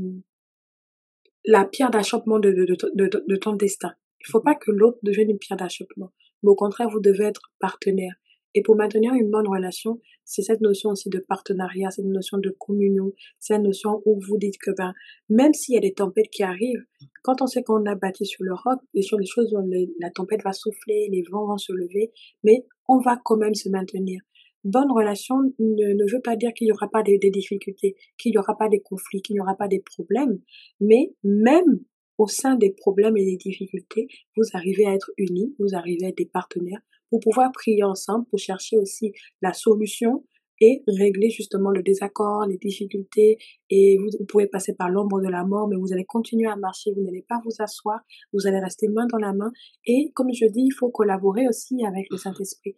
la 1.45 1.65
pierre 1.65 1.91
d'achoppement 1.91 2.39
de, 2.39 2.51
de, 2.51 2.65
de, 2.65 3.23
de, 3.27 3.35
ton 3.35 3.53
destin. 3.53 3.93
Il 4.21 4.31
faut 4.31 4.41
pas 4.41 4.55
que 4.55 4.71
l'autre 4.71 4.99
devienne 5.03 5.29
une 5.29 5.39
pierre 5.39 5.57
d'achoppement. 5.57 6.11
Mais 6.43 6.49
au 6.49 6.55
contraire, 6.55 6.89
vous 6.89 6.99
devez 7.01 7.25
être 7.25 7.51
partenaire. 7.59 8.15
Et 8.53 8.61
pour 8.61 8.75
maintenir 8.75 9.13
une 9.13 9.29
bonne 9.29 9.47
relation, 9.47 9.99
c'est 10.25 10.41
cette 10.41 10.61
notion 10.61 10.89
aussi 10.89 11.09
de 11.09 11.19
partenariat, 11.19 11.89
cette 11.89 12.05
notion 12.05 12.37
de 12.37 12.49
communion, 12.49 13.13
cette 13.39 13.61
notion 13.61 14.01
où 14.05 14.19
vous 14.27 14.37
dites 14.37 14.57
que 14.57 14.71
ben, 14.71 14.93
même 15.29 15.53
s'il 15.53 15.75
y 15.75 15.77
a 15.77 15.81
des 15.81 15.93
tempêtes 15.93 16.29
qui 16.29 16.43
arrivent, 16.43 16.83
quand 17.23 17.41
on 17.41 17.47
sait 17.47 17.63
qu'on 17.63 17.85
a 17.85 17.95
bâti 17.95 18.25
sur 18.25 18.43
le 18.43 18.53
roc 18.53 18.79
et 18.93 19.01
sur 19.01 19.17
les 19.17 19.25
choses 19.25 19.53
où 19.53 19.69
la 19.99 20.09
tempête 20.11 20.43
va 20.43 20.53
souffler, 20.53 21.07
les 21.11 21.23
vents 21.31 21.47
vont 21.47 21.57
se 21.57 21.71
lever, 21.71 22.11
mais 22.43 22.65
on 22.87 22.99
va 22.99 23.19
quand 23.23 23.37
même 23.37 23.55
se 23.55 23.69
maintenir. 23.69 24.21
Bonne 24.63 24.91
relation 24.91 25.37
ne, 25.59 26.11
veut 26.11 26.21
pas 26.21 26.35
dire 26.35 26.53
qu'il 26.53 26.65
n'y 26.65 26.71
aura 26.71 26.87
pas 26.87 27.01
des, 27.01 27.17
des 27.17 27.31
difficultés, 27.31 27.95
qu'il 28.17 28.31
n'y 28.31 28.37
aura 28.37 28.55
pas 28.57 28.69
des 28.69 28.81
conflits, 28.81 29.21
qu'il 29.21 29.33
n'y 29.35 29.39
aura 29.39 29.55
pas 29.55 29.67
des 29.67 29.79
problèmes, 29.79 30.39
mais 30.79 31.13
même 31.23 31.83
au 32.17 32.27
sein 32.27 32.55
des 32.55 32.71
problèmes 32.71 33.17
et 33.17 33.25
des 33.25 33.37
difficultés, 33.37 34.07
vous 34.37 34.43
arrivez 34.53 34.85
à 34.85 34.93
être 34.93 35.11
unis, 35.17 35.55
vous 35.57 35.73
arrivez 35.73 36.05
à 36.05 36.09
être 36.09 36.17
des 36.17 36.27
partenaires, 36.27 36.81
pour 37.11 37.19
pouvoir 37.19 37.51
prier 37.51 37.83
ensemble, 37.83 38.25
pour 38.27 38.39
chercher 38.39 38.77
aussi 38.77 39.11
la 39.41 39.53
solution 39.53 40.23
et 40.61 40.83
régler 40.87 41.29
justement 41.29 41.71
le 41.71 41.81
désaccord, 41.81 42.45
les 42.47 42.57
difficultés. 42.57 43.37
Et 43.69 43.97
vous, 43.97 44.25
pouvez 44.25 44.47
passer 44.47 44.73
par 44.75 44.89
l'ombre 44.89 45.19
de 45.19 45.27
la 45.27 45.43
mort, 45.43 45.67
mais 45.67 45.75
vous 45.75 45.91
allez 45.91 46.05
continuer 46.05 46.47
à 46.47 46.55
marcher, 46.55 46.91
vous 46.95 47.03
n'allez 47.03 47.25
pas 47.27 47.41
vous 47.43 47.51
asseoir, 47.59 47.99
vous 48.31 48.47
allez 48.47 48.59
rester 48.59 48.87
main 48.87 49.07
dans 49.11 49.17
la 49.17 49.33
main. 49.33 49.51
Et 49.85 50.11
comme 50.13 50.29
je 50.31 50.45
dis, 50.45 50.61
il 50.65 50.71
faut 50.71 50.89
collaborer 50.89 51.47
aussi 51.47 51.83
avec 51.83 52.05
le 52.11 52.17
Saint-Esprit. 52.17 52.75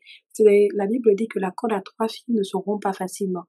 La 0.76 0.88
Bible 0.88 1.14
dit 1.16 1.28
que 1.28 1.40
la 1.40 1.52
corde 1.52 1.74
à 1.74 1.82
trois 1.82 2.08
fils 2.08 2.28
ne 2.30 2.42
se 2.42 2.58
rompt 2.58 2.82
pas 2.82 2.94
facilement. 2.94 3.44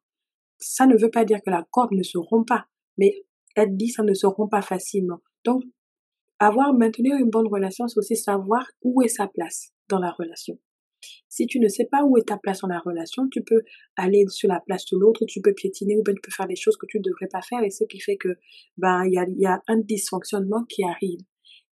Ça 0.59 0.87
ne 0.87 0.97
veut 0.97 1.11
pas 1.11 1.25
dire 1.25 1.41
que 1.45 1.51
la 1.51 1.65
corde 1.71 1.93
ne 1.93 2.03
se 2.03 2.19
rompt 2.19 2.47
pas, 2.47 2.67
mais 2.99 3.25
elle 3.55 3.77
dit 3.77 3.89
ça 3.89 4.03
ne 4.03 4.15
se 4.15 4.27
rompt 4.27 4.51
pas 4.51 4.63
facilement. 4.63 5.21
Donc, 5.45 5.63
avoir, 6.41 6.75
maintenir 6.75 7.17
une 7.17 7.31
bonne 7.31 7.47
relation, 7.47 7.87
c'est 7.87 7.99
aussi 7.99 8.17
savoir 8.17 8.67
où 8.83 9.01
est 9.03 9.09
sa 9.09 9.29
place 9.29 9.71
dans 9.89 10.01
la 10.01 10.11
relation. 10.11 10.59
Si 11.29 11.47
tu 11.47 11.59
ne 11.59 11.69
sais 11.69 11.87
pas 11.91 12.05
où 12.05 12.17
est 12.17 12.29
ta 12.29 12.39
place 12.39 12.61
dans 12.61 12.69
la 12.69 12.79
relation, 12.79 13.29
tu 13.29 13.43
peux 13.43 13.63
aller 13.97 14.25
sur 14.29 14.49
la 14.49 14.61
place 14.61 14.85
de 14.87 14.99
l'autre, 14.99 15.25
tu 15.27 15.41
peux 15.41 15.53
piétiner 15.53 15.97
ou 15.97 16.03
bien 16.03 16.15
tu 16.15 16.21
peux 16.21 16.31
faire 16.31 16.47
des 16.47 16.57
choses 16.57 16.77
que 16.77 16.87
tu 16.87 16.99
ne 16.99 17.03
devrais 17.03 17.29
pas 17.29 17.43
faire 17.43 17.63
et 17.63 17.71
ce 17.71 17.85
qui 17.85 18.01
fait 18.01 18.17
que 18.17 18.37
ben 18.77 19.05
il 19.05 19.13
y 19.13 19.47
a, 19.47 19.63
un 19.69 19.79
dysfonctionnement 19.79 20.65
qui 20.65 20.85
arrive. 20.85 21.21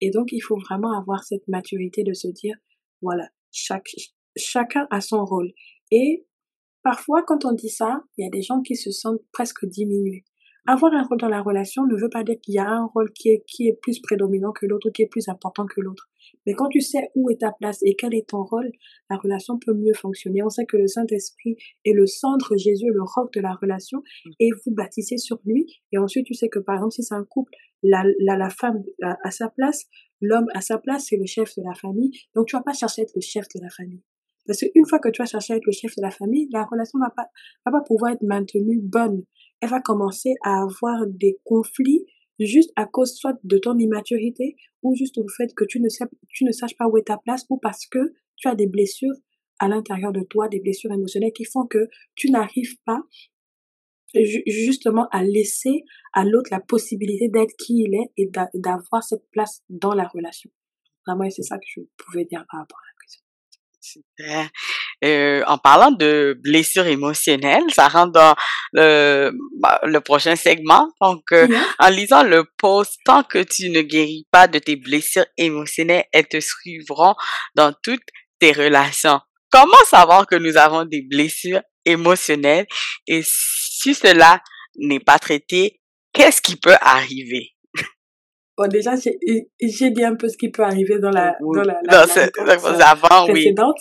Et 0.00 0.10
donc 0.10 0.32
il 0.32 0.40
faut 0.40 0.56
vraiment 0.56 0.98
avoir 0.98 1.24
cette 1.24 1.46
maturité 1.48 2.02
de 2.02 2.12
se 2.12 2.28
dire 2.28 2.56
voilà, 3.02 3.28
chacun 3.50 4.86
a 4.90 5.00
son 5.00 5.24
rôle. 5.24 5.52
Et 5.90 6.26
parfois 6.82 7.22
quand 7.22 7.44
on 7.44 7.52
dit 7.52 7.70
ça, 7.70 8.02
il 8.16 8.24
y 8.24 8.26
a 8.26 8.30
des 8.30 8.42
gens 8.42 8.62
qui 8.62 8.76
se 8.76 8.90
sentent 8.90 9.22
presque 9.32 9.66
diminués. 9.66 10.24
Avoir 10.66 10.92
un 10.92 11.04
rôle 11.04 11.18
dans 11.18 11.28
la 11.28 11.42
relation 11.42 11.86
ne 11.86 11.96
veut 11.96 12.10
pas 12.10 12.22
dire 12.22 12.36
qu'il 12.40 12.54
y 12.54 12.58
a 12.58 12.68
un 12.68 12.86
rôle 12.86 13.12
qui 13.12 13.30
est 13.30 13.80
plus 13.80 14.00
prédominant 14.00 14.52
que 14.52 14.66
l'autre, 14.66 14.90
qui 14.90 15.02
est 15.02 15.08
plus 15.08 15.28
important 15.28 15.66
que 15.66 15.80
l'autre. 15.80 16.09
Mais 16.46 16.54
quand 16.54 16.68
tu 16.68 16.80
sais 16.80 17.10
où 17.14 17.30
est 17.30 17.40
ta 17.40 17.52
place 17.52 17.78
et 17.82 17.94
quel 17.96 18.14
est 18.14 18.28
ton 18.28 18.42
rôle, 18.42 18.70
la 19.08 19.16
relation 19.16 19.58
peut 19.58 19.74
mieux 19.74 19.94
fonctionner. 19.94 20.42
On 20.42 20.48
sait 20.48 20.66
que 20.66 20.76
le 20.76 20.86
Saint-Esprit 20.86 21.56
est 21.84 21.92
le 21.92 22.06
centre, 22.06 22.56
Jésus 22.56 22.90
le 22.92 23.02
roc 23.02 23.32
de 23.34 23.40
la 23.40 23.54
relation 23.54 23.98
mm. 24.24 24.30
et 24.40 24.50
vous 24.64 24.74
bâtissez 24.74 25.18
sur 25.18 25.38
lui. 25.44 25.66
Et 25.92 25.98
ensuite, 25.98 26.26
tu 26.26 26.34
sais 26.34 26.48
que 26.48 26.58
par 26.58 26.76
exemple, 26.76 26.92
si 26.92 27.02
c'est 27.02 27.14
un 27.14 27.24
couple, 27.24 27.52
la, 27.82 28.04
la, 28.20 28.36
la 28.36 28.50
femme 28.50 28.82
a, 29.02 29.30
sa 29.30 29.48
place, 29.48 29.86
l'homme 30.20 30.46
a 30.54 30.60
sa 30.60 30.78
place, 30.78 31.06
c'est 31.08 31.16
le 31.16 31.26
chef 31.26 31.54
de 31.56 31.62
la 31.62 31.74
famille. 31.74 32.10
Donc, 32.34 32.46
tu 32.46 32.56
vas 32.56 32.62
pas 32.62 32.72
chercher 32.72 33.02
à 33.02 33.04
être 33.04 33.14
le 33.14 33.20
chef 33.20 33.46
de 33.54 33.60
la 33.62 33.70
famille. 33.70 34.02
Parce 34.46 34.60
qu'une 34.60 34.86
fois 34.86 34.98
que 34.98 35.08
tu 35.08 35.22
vas 35.22 35.26
chercher 35.26 35.54
à 35.54 35.56
être 35.56 35.66
le 35.66 35.72
chef 35.72 35.94
de 35.96 36.02
la 36.02 36.10
famille, 36.10 36.48
la 36.52 36.64
relation 36.64 36.98
va 36.98 37.10
pas, 37.10 37.26
va 37.64 37.72
pas 37.72 37.84
pouvoir 37.86 38.12
être 38.12 38.22
maintenue 38.22 38.80
bonne. 38.82 39.22
Elle 39.60 39.68
va 39.68 39.80
commencer 39.80 40.34
à 40.42 40.62
avoir 40.62 41.06
des 41.06 41.38
conflits 41.44 42.04
juste 42.46 42.72
à 42.76 42.86
cause 42.86 43.14
soit 43.14 43.38
de 43.44 43.58
ton 43.58 43.76
immaturité 43.78 44.56
ou 44.82 44.94
juste 44.94 45.18
au 45.18 45.26
fait 45.28 45.52
que 45.54 45.64
tu 45.64 45.80
ne, 45.80 45.88
sais, 45.88 46.04
saches 46.52 46.76
pas 46.76 46.86
où 46.88 46.96
est 46.96 47.06
ta 47.06 47.18
place 47.18 47.44
ou 47.50 47.58
parce 47.58 47.86
que 47.86 48.12
tu 48.36 48.48
as 48.48 48.54
des 48.54 48.66
blessures 48.66 49.14
à 49.58 49.68
l'intérieur 49.68 50.12
de 50.12 50.22
toi, 50.22 50.48
des 50.48 50.60
blessures 50.60 50.92
émotionnelles 50.92 51.32
qui 51.32 51.44
font 51.44 51.66
que 51.66 51.88
tu 52.14 52.30
n'arrives 52.30 52.76
pas 52.86 53.02
justement 54.46 55.06
à 55.12 55.22
laisser 55.22 55.84
à 56.12 56.24
l'autre 56.24 56.48
la 56.50 56.60
possibilité 56.60 57.28
d'être 57.28 57.54
qui 57.56 57.84
il 57.86 57.94
est 57.94 58.10
et 58.16 58.30
d'avoir 58.54 59.04
cette 59.04 59.28
place 59.30 59.62
dans 59.68 59.94
la 59.94 60.08
relation. 60.08 60.50
Vraiment, 61.06 61.28
c'est 61.30 61.42
ça 61.42 61.58
que 61.58 61.64
je 61.66 61.80
pouvais 61.96 62.24
dire 62.24 62.44
par 62.50 62.60
rapport 62.60 62.78
à 62.78 62.86
la 62.88 62.94
question. 63.02 64.02
Euh, 65.04 65.42
en 65.46 65.58
parlant 65.58 65.90
de 65.90 66.38
blessures 66.42 66.86
émotionnelles, 66.86 67.64
ça 67.70 67.88
rentre 67.88 68.12
dans 68.12 68.34
le, 68.72 69.32
bah, 69.60 69.80
le 69.84 70.00
prochain 70.00 70.36
segment. 70.36 70.88
Donc, 71.00 71.22
euh, 71.32 71.48
en 71.78 71.88
lisant 71.88 72.22
le 72.22 72.44
post, 72.58 72.98
tant 73.04 73.22
que 73.22 73.42
tu 73.42 73.70
ne 73.70 73.82
guéris 73.82 74.26
pas 74.30 74.46
de 74.46 74.58
tes 74.58 74.76
blessures 74.76 75.26
émotionnelles, 75.36 76.04
elles 76.12 76.28
te 76.28 76.40
suivront 76.40 77.14
dans 77.54 77.72
toutes 77.82 78.06
tes 78.38 78.52
relations. 78.52 79.20
Comment 79.50 79.84
savoir 79.86 80.26
que 80.26 80.36
nous 80.36 80.56
avons 80.56 80.84
des 80.84 81.02
blessures 81.02 81.62
émotionnelles? 81.84 82.66
Et 83.06 83.22
si 83.24 83.94
cela 83.94 84.40
n'est 84.76 85.00
pas 85.00 85.18
traité, 85.18 85.80
qu'est-ce 86.12 86.40
qui 86.40 86.56
peut 86.56 86.76
arriver? 86.80 87.50
Bon, 88.56 88.68
déjà, 88.68 88.92
j'ai 88.94 89.90
dit 89.90 90.04
un 90.04 90.16
peu 90.16 90.28
ce 90.28 90.36
qui 90.36 90.50
peut 90.50 90.62
arriver 90.62 90.98
dans 90.98 91.10
la, 91.10 91.34
dans 91.40 91.62
la, 91.62 91.80
la, 91.84 92.90
avant, 92.90 93.26
précédente. 93.26 93.78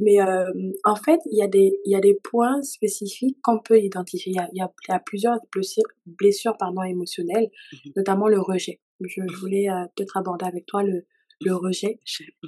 Mais 0.00 0.20
euh, 0.20 0.50
en 0.84 0.96
fait, 0.96 1.20
il 1.30 1.38
y, 1.38 1.42
a 1.42 1.48
des, 1.48 1.78
il 1.84 1.92
y 1.92 1.94
a 1.94 2.00
des 2.00 2.14
points 2.14 2.62
spécifiques 2.62 3.38
qu'on 3.42 3.58
peut 3.58 3.78
identifier. 3.78 4.32
Il 4.32 4.36
y 4.36 4.38
a, 4.38 4.48
il 4.52 4.58
y 4.58 4.62
a, 4.62 4.72
il 4.88 4.92
y 4.92 4.94
a 4.94 4.98
plusieurs 4.98 5.38
blessures, 5.52 5.84
blessures 6.06 6.56
pardon, 6.58 6.82
émotionnelles, 6.82 7.50
mhm. 7.72 7.92
notamment 7.96 8.28
le 8.28 8.40
rejet. 8.40 8.80
Je, 9.00 9.20
voulais 9.40 9.68
euh, 9.70 9.84
peut-être 9.96 10.16
aborder 10.16 10.46
avec 10.46 10.66
toi 10.66 10.82
le, 10.82 11.06
le 11.40 11.54
rejet. 11.54 11.98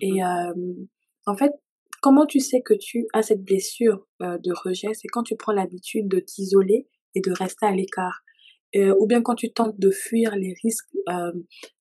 Et 0.01 0.13
mhm. 0.13 0.23
euh, 0.23 0.87
en 1.27 1.37
fait, 1.37 1.53
comment 2.01 2.27
tu 2.27 2.41
sais 2.41 2.61
que 2.63 2.75
tu 2.75 3.07
as 3.15 3.23
cette 3.23 3.43
blessure 3.43 4.07
euh, 4.23 4.39
de 4.39 4.53
rejet? 4.53 4.89
C'est 4.93 5.09
quand 5.09 5.23
tu 5.23 5.37
prends 5.37 5.53
l'habitude 5.53 6.09
de 6.09 6.21
t'isoler 6.21 6.89
et 7.15 7.21
de 7.21 7.33
rester 7.33 7.67
à 7.67 7.73
l'écart. 7.73 8.23
Euh, 8.75 8.95
ou 8.99 9.07
bien 9.07 9.21
quand 9.21 9.35
tu 9.35 9.53
tentes 9.53 9.79
de 9.79 9.91
fuir 9.91 10.35
les 10.35 10.55
risques 10.63 10.89
euh, 11.11 11.33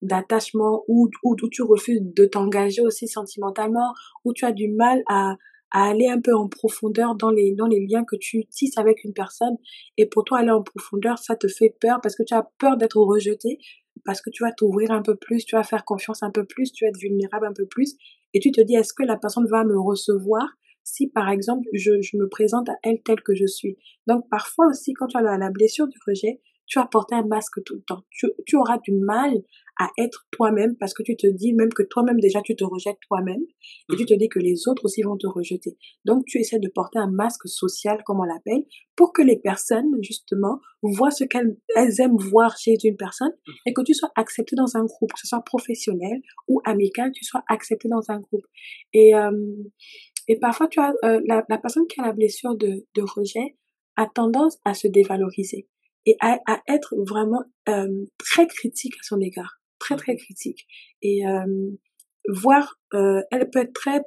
d'attachement 0.01 0.83
ou, 0.89 1.09
ou, 1.23 1.35
tu 1.49 1.61
refuses 1.63 2.01
de 2.01 2.25
t'engager 2.25 2.81
aussi 2.81 3.07
sentimentalement 3.07 3.93
ou 4.25 4.33
tu 4.33 4.43
as 4.43 4.51
du 4.51 4.67
mal 4.67 5.01
à, 5.07 5.37
à 5.71 5.89
aller 5.89 6.07
un 6.07 6.19
peu 6.19 6.33
en 6.35 6.47
profondeur 6.47 7.15
dans 7.15 7.29
les 7.29 7.53
dans 7.53 7.67
les 7.67 7.85
liens 7.85 8.03
que 8.03 8.15
tu 8.15 8.45
tisses 8.47 8.77
avec 8.77 9.03
une 9.03 9.13
personne. 9.13 9.57
Et 9.97 10.05
pour 10.05 10.23
toi 10.23 10.39
aller 10.39 10.51
en 10.51 10.63
profondeur 10.63 11.17
ça 11.17 11.35
te 11.35 11.47
fait 11.47 11.75
peur 11.79 11.99
parce 12.01 12.15
que 12.15 12.23
tu 12.23 12.33
as 12.33 12.49
peur 12.59 12.77
d'être 12.77 12.97
rejeté 12.97 13.59
parce 14.05 14.21
que 14.21 14.29
tu 14.29 14.43
vas 14.43 14.51
t'ouvrir 14.51 14.91
un 14.91 15.01
peu 15.01 15.15
plus 15.15 15.45
tu 15.45 15.55
vas 15.55 15.63
faire 15.63 15.85
confiance 15.85 16.23
un 16.23 16.31
peu 16.31 16.45
plus 16.45 16.71
tu 16.71 16.85
vas 16.85 16.89
être 16.89 16.99
vulnérable 16.99 17.45
un 17.45 17.53
peu 17.53 17.65
plus. 17.65 17.95
Et 18.33 18.39
tu 18.39 18.51
te 18.51 18.61
dis 18.61 18.75
est-ce 18.75 18.93
que 18.93 19.03
la 19.03 19.17
personne 19.17 19.47
va 19.47 19.63
me 19.63 19.77
recevoir 19.79 20.47
si 20.83 21.07
par 21.07 21.29
exemple 21.29 21.67
je, 21.73 22.01
je 22.01 22.17
me 22.17 22.27
présente 22.27 22.69
à 22.69 22.75
elle 22.83 23.01
telle 23.03 23.21
que 23.21 23.35
je 23.35 23.45
suis? 23.45 23.77
Donc 24.07 24.29
parfois 24.29 24.67
aussi 24.67 24.93
quand 24.93 25.07
tu 25.07 25.17
as 25.17 25.37
la 25.37 25.49
blessure 25.49 25.87
du 25.87 25.97
rejet 26.07 26.41
tu 26.71 26.79
vas 26.79 26.85
porter 26.85 27.15
un 27.15 27.25
masque 27.25 27.61
tout 27.65 27.75
le 27.75 27.81
temps. 27.81 28.03
Tu, 28.09 28.27
tu 28.45 28.55
auras 28.55 28.77
du 28.77 28.93
mal 28.93 29.43
à 29.81 29.89
être 29.97 30.27
toi-même 30.29 30.75
parce 30.77 30.93
que 30.93 31.01
tu 31.01 31.15
te 31.15 31.25
dis 31.25 31.53
même 31.53 31.73
que 31.73 31.81
toi-même 31.81 32.19
déjà 32.19 32.39
tu 32.41 32.55
te 32.55 32.63
rejettes 32.63 32.99
toi-même 33.07 33.41
et 33.91 33.95
tu 33.95 34.05
te 34.05 34.13
dis 34.13 34.29
que 34.29 34.37
les 34.37 34.67
autres 34.67 34.85
aussi 34.85 35.01
vont 35.01 35.17
te 35.17 35.25
rejeter. 35.25 35.75
Donc 36.05 36.23
tu 36.27 36.37
essaies 36.37 36.59
de 36.59 36.69
porter 36.69 36.99
un 36.99 37.09
masque 37.09 37.47
social 37.47 38.03
comme 38.05 38.19
on 38.19 38.23
l'appelle 38.23 38.63
pour 38.95 39.11
que 39.11 39.23
les 39.23 39.37
personnes 39.37 39.91
justement 40.01 40.59
voient 40.83 41.09
ce 41.09 41.23
qu'elles 41.23 41.57
aiment 41.99 42.17
voir 42.17 42.55
chez 42.59 42.77
une 42.83 42.95
personne 42.95 43.33
et 43.65 43.73
que 43.73 43.81
tu 43.81 43.95
sois 43.95 44.11
accepté 44.15 44.55
dans 44.55 44.77
un 44.77 44.83
groupe, 44.83 45.13
que 45.13 45.19
ce 45.19 45.27
soit 45.27 45.41
professionnel 45.43 46.21
ou 46.47 46.61
amical, 46.63 47.11
tu 47.11 47.25
sois 47.25 47.43
accepté 47.49 47.89
dans 47.89 48.03
un 48.09 48.19
groupe. 48.19 48.45
Et 48.93 49.15
euh, 49.15 49.31
et 50.27 50.37
parfois 50.37 50.67
tu 50.67 50.79
as 50.79 50.93
euh, 51.03 51.19
la, 51.25 51.57
personne 51.57 51.87
qui 51.87 51.99
a 51.99 52.05
la 52.05 52.13
blessure 52.13 52.55
de, 52.55 52.85
de 52.93 53.01
rejet 53.01 53.57
a 53.97 54.05
tendance 54.05 54.59
à 54.63 54.75
se 54.75 54.87
dévaloriser 54.87 55.67
et 56.05 56.15
à, 56.19 56.39
à 56.47 56.61
être 56.67 56.95
vraiment 56.97 57.43
euh, 57.69 58.05
très 58.17 58.47
critique 58.47 58.95
à 58.95 59.03
son 59.03 59.19
égard, 59.19 59.60
très 59.81 59.95
très 59.95 60.15
critique. 60.15 60.67
Et 61.01 61.27
euh, 61.27 61.71
voir, 62.29 62.79
euh, 62.93 63.21
elle 63.31 63.49
peut 63.49 63.59
être 63.59 63.73
très 63.73 64.01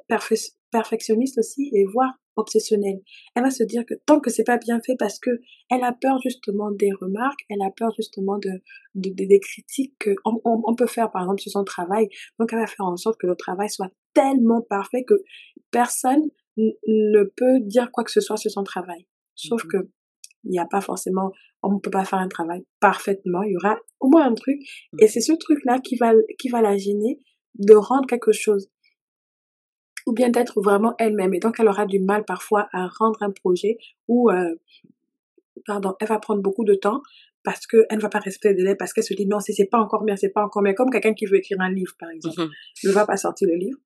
perfectionniste 0.71 1.37
aussi 1.37 1.69
et 1.73 1.85
voir 1.85 2.13
obsessionnelle. 2.37 3.01
Elle 3.35 3.43
va 3.43 3.49
se 3.49 3.63
dire 3.63 3.83
que 3.85 3.93
tant 4.05 4.19
que 4.19 4.29
c'est 4.29 4.43
pas 4.43 4.57
bien 4.57 4.79
fait 4.81 4.95
parce 4.97 5.19
que 5.19 5.29
elle 5.69 5.83
a 5.83 5.93
peur 5.93 6.19
justement 6.21 6.71
des 6.71 6.91
remarques, 6.91 7.39
elle 7.49 7.61
a 7.61 7.71
peur 7.71 7.91
justement 7.95 8.37
de, 8.39 8.51
de, 8.95 9.09
des 9.11 9.39
critiques 9.39 9.95
qu'on 10.03 10.41
on, 10.43 10.61
on, 10.65 10.75
peut 10.75 10.87
faire 10.87 11.11
par 11.11 11.23
exemple 11.23 11.41
sur 11.41 11.51
son 11.51 11.63
travail. 11.63 12.09
Donc 12.39 12.51
elle 12.51 12.59
va 12.59 12.67
faire 12.67 12.85
en 12.85 12.97
sorte 12.97 13.19
que 13.19 13.27
le 13.27 13.35
travail 13.35 13.69
soit 13.69 13.91
tellement 14.13 14.61
parfait 14.61 15.03
que 15.05 15.15
personne 15.71 16.29
ne 16.57 17.23
peut 17.23 17.59
dire 17.61 17.91
quoi 17.91 18.03
que 18.03 18.11
ce 18.11 18.21
soit 18.21 18.37
sur 18.37 18.51
son 18.51 18.63
travail. 18.63 19.07
Sauf 19.35 19.63
mmh 19.63 19.67
que 19.67 19.77
il 20.45 20.51
n'y 20.51 20.59
a 20.59 20.65
pas 20.65 20.81
forcément, 20.81 21.31
on 21.65 21.73
ne 21.73 21.79
peut 21.79 21.89
pas 21.89 22.05
faire 22.05 22.19
un 22.19 22.27
travail 22.27 22.63
parfaitement, 22.79 23.43
il 23.43 23.53
y 23.53 23.57
aura 23.57 23.77
au 23.99 24.09
moins 24.09 24.25
un 24.25 24.33
truc, 24.33 24.59
mmh. 24.93 24.97
et 24.99 25.07
c'est 25.07 25.21
ce 25.21 25.33
truc-là 25.33 25.79
qui 25.79 25.95
va, 25.95 26.13
qui 26.37 26.49
va 26.49 26.61
la 26.61 26.77
gêner 26.77 27.19
de 27.55 27.73
rendre 27.73 28.07
quelque 28.07 28.31
chose, 28.31 28.69
ou 30.05 30.13
bien 30.13 30.29
d'être 30.29 30.61
vraiment 30.61 30.93
elle-même, 30.99 31.33
et 31.33 31.39
donc 31.39 31.59
elle 31.59 31.67
aura 31.67 31.85
du 31.85 31.99
mal 31.99 32.23
parfois 32.25 32.67
à 32.71 32.87
rendre 32.87 33.21
un 33.23 33.31
projet, 33.31 33.77
ou, 34.07 34.29
euh, 34.29 34.55
pardon, 35.65 35.95
elle 35.99 36.07
va 36.07 36.19
prendre 36.19 36.41
beaucoup 36.41 36.65
de 36.65 36.75
temps, 36.75 37.01
parce 37.43 37.67
qu'elle 37.67 37.85
ne 37.91 38.01
va 38.01 38.09
pas 38.09 38.19
respecter 38.19 38.49
les 38.49 38.55
délais, 38.55 38.75
parce 38.75 38.93
qu'elle 38.93 39.03
se 39.03 39.13
dit 39.13 39.27
non, 39.27 39.39
c'est 39.39 39.65
pas 39.65 39.79
encore 39.79 40.03
bien, 40.03 40.15
c'est 40.15 40.29
pas 40.29 40.43
encore 40.43 40.63
bien, 40.63 40.73
comme 40.73 40.89
quelqu'un 40.89 41.13
qui 41.13 41.25
veut 41.25 41.37
écrire 41.37 41.61
un 41.61 41.71
livre, 41.71 41.93
par 41.99 42.09
exemple, 42.09 42.41
mmh 42.41 42.49
ne 42.83 42.91
va 42.91 43.05
pas 43.05 43.17
sortir 43.17 43.47
le 43.47 43.55
livre, 43.55 43.77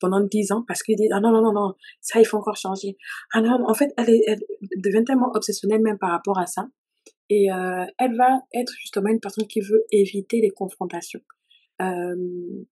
pendant 0.00 0.20
dix 0.20 0.52
ans 0.52 0.64
parce 0.66 0.82
qu'il 0.82 0.96
dit 0.96 1.08
ah 1.12 1.20
non 1.20 1.30
non 1.30 1.42
non 1.42 1.52
non 1.52 1.74
ça 2.00 2.20
il 2.20 2.26
faut 2.26 2.36
encore 2.36 2.56
changer. 2.56 2.96
Ah 3.32 3.40
non 3.40 3.58
en 3.66 3.74
fait 3.74 3.92
elle, 3.96 4.10
est, 4.10 4.22
elle 4.26 4.40
devient 4.78 5.04
tellement 5.04 5.30
obsessionnelle 5.34 5.80
même 5.80 5.98
par 5.98 6.10
rapport 6.10 6.38
à 6.38 6.46
ça 6.46 6.68
et 7.28 7.50
euh, 7.50 7.84
elle 7.98 8.16
va 8.16 8.40
être 8.54 8.72
justement 8.78 9.10
une 9.10 9.20
personne 9.20 9.46
qui 9.46 9.60
veut 9.60 9.84
éviter 9.90 10.40
les 10.40 10.50
confrontations. 10.50 11.20
Euh, 11.82 12.64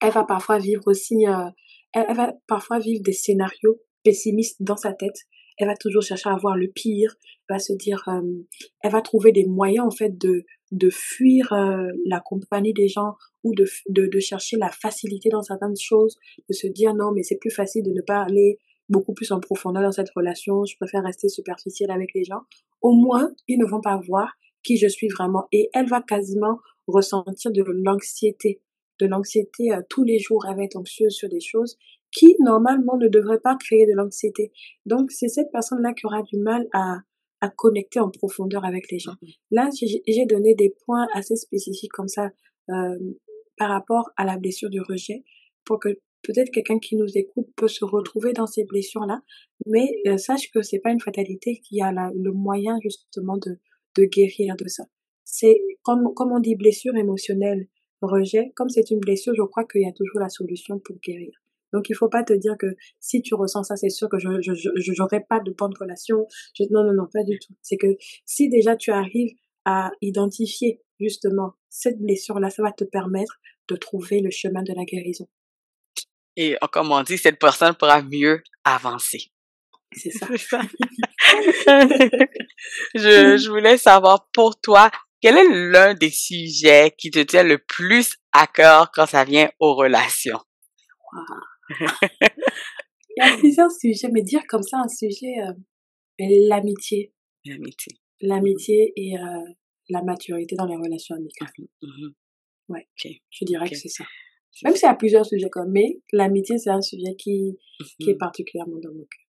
elle 0.00 0.12
va 0.12 0.24
parfois 0.24 0.58
vivre 0.58 0.82
aussi 0.86 1.26
euh, 1.26 1.50
elle, 1.92 2.16
va 2.16 2.34
parfois 2.46 2.78
vivre 2.78 3.02
des 3.02 3.12
scénarios 3.12 3.80
pessimistes 4.02 4.56
dans 4.60 4.76
sa 4.76 4.92
tête. 4.92 5.16
Elle 5.58 5.68
va 5.68 5.76
toujours 5.76 6.02
chercher 6.02 6.30
à 6.30 6.36
voir 6.36 6.56
le 6.56 6.68
pire 6.68 7.14
elle 7.48 7.56
va 7.56 7.58
se 7.58 7.74
dire 7.74 8.08
elle 8.82 8.90
va 8.90 9.02
trouver 9.02 9.30
des 9.30 9.44
moyens 9.44 9.86
en 9.86 9.90
fait 9.90 10.16
de 10.16 10.44
de 10.70 10.88
fuir 10.90 11.52
la 12.06 12.20
compagnie 12.20 12.72
des 12.72 12.88
gens 12.88 13.14
ou 13.44 13.54
de, 13.54 13.66
de, 13.90 14.20
chercher 14.20 14.56
la 14.56 14.70
facilité 14.70 15.28
dans 15.28 15.42
certaines 15.42 15.76
choses, 15.78 16.16
de 16.48 16.54
se 16.54 16.66
dire 16.66 16.94
non 16.94 17.12
mais 17.12 17.22
c'est 17.22 17.36
plus 17.36 17.50
facile 17.50 17.82
de 17.82 17.90
ne 17.90 18.00
pas 18.00 18.22
aller 18.22 18.58
beaucoup 18.92 19.14
plus 19.14 19.32
en 19.32 19.40
profondeur 19.40 19.82
dans 19.82 19.92
cette 19.92 20.10
relation, 20.14 20.64
je 20.64 20.76
préfère 20.76 21.02
rester 21.02 21.28
superficielle 21.28 21.90
avec 21.90 22.10
les 22.14 22.24
gens. 22.24 22.42
Au 22.80 22.92
moins, 22.92 23.32
ils 23.48 23.58
ne 23.58 23.66
vont 23.66 23.80
pas 23.80 24.00
voir 24.06 24.32
qui 24.62 24.76
je 24.76 24.86
suis 24.86 25.08
vraiment 25.08 25.48
et 25.50 25.70
elle 25.74 25.88
va 25.88 26.00
quasiment 26.02 26.60
ressentir 26.86 27.50
de 27.50 27.62
l'anxiété, 27.62 28.60
de 29.00 29.06
l'anxiété 29.06 29.72
euh, 29.72 29.80
tous 29.88 30.04
les 30.04 30.18
jours, 30.18 30.46
elle 30.48 30.56
va 30.56 30.64
être 30.64 30.76
anxieuse 30.76 31.14
sur 31.14 31.28
des 31.28 31.40
choses 31.40 31.76
qui 32.12 32.36
normalement 32.40 32.96
ne 32.98 33.08
devraient 33.08 33.40
pas 33.40 33.56
créer 33.56 33.86
de 33.86 33.94
l'anxiété. 33.94 34.52
Donc 34.86 35.10
c'est 35.10 35.28
cette 35.28 35.50
personne-là 35.50 35.94
qui 35.94 36.06
aura 36.06 36.22
du 36.22 36.38
mal 36.38 36.68
à 36.72 36.98
à 37.42 37.50
connecter 37.50 37.98
en 37.98 38.08
profondeur 38.08 38.64
avec 38.64 38.90
les 38.90 39.00
gens. 39.00 39.16
Mm-hmm. 39.20 39.36
Là, 39.50 39.68
j'ai 40.06 40.26
donné 40.26 40.54
des 40.54 40.74
points 40.86 41.08
assez 41.12 41.36
spécifiques 41.36 41.90
comme 41.90 42.08
ça 42.08 42.30
euh, 42.70 42.98
par 43.58 43.68
rapport 43.68 44.10
à 44.16 44.24
la 44.24 44.38
blessure 44.38 44.70
du 44.70 44.80
rejet 44.80 45.24
pour 45.64 45.80
que 45.80 45.88
peut-être 46.22 46.50
quelqu'un 46.50 46.78
qui 46.78 46.96
nous 46.96 47.08
écoute 47.16 47.48
peut 47.56 47.68
se 47.68 47.84
retrouver 47.84 48.32
dans 48.32 48.46
ces 48.46 48.64
blessures-là, 48.64 49.22
mais 49.66 49.88
euh, 50.06 50.16
sache 50.16 50.50
que 50.50 50.62
c'est 50.62 50.78
pas 50.78 50.90
une 50.90 51.00
fatalité, 51.00 51.60
qu'il 51.60 51.78
y 51.78 51.82
a 51.82 51.92
le 51.92 52.32
moyen 52.32 52.78
justement 52.82 53.36
de, 53.36 53.58
de 53.96 54.04
guérir 54.04 54.56
de 54.56 54.68
ça. 54.68 54.84
C'est 55.24 55.56
comme, 55.82 56.12
comme 56.14 56.32
on 56.32 56.40
dit 56.40 56.56
blessure 56.56 56.96
émotionnelle, 56.96 57.68
rejet, 58.00 58.52
comme 58.56 58.68
c'est 58.68 58.90
une 58.90 59.00
blessure, 59.00 59.34
je 59.36 59.42
crois 59.42 59.64
qu'il 59.64 59.82
y 59.82 59.86
a 59.86 59.92
toujours 59.92 60.20
la 60.20 60.28
solution 60.28 60.78
pour 60.78 60.96
guérir. 60.98 61.32
Donc 61.72 61.88
il 61.88 61.94
faut 61.94 62.08
pas 62.08 62.22
te 62.22 62.32
dire 62.32 62.56
que 62.58 62.76
si 63.00 63.22
tu 63.22 63.34
ressens 63.34 63.64
ça, 63.64 63.76
c'est 63.76 63.88
sûr 63.88 64.08
que 64.08 64.18
je 64.18 64.28
j'aurai 64.76 65.20
pas 65.20 65.40
de 65.40 65.52
bonne 65.52 65.72
relation. 65.78 66.26
Je, 66.54 66.64
non 66.70 66.84
non 66.84 66.92
non, 66.92 67.06
pas 67.10 67.24
du 67.24 67.38
tout. 67.38 67.54
C'est 67.62 67.78
que 67.78 67.96
si 68.26 68.48
déjà 68.48 68.76
tu 68.76 68.90
arrives 68.90 69.34
à 69.64 69.90
identifier 70.02 70.82
justement 71.00 71.54
cette 71.70 71.98
blessure 71.98 72.40
là, 72.40 72.50
ça 72.50 72.62
va 72.62 72.72
te 72.72 72.84
permettre 72.84 73.40
de 73.68 73.76
trouver 73.76 74.20
le 74.20 74.30
chemin 74.30 74.62
de 74.62 74.74
la 74.74 74.84
guérison. 74.84 75.28
Et 76.36 76.56
comme 76.72 76.90
on 76.92 77.02
dit, 77.02 77.18
cette 77.18 77.38
personne 77.38 77.74
pourra 77.74 78.02
mieux 78.02 78.42
avancer. 78.64 79.30
C'est 79.94 80.10
ça. 80.10 80.26
je, 82.94 83.36
je 83.36 83.50
voulais 83.50 83.76
savoir 83.76 84.28
pour 84.32 84.58
toi, 84.60 84.90
quel 85.20 85.36
est 85.36 85.70
l'un 85.70 85.94
des 85.94 86.10
sujets 86.10 86.94
qui 86.96 87.10
te 87.10 87.20
tient 87.20 87.42
le 87.42 87.58
plus 87.58 88.16
à 88.32 88.46
cœur 88.46 88.90
quand 88.92 89.06
ça 89.06 89.24
vient 89.24 89.50
aux 89.60 89.74
relations? 89.74 90.40
Il 93.14 93.18
y 93.18 93.20
a 93.20 93.36
plusieurs 93.36 93.70
sujets, 93.70 94.08
mais 94.10 94.22
dire 94.22 94.42
comme 94.48 94.62
ça 94.62 94.78
un 94.78 94.88
sujet, 94.88 95.34
euh, 95.46 95.52
l'amitié. 96.48 97.12
L'amitié. 97.44 97.92
L'amitié 98.20 98.92
et 98.96 99.18
euh, 99.18 99.52
la 99.90 100.02
maturité 100.02 100.56
dans 100.56 100.66
les 100.66 100.76
relations 100.76 101.14
amicales. 101.14 101.52
Mmh 101.58 101.86
mmh 101.86 102.14
ouais, 102.70 102.88
je 102.96 103.44
dirais 103.44 103.68
que 103.68 103.76
c'est 103.76 103.88
ça. 103.88 104.04
Même 104.64 104.74
s'il 104.74 104.86
y 104.86 104.90
a 104.90 104.94
plusieurs 104.94 105.26
sujets 105.26 105.50
comme, 105.50 105.70
mais 105.70 106.00
l'amitié, 106.12 106.58
c'est 106.58 106.70
un 106.70 106.82
sujet 106.82 107.14
qui, 107.16 107.58
qui 108.00 108.10
est 108.10 108.14
mmh 108.14 108.18
particulièrement 108.18 108.78
dans 108.82 108.92
mon 108.92 109.04
cœur. 109.04 109.21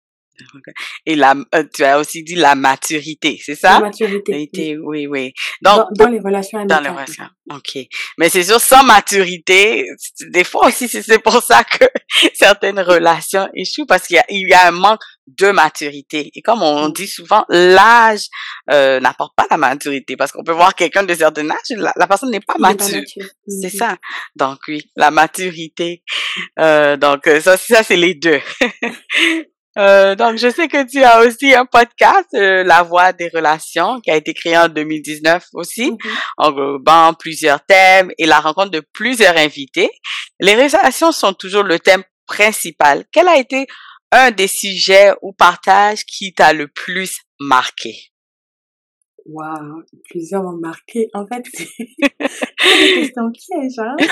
Et 1.06 1.16
la, 1.16 1.36
euh, 1.56 1.64
tu 1.74 1.84
as 1.84 2.00
aussi 2.00 2.24
dit 2.24 2.36
la 2.36 2.56
maturité, 2.56 3.40
c'est 3.44 3.56
ça? 3.56 3.74
La 3.74 3.80
maturité. 3.82 4.78
Oui, 4.78 5.06
oui. 5.06 5.08
oui. 5.08 5.34
Donc, 5.62 5.88
dans, 5.94 6.06
dans, 6.06 6.12
les 6.12 6.20
relations 6.20 6.60
amicales. 6.60 6.84
Dans 6.84 6.90
les 6.90 6.96
relations. 6.96 7.26
OK. 7.52 7.78
Mais 8.18 8.30
c'est 8.30 8.44
sûr, 8.44 8.60
sans 8.60 8.84
maturité, 8.84 9.88
des 10.30 10.44
fois 10.44 10.68
aussi, 10.68 10.88
c'est 10.88 11.20
pour 11.20 11.42
ça 11.42 11.64
que 11.64 11.86
certaines 12.34 12.80
relations 12.80 13.48
échouent 13.54 13.86
parce 13.86 14.08
qu'il 14.08 14.22
y, 14.30 14.48
y, 14.48 14.54
a 14.54 14.68
un 14.68 14.72
manque 14.72 15.02
de 15.28 15.52
maturité. 15.52 16.32
Et 16.36 16.42
comme 16.42 16.62
on 16.64 16.90
dit 16.90 17.08
souvent, 17.08 17.46
l'âge 17.50 18.28
euh, 18.72 19.00
n'apporte 19.00 19.36
pas 19.36 19.48
la 19.50 19.58
maturité 19.58 20.16
parce 20.16 20.32
qu'on 20.32 20.44
peut 20.44 20.52
voir 20.52 20.76
quelqu'un 20.76 21.04
de 21.04 21.14
certain 21.14 21.50
âge, 21.50 21.58
la, 21.70 21.94
la 21.96 22.08
personne 22.08 22.32
n'est 22.32 22.40
pas 22.40 22.56
mature. 22.58 23.04
C'est 23.06 23.22
mm-hmm. 23.48 23.78
ça. 23.78 23.98
Donc 24.36 24.60
oui, 24.68 24.90
la 24.96 25.12
maturité. 25.12 26.04
Euh, 26.60 26.98
donc 26.98 27.26
ça, 27.42 27.58
ça 27.58 27.84
c'est 27.84 27.96
les 27.96 28.16
deux. 28.16 28.42
Euh, 29.78 30.16
donc, 30.16 30.38
je 30.38 30.50
sais 30.50 30.68
que 30.68 30.88
tu 30.88 31.04
as 31.04 31.22
aussi 31.22 31.54
un 31.54 31.66
podcast, 31.66 32.28
euh, 32.36 32.64
La 32.64 32.84
Voix 32.84 33.12
des 33.12 33.30
relations, 33.30 34.00
qui 34.02 34.12
a 34.12 34.16
été 34.16 34.34
créé 34.34 34.58
en 34.58 34.68
2019 34.68 35.46
aussi, 35.54 35.92
mm 35.92 35.98
englobant 36.38 37.14
plusieurs 37.14 37.64
thèmes 37.66 38.12
et 38.18 38.26
la 38.26 38.40
rencontre 38.40 38.72
de 38.72 38.84
plusieurs 38.94 39.38
invités. 39.38 39.90
Les 40.40 40.56
relations 40.56 41.12
sont 41.12 41.34
toujours 41.34 41.64
le 41.64 41.80
thème 41.80 42.04
principal. 42.26 43.06
Quel 43.12 43.28
a 43.28 43.38
été 43.38 43.68
un 44.12 44.32
des 44.32 44.48
sujets 44.48 45.14
ou 45.22 45.34
partages 45.34 46.06
qui 46.06 46.34
t'a 46.34 46.54
le 46.54 46.68
plus 46.68 47.22
marqué? 47.40 48.14
Waouh, 49.26 49.84
plusieurs 50.10 50.44
m'ont 50.44 50.58
marqué. 50.58 51.08
En 51.14 51.26
fait, 51.26 51.44
c'est 51.54 51.68
des 51.70 52.94
questions 52.94 53.32
pièges, 53.32 53.80
hein. 53.80 53.96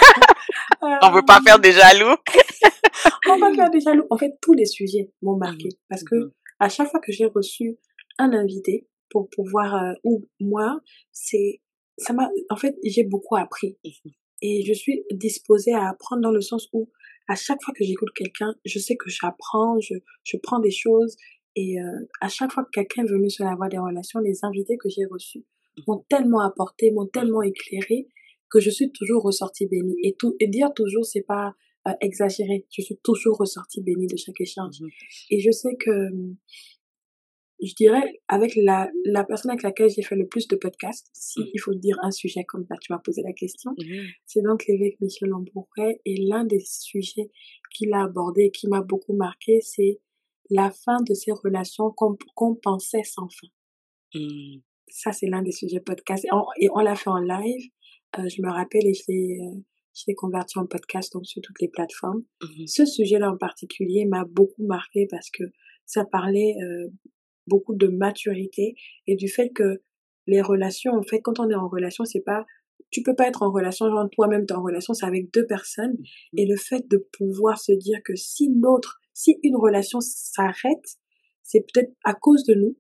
On 0.82 1.12
veut 1.12 1.26
pas 1.26 1.40
faire 1.46 1.60
des 1.60 1.72
jaloux. 1.72 2.16
On 3.30 3.38
va 3.38 3.54
faire 3.54 3.70
des 3.70 3.82
jaloux. 3.82 4.06
En 4.10 4.18
fait, 4.18 4.32
tous 4.42 4.54
les 4.54 4.66
sujets 4.66 5.12
m'ont 5.22 5.38
marqué 5.38 5.70
mmh. 5.70 5.86
parce 5.90 6.04
que 6.04 6.34
à 6.60 6.70
chaque 6.70 6.90
fois 6.90 7.00
que 7.00 7.12
j'ai 7.12 7.26
reçu 7.26 7.78
un 8.18 8.34
invité 8.34 8.88
pour 9.10 9.30
pouvoir 9.30 9.76
euh, 9.76 9.94
ou 10.04 10.26
moi, 10.40 10.80
c'est 11.12 11.62
ça 11.98 12.14
m'a 12.14 12.30
en 12.50 12.56
fait, 12.56 12.76
j'ai 12.84 13.04
beaucoup 13.04 13.36
appris. 13.36 13.78
Mmh. 13.86 14.10
Et 14.44 14.64
je 14.66 14.74
suis 14.74 15.04
disposée 15.12 15.74
à 15.74 15.90
apprendre 15.90 16.24
dans 16.24 16.32
le 16.32 16.42
sens 16.42 16.68
où 16.74 16.90
à 17.28 17.36
chaque 17.36 17.62
fois 17.64 17.74
que 17.78 17.84
j'écoute 17.84 18.10
quelqu'un, 18.16 18.56
je 18.66 18.80
sais 18.80 18.96
que 18.96 19.10
j'apprends, 19.10 19.80
je, 19.80 19.94
je 20.24 20.38
prends 20.38 20.60
des 20.60 20.72
choses 20.72 21.16
et 21.56 21.80
euh, 21.80 22.10
à 22.22 22.30
chaque 22.30 22.52
fois 22.52 22.64
que 22.64 22.70
quelqu'un 22.72 23.04
est 23.04 23.10
venu 23.10 23.30
sur 23.30 23.46
la 23.46 23.56
voie 23.56 23.68
des 23.68 23.78
relations, 23.78 24.20
les 24.20 24.44
invités 24.44 24.78
que 24.78 24.90
j'ai 24.90 25.06
reçus 25.06 25.44
m'ont 25.88 26.04
tellement 26.10 26.42
apporté, 26.42 26.92
m'ont 26.92 27.08
tellement 27.08 27.42
éclairé 27.42 28.08
que 28.52 28.60
je 28.60 28.70
suis 28.70 28.92
toujours 28.92 29.24
ressortie 29.24 29.68
bénie. 29.68 29.96
Et, 30.04 30.16
tout, 30.18 30.36
et 30.40 30.48
dire 30.48 30.74
toujours, 30.76 31.06
c'est 31.06 31.26
pas 31.26 31.56
euh, 31.88 31.92
exagéré. 32.02 32.68
Je 32.70 32.82
suis 32.82 32.98
toujours 33.04 33.38
ressortie 33.38 33.82
bénie 33.82 34.08
de 34.08 34.18
chaque 34.18 34.40
échange. 34.40 34.82
Mmh 34.82 34.88
et 35.32 35.40
je 35.40 35.52
sais 35.52 35.76
que, 35.80 36.10
je 37.64 37.74
dirais, 37.76 38.22
avec 38.28 38.54
la, 38.56 38.90
la 39.06 39.24
personne 39.24 39.52
avec 39.52 39.64
laquelle 39.64 39.90
j'ai 39.90 40.02
fait 40.02 40.16
le 40.16 40.28
plus 40.28 40.48
de 40.48 40.56
podcasts, 40.56 41.10
si 41.14 41.40
mmh. 41.40 41.48
il 41.54 41.60
faut 41.60 41.74
dire 41.74 41.98
un 42.02 42.12
sujet 42.12 42.44
comme 42.44 42.66
là, 42.70 42.76
tu 42.82 42.92
m'as 42.92 43.00
posé 43.00 43.22
la 43.24 43.34
question, 43.34 43.72
mmh 43.72 44.08
c'est 44.26 44.42
donc 44.42 44.66
l'évêque 44.68 45.00
Michel 45.00 45.30
Lambourret. 45.30 46.02
Et 46.06 46.18
l'un 46.18 46.44
des 46.44 46.60
sujets 46.60 47.32
qu'il 47.74 47.94
a 47.94 48.04
abordé 48.04 48.44
et 48.44 48.52
qui 48.52 48.68
m'a 48.68 48.82
beaucoup 48.82 49.16
marqué, 49.16 49.62
c'est 49.62 50.00
la 50.50 50.70
fin 50.70 51.02
de 51.08 51.14
ces 51.14 51.32
relations 51.32 51.92
qu'on 51.92 52.56
pensait 52.56 53.04
sans 53.04 53.30
fin. 53.30 53.48
Mmh. 54.14 54.60
Ça, 54.92 55.14
c'est 55.14 55.28
l'un 55.28 55.42
des 55.42 55.54
sujets 55.54 55.80
podcast. 55.80 56.26
Et 56.60 56.70
on, 56.74 56.80
l'a 56.80 56.96
fait 56.96 57.10
en 57.10 57.20
live. 57.20 57.70
Euh, 58.20 58.28
je 58.28 58.42
me 58.42 58.50
rappelle 58.50 58.86
et 58.86 58.94
je 58.94 59.04
l'ai, 59.08 59.40
euh, 59.42 60.14
converti 60.18 60.60
en 60.60 60.66
podcast 60.66 61.14
donc 61.14 61.26
sur 61.26 61.42
toutes 61.42 61.62
les 61.62 61.70
plateformes. 61.70 62.24
Mmh 62.42 62.68
Ce 62.68 62.86
sujet-là 62.86 63.32
en 63.32 63.38
particulier 63.38 64.06
m'a 64.06 64.26
beaucoup 64.26 64.66
marqué 64.66 65.08
parce 65.10 65.30
que 65.30 65.44
ça 65.86 66.06
parlait 66.06 66.56
euh, 66.62 66.90
beaucoup 67.48 67.76
de 67.76 67.88
maturité 67.88 68.76
et 69.08 69.16
du 69.16 69.28
fait 69.28 69.50
que 69.50 69.82
les 70.28 70.42
relations, 70.42 70.94
en 70.94 71.04
fait, 71.04 71.22
quand 71.22 71.40
on 71.40 71.50
est 71.50 71.56
en 71.56 71.68
relation, 71.68 72.06
c'est 72.06 72.22
pas 72.22 72.46
tu 72.90 73.04
peux 73.04 73.16
pas 73.16 73.28
être 73.28 73.44
en 73.44 73.52
relation, 73.52 73.90
genre 73.90 74.10
toi-même 74.12 74.46
t'es 74.46 74.54
en 74.54 74.64
relation, 74.64 74.94
c'est 74.94 75.06
avec 75.06 75.32
deux 75.34 75.46
personnes. 75.46 75.94
Mmh 75.94 76.38
et 76.38 76.46
le 76.46 76.58
fait 76.58 76.88
de 76.90 76.98
pouvoir 77.18 77.60
se 77.60 77.72
dire 77.72 78.00
que 78.04 78.16
si 78.16 78.50
l'autre 78.62 79.02
si 79.14 79.38
une 79.44 79.56
relation 79.56 80.00
s'arrête, 80.02 80.98
c'est 81.44 81.66
peut-être 81.74 81.92
à 82.04 82.14
cause 82.14 82.44
de 82.46 82.54
nous, 82.56 82.78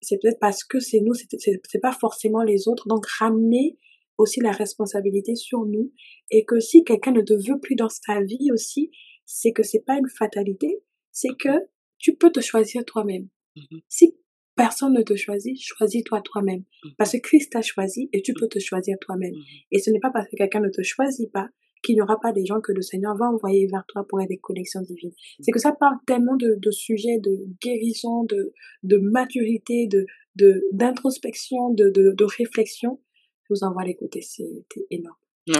c'est 0.00 0.18
peut-être 0.20 0.38
parce 0.38 0.64
que 0.64 0.80
c'est 0.80 1.00
nous, 1.00 1.14
c'est 1.14 1.80
pas 1.80 1.92
forcément 1.92 2.42
les 2.42 2.68
autres. 2.68 2.88
Donc 2.88 3.06
ramener 3.06 3.78
aussi 4.18 4.40
la 4.40 4.52
responsabilité 4.52 5.34
sur 5.34 5.64
nous 5.66 5.92
et 6.30 6.44
que 6.44 6.60
si 6.60 6.84
quelqu'un 6.84 7.12
ne 7.12 7.22
te 7.22 7.34
veut 7.34 7.58
plus 7.60 7.74
dans 7.74 7.88
ta 8.06 8.22
vie 8.22 8.50
aussi, 8.52 8.90
c'est 9.24 9.52
que 9.52 9.62
c'est 9.62 9.84
pas 9.84 9.96
une 9.98 10.08
fatalité, 10.08 10.82
c'est 11.10 11.36
que 11.38 11.68
tu 11.98 12.14
peux 12.14 12.30
te 12.30 12.40
choisir 12.40 12.84
toi-même. 12.84 13.28
Mmh 13.56 13.78
si 13.88 14.16
personne 14.56 14.92
ne 14.92 15.02
te 15.02 15.16
choisit, 15.16 15.60
choisis-toi 15.60 16.20
toi-même. 16.22 16.64
Mmh 16.84 16.90
parce 16.98 17.12
que 17.12 17.18
Christ 17.18 17.52
t'a 17.52 17.62
choisi 17.62 18.08
et 18.12 18.22
tu 18.22 18.34
peux 18.34 18.48
te 18.48 18.58
choisir 18.58 18.96
toi-même. 19.00 19.34
Et 19.70 19.78
ce 19.78 19.90
n'est 19.90 20.00
pas 20.00 20.10
parce 20.12 20.28
que 20.28 20.36
quelqu'un 20.36 20.60
ne 20.60 20.70
te 20.70 20.82
choisit 20.82 21.30
pas 21.32 21.48
qu'il 21.84 21.96
n'y 21.96 22.02
aura 22.02 22.18
pas 22.18 22.32
des 22.32 22.46
gens 22.46 22.60
que 22.60 22.72
le 22.72 22.82
Seigneur 22.82 23.14
va 23.16 23.26
envoyer 23.26 23.66
vers 23.66 23.84
toi 23.88 24.06
pour 24.08 24.20
être 24.20 24.28
des 24.28 24.38
connexions 24.38 24.80
divines. 24.80 25.12
C'est 25.40 25.52
que 25.52 25.60
ça 25.60 25.72
parle 25.72 25.96
tellement 26.06 26.36
de, 26.36 26.56
de 26.58 26.70
sujets 26.70 27.18
de 27.18 27.46
guérison, 27.62 28.24
de, 28.24 28.52
de 28.82 28.96
maturité, 28.96 29.86
de, 29.86 30.06
de, 30.36 30.64
d'introspection, 30.72 31.70
de, 31.70 31.90
de 31.94 32.24
réflexion. 32.24 33.00
Je 33.44 33.54
vous 33.54 33.64
envoie 33.64 33.84
l'écouter, 33.84 34.22
c'était 34.22 34.86
énorme. 34.90 35.16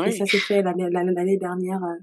Et 0.07 0.12
ça 0.12 0.24
s'est 0.24 0.39
fait 0.39 0.62
l'année, 0.62 1.37
dernière, 1.37 1.82
euh, 1.85 2.03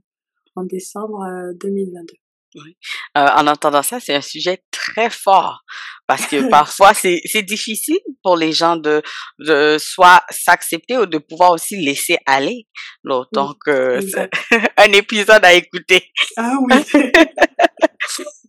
en 0.55 0.63
décembre 0.63 1.25
2022. 1.59 2.13
Euh, 2.13 2.17
oui. 2.55 2.77
Euh, 3.17 3.27
en 3.37 3.47
entendant 3.47 3.81
ça, 3.81 3.99
c'est 3.99 4.13
un 4.13 4.21
sujet 4.21 4.61
très 4.71 5.09
fort 5.09 5.61
parce 6.07 6.27
que 6.27 6.35
parfois 6.49 6.93
c'est 6.93 7.21
c'est 7.25 7.43
difficile 7.43 7.99
pour 8.23 8.35
les 8.35 8.51
gens 8.51 8.75
de 8.75 9.01
de 9.39 9.77
soit 9.79 10.21
s'accepter 10.29 10.97
ou 10.97 11.05
de 11.05 11.17
pouvoir 11.17 11.51
aussi 11.51 11.77
laisser 11.77 12.17
aller 12.25 12.67
l'autre. 13.03 13.29
Donc 13.33 13.57
euh, 13.67 14.01
un 14.77 14.91
épisode 14.91 15.43
à 15.45 15.53
écouter. 15.53 16.11
Ah 16.37 16.55
oui. 16.61 16.75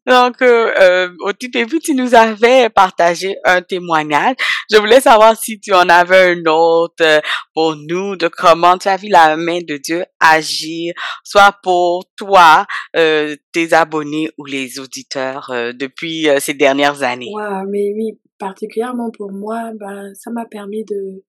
Donc, 0.06 0.42
euh, 0.42 0.72
euh, 0.80 1.08
au 1.20 1.32
tout 1.32 1.48
début, 1.52 1.78
tu 1.78 1.94
nous 1.94 2.14
avais 2.14 2.68
partagé 2.70 3.36
un 3.44 3.62
témoignage. 3.62 4.34
Je 4.70 4.76
voulais 4.78 5.00
savoir 5.00 5.36
si 5.36 5.60
tu 5.60 5.72
en 5.72 5.88
avais 5.88 6.32
un 6.32 6.44
autre 6.46 7.02
euh, 7.02 7.20
pour 7.54 7.76
nous, 7.76 8.16
de 8.16 8.26
comment 8.26 8.76
tu 8.78 8.88
as 8.88 8.96
vu 8.96 9.08
la 9.08 9.36
main 9.36 9.60
de 9.60 9.76
Dieu 9.76 10.04
agir, 10.18 10.92
soit 11.22 11.54
pour 11.62 12.04
toi, 12.16 12.66
euh, 12.96 13.36
tes 13.52 13.72
abonnés 13.72 14.30
ou 14.38 14.44
les 14.44 14.80
auditeurs 14.80 15.50
euh, 15.50 15.72
depuis 15.72 16.26
ces 16.40 16.54
dernières 16.54 17.02
années. 17.04 17.30
Ouais, 17.32 17.64
mais 17.68 17.92
oui, 17.94 18.18
particulièrement 18.38 19.10
pour 19.10 19.30
moi, 19.30 19.70
ben, 19.74 20.12
ça 20.14 20.32
m'a 20.32 20.46
permis 20.46 20.84
de, 20.84 21.22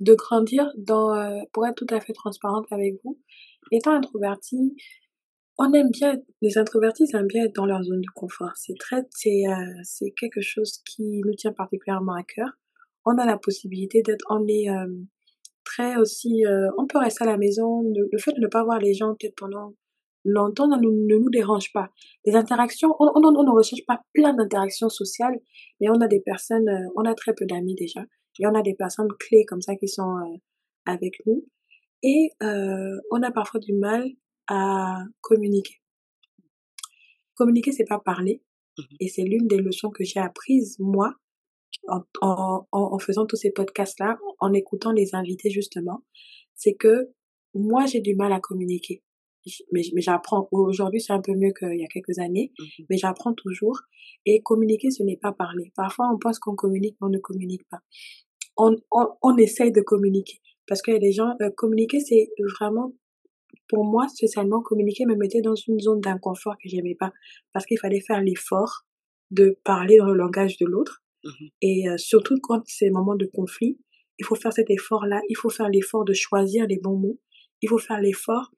de 0.00 0.14
grandir 0.14 0.66
dans, 0.76 1.14
pour 1.52 1.66
être 1.66 1.76
tout 1.76 1.94
à 1.94 2.00
fait 2.00 2.12
transparente 2.12 2.66
avec 2.70 2.94
vous. 3.04 3.18
Étant 3.70 3.92
introvertie, 3.92 4.74
on 5.58 5.72
aime 5.72 5.90
bien, 5.90 6.14
les 6.40 6.56
introvertis 6.56 7.04
aiment 7.14 7.26
bien 7.26 7.44
être 7.44 7.54
dans 7.56 7.66
leur 7.66 7.82
zone 7.82 8.00
de 8.00 8.10
confort. 8.14 8.52
C'est 8.54 8.78
très, 8.78 9.02
c'est, 9.10 9.42
euh, 9.48 9.80
c'est 9.82 10.12
quelque 10.12 10.40
chose 10.40 10.78
qui 10.86 11.20
nous 11.24 11.34
tient 11.34 11.52
particulièrement 11.52 12.14
à 12.14 12.22
cœur. 12.22 12.48
On 13.04 13.18
a 13.18 13.26
la 13.26 13.36
possibilité 13.36 14.02
d'être, 14.02 14.24
on 14.30 14.46
est 14.46 14.70
euh, 14.70 14.86
très 15.64 15.96
aussi, 15.96 16.46
euh, 16.46 16.68
on 16.78 16.86
peut 16.86 16.98
rester 16.98 17.24
à 17.24 17.26
la 17.26 17.36
maison. 17.36 17.82
Le, 17.82 18.18
fait 18.18 18.32
de 18.34 18.40
ne 18.40 18.46
pas 18.46 18.62
voir 18.62 18.78
les 18.78 18.94
gens 18.94 19.16
peut-être 19.18 19.34
pendant 19.36 19.74
longtemps 20.24 20.68
ne 20.68 20.76
nous, 20.76 21.30
dérange 21.30 21.72
pas. 21.72 21.90
Les 22.24 22.36
interactions, 22.36 22.94
on, 23.00 23.10
on, 23.16 23.24
on 23.24 23.42
ne 23.42 23.50
recherche 23.50 23.84
pas 23.84 24.00
plein 24.14 24.34
d'interactions 24.34 24.88
sociales, 24.88 25.40
mais 25.80 25.88
on 25.90 26.00
a 26.00 26.06
des 26.06 26.20
personnes, 26.20 26.70
on 26.96 27.02
a 27.02 27.14
très 27.14 27.34
peu 27.34 27.46
d'amis 27.46 27.74
déjà, 27.74 28.02
et 28.38 28.46
on 28.46 28.54
a 28.54 28.62
des 28.62 28.74
personnes 28.74 29.08
clés 29.18 29.44
comme 29.46 29.62
ça 29.62 29.74
qui 29.74 29.88
sont 29.88 30.38
avec 30.86 31.14
nous. 31.26 31.44
Et 32.02 32.30
on 32.40 33.22
a 33.22 33.30
parfois 33.32 33.60
du 33.60 33.72
mal 33.72 34.04
à 34.48 35.04
communiquer. 35.20 35.76
Communiquer, 37.34 37.72
c'est 37.72 37.84
pas 37.84 38.00
parler. 38.00 38.42
Mmh 38.78 38.82
Et 39.00 39.08
c'est 39.08 39.22
l'une 39.22 39.46
des 39.46 39.58
leçons 39.58 39.90
que 39.90 40.04
j'ai 40.04 40.20
apprises, 40.20 40.76
moi, 40.78 41.14
en, 41.88 42.02
en, 42.20 42.66
en 42.72 42.98
faisant 42.98 43.26
tous 43.26 43.36
ces 43.36 43.50
podcasts-là, 43.50 44.18
en 44.40 44.52
écoutant 44.52 44.92
les 44.92 45.14
invités, 45.14 45.50
justement. 45.50 46.02
C'est 46.54 46.74
que 46.74 47.10
moi, 47.54 47.86
j'ai 47.86 48.00
du 48.00 48.14
mal 48.16 48.32
à 48.32 48.40
communiquer. 48.40 49.02
Mais, 49.72 49.82
mais 49.94 50.02
j'apprends. 50.02 50.48
Aujourd'hui, 50.50 51.00
c'est 51.00 51.12
un 51.12 51.22
peu 51.22 51.32
mieux 51.34 51.52
qu'il 51.58 51.78
y 51.78 51.84
a 51.84 51.88
quelques 51.88 52.18
années, 52.18 52.52
mmh 52.58 52.64
mais 52.90 52.96
j'apprends 52.98 53.34
toujours. 53.34 53.78
Et 54.26 54.42
communiquer, 54.42 54.90
ce 54.90 55.02
n'est 55.02 55.16
pas 55.16 55.32
parler. 55.32 55.72
Parfois, 55.76 56.06
on 56.12 56.18
pense 56.18 56.38
qu'on 56.38 56.54
communique, 56.54 56.96
mais 57.00 57.06
on 57.06 57.10
ne 57.10 57.18
communique 57.18 57.66
pas. 57.70 57.80
On, 58.56 58.76
on, 58.90 59.06
on 59.22 59.36
essaye 59.36 59.72
de 59.72 59.80
communiquer. 59.80 60.40
Parce 60.66 60.82
a 60.86 60.98
des 60.98 61.12
gens, 61.12 61.34
euh, 61.40 61.50
communiquer, 61.56 62.00
c'est 62.00 62.28
vraiment 62.58 62.92
pour 63.68 63.84
moi, 63.84 64.08
spécialement, 64.08 64.60
communiquer 64.60 65.04
me 65.06 65.16
mettait 65.16 65.40
dans 65.40 65.54
une 65.54 65.78
zone 65.80 66.00
d'inconfort 66.00 66.56
que 66.62 66.68
j'aimais 66.68 66.94
pas. 66.94 67.12
Parce 67.52 67.66
qu'il 67.66 67.78
fallait 67.78 68.00
faire 68.00 68.20
l'effort 68.20 68.86
de 69.30 69.58
parler 69.64 69.98
dans 69.98 70.06
le 70.06 70.14
langage 70.14 70.56
de 70.58 70.66
l'autre. 70.66 71.02
Mmh 71.24 71.30
et 71.60 71.88
euh, 71.88 71.96
surtout 71.98 72.36
quand 72.42 72.62
c'est 72.66 72.90
moment 72.90 73.16
de 73.16 73.26
conflit, 73.26 73.78
il 74.18 74.24
faut 74.24 74.36
faire 74.36 74.52
cet 74.52 74.70
effort-là. 74.70 75.20
Il 75.28 75.36
faut 75.36 75.50
faire 75.50 75.68
l'effort 75.68 76.04
de 76.04 76.12
choisir 76.12 76.66
les 76.66 76.78
bons 76.78 76.96
mots. 76.96 77.20
Il 77.62 77.68
faut 77.68 77.78
faire 77.78 78.00
l'effort 78.00 78.52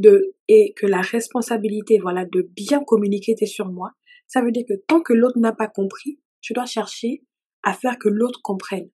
de, 0.00 0.34
et 0.48 0.72
que 0.74 0.86
la 0.86 1.00
responsabilité, 1.00 1.98
voilà, 1.98 2.24
de 2.24 2.42
bien 2.42 2.82
communiquer 2.84 3.32
était 3.32 3.46
sur 3.46 3.66
moi. 3.66 3.92
Ça 4.26 4.42
veut 4.42 4.52
dire 4.52 4.64
que 4.68 4.74
tant 4.86 5.00
que 5.00 5.12
l'autre 5.12 5.38
n'a 5.38 5.52
pas 5.52 5.68
compris, 5.68 6.20
je 6.40 6.54
dois 6.54 6.66
chercher 6.66 7.24
à 7.62 7.74
faire 7.74 7.98
que 7.98 8.08
l'autre 8.08 8.40
comprenne. 8.42 8.90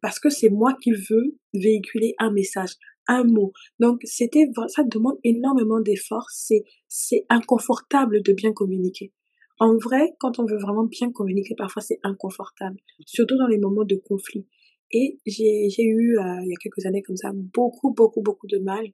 Parce 0.00 0.18
que 0.18 0.30
c'est 0.30 0.48
moi 0.48 0.74
qui 0.82 0.92
veux 0.92 1.38
véhiculer 1.52 2.14
un 2.18 2.32
message, 2.32 2.70
un 3.08 3.24
mot. 3.24 3.52
Donc, 3.78 4.00
c'était, 4.04 4.46
ça 4.68 4.82
demande 4.84 5.18
énormément 5.24 5.80
d'efforts. 5.80 6.28
C'est, 6.30 6.64
c'est 6.88 7.24
inconfortable 7.28 8.22
de 8.22 8.32
bien 8.32 8.52
communiquer. 8.52 9.12
En 9.58 9.76
vrai, 9.76 10.14
quand 10.18 10.38
on 10.38 10.44
veut 10.44 10.58
vraiment 10.58 10.86
bien 10.86 11.12
communiquer, 11.12 11.54
parfois 11.56 11.82
c'est 11.82 12.00
inconfortable, 12.02 12.78
surtout 13.06 13.36
dans 13.36 13.46
les 13.46 13.58
moments 13.58 13.84
de 13.84 13.94
conflit. 13.96 14.46
Et 14.90 15.18
j'ai, 15.24 15.68
j'ai 15.70 15.84
eu, 15.84 16.18
euh, 16.18 16.40
il 16.42 16.48
y 16.48 16.52
a 16.52 16.60
quelques 16.60 16.84
années 16.84 17.02
comme 17.02 17.16
ça, 17.16 17.30
beaucoup, 17.32 17.92
beaucoup, 17.94 18.22
beaucoup 18.22 18.46
de 18.46 18.58
mal 18.58 18.84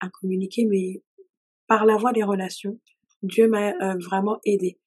à 0.00 0.08
communiquer, 0.10 0.66
mais 0.66 1.02
par 1.66 1.86
la 1.86 1.96
voie 1.96 2.12
des 2.12 2.22
relations, 2.22 2.78
Dieu 3.22 3.48
m'a 3.48 3.70
euh, 3.70 3.96
vraiment 3.98 4.38
aidé. 4.44 4.78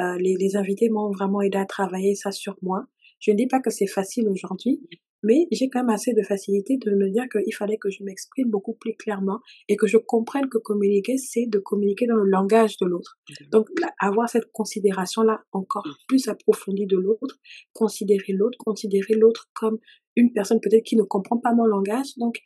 Euh, 0.00 0.16
les, 0.18 0.36
les 0.38 0.56
invités 0.56 0.88
m'ont 0.88 1.10
vraiment 1.10 1.40
aidé 1.40 1.58
à 1.58 1.64
travailler 1.64 2.14
ça 2.14 2.30
sur 2.30 2.56
moi. 2.62 2.86
Je 3.18 3.32
ne 3.32 3.36
dis 3.36 3.46
pas 3.46 3.60
que 3.60 3.70
c'est 3.70 3.88
facile 3.88 4.28
aujourd'hui, 4.28 4.80
mais 5.22 5.46
j'ai 5.50 5.68
quand 5.68 5.80
même 5.80 5.90
assez 5.90 6.12
de 6.14 6.22
facilité 6.22 6.78
de 6.78 6.92
me 6.92 7.10
dire 7.10 7.24
qu'il 7.28 7.54
fallait 7.54 7.76
que 7.76 7.90
je 7.90 8.02
m'exprime 8.02 8.48
beaucoup 8.48 8.74
plus 8.74 8.94
clairement 8.94 9.40
et 9.68 9.76
que 9.76 9.86
je 9.86 9.98
comprenne 9.98 10.48
que 10.48 10.58
communiquer, 10.58 11.18
c'est 11.18 11.46
de 11.46 11.58
communiquer 11.58 12.06
dans 12.06 12.16
le 12.16 12.28
langage 12.28 12.76
de 12.78 12.86
l'autre. 12.86 13.18
Donc, 13.50 13.68
avoir 13.98 14.28
cette 14.28 14.50
considération-là 14.52 15.42
encore 15.52 15.86
mmh. 15.86 15.92
plus 16.08 16.28
approfondie 16.28 16.86
de 16.86 16.96
l'autre, 16.96 17.38
considérer 17.72 18.32
l'autre, 18.32 18.58
considérer 18.58 19.14
l'autre 19.14 19.50
comme 19.54 19.78
une 20.16 20.32
personne 20.32 20.60
peut-être 20.60 20.84
qui 20.84 20.96
ne 20.96 21.02
comprend 21.02 21.38
pas 21.38 21.54
mon 21.54 21.64
langage. 21.64 22.16
Donc, 22.16 22.40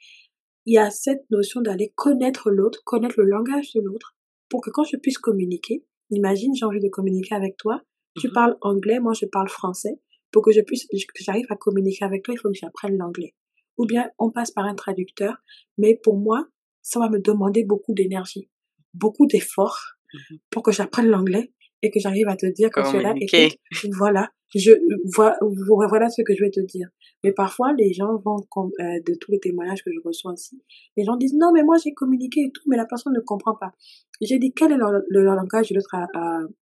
il 0.66 0.74
y 0.74 0.78
a 0.78 0.90
cette 0.90 1.30
notion 1.30 1.60
d'aller 1.60 1.92
connaître 1.94 2.50
l'autre, 2.50 2.80
connaître 2.84 3.14
le 3.18 3.26
langage 3.26 3.72
de 3.74 3.80
l'autre, 3.80 4.16
pour 4.48 4.60
que 4.60 4.70
quand 4.70 4.84
je 4.84 4.96
puisse 4.96 5.18
communiquer, 5.18 5.84
imagine, 6.10 6.54
j'ai 6.54 6.64
envie 6.64 6.80
de 6.80 6.88
communiquer 6.88 7.34
avec 7.34 7.56
toi, 7.56 7.82
tu 8.16 8.28
mmh 8.28 8.32
parles 8.32 8.56
anglais, 8.60 9.00
moi 9.00 9.12
je 9.12 9.26
parle 9.26 9.48
français, 9.48 10.00
pour 10.35 10.43
que 10.43 10.51
je 10.51 10.61
puisse, 10.62 10.85
que 10.89 11.22
j'arrive 11.22 11.47
à 11.49 11.55
communiquer 11.55 12.05
avec 12.05 12.24
toi, 12.24 12.35
il 12.35 12.39
faut 12.39 12.49
que 12.49 12.59
j'apprenne 12.59 12.99
l'anglais. 12.99 13.35
Ou 13.78 13.87
bien 13.87 14.11
on 14.18 14.32
passe 14.32 14.51
par 14.51 14.64
un 14.64 14.74
traducteur, 14.74 15.37
mais 15.78 15.95
pour 16.03 16.18
moi, 16.18 16.49
ça 16.82 16.99
va 16.99 17.09
me 17.09 17.20
demander 17.20 17.64
beaucoup 17.64 17.95
d'énergie, 17.95 18.51
beaucoup 18.95 19.26
d'efforts 19.26 19.78
mhm. 20.12 20.39
pour 20.51 20.64
que 20.64 20.72
j'apprenne 20.72 21.07
l'anglais 21.07 21.53
et 21.82 21.91
que 21.93 22.01
j'arrive 22.01 22.26
à 22.26 22.37
te 22.37 22.47
dire 22.47 22.70
que 22.70 22.82
cela 22.82 23.14
écoute, 23.20 23.57
voilà, 23.97 24.28
je 24.57 24.72
vois, 25.14 25.37
voilà 25.87 26.09
ce 26.09 26.22
que 26.22 26.35
je 26.35 26.43
vais 26.43 26.51
te 26.51 26.61
dire. 26.61 26.89
Mais 27.22 27.30
parfois, 27.30 27.72
les 27.78 27.93
gens 27.93 28.16
vont, 28.24 28.39
euh, 28.80 28.82
de 29.07 29.14
tous 29.20 29.30
les 29.30 29.39
témoignages 29.39 29.85
que 29.85 29.93
je 29.93 30.01
reçois 30.05 30.32
aussi, 30.32 30.61
les 30.97 31.05
gens 31.05 31.16
disent 31.16 31.37
non, 31.39 31.53
mais 31.53 31.62
moi 31.62 31.76
j'ai 31.76 31.95
communiqué 31.95 32.41
et 32.41 32.51
tout, 32.51 32.62
mais 32.66 32.76
la 32.76 32.87
personne 32.87 33.12
ne 33.12 33.20
comprend 33.20 33.55
pas. 33.55 33.70
J'ai 34.20 34.41
dit 34.41 34.53
quel 34.53 34.72
est 34.72 34.78
le, 34.78 35.22
langage 35.22 35.68
de 35.68 35.76
l'autre, 35.76 35.95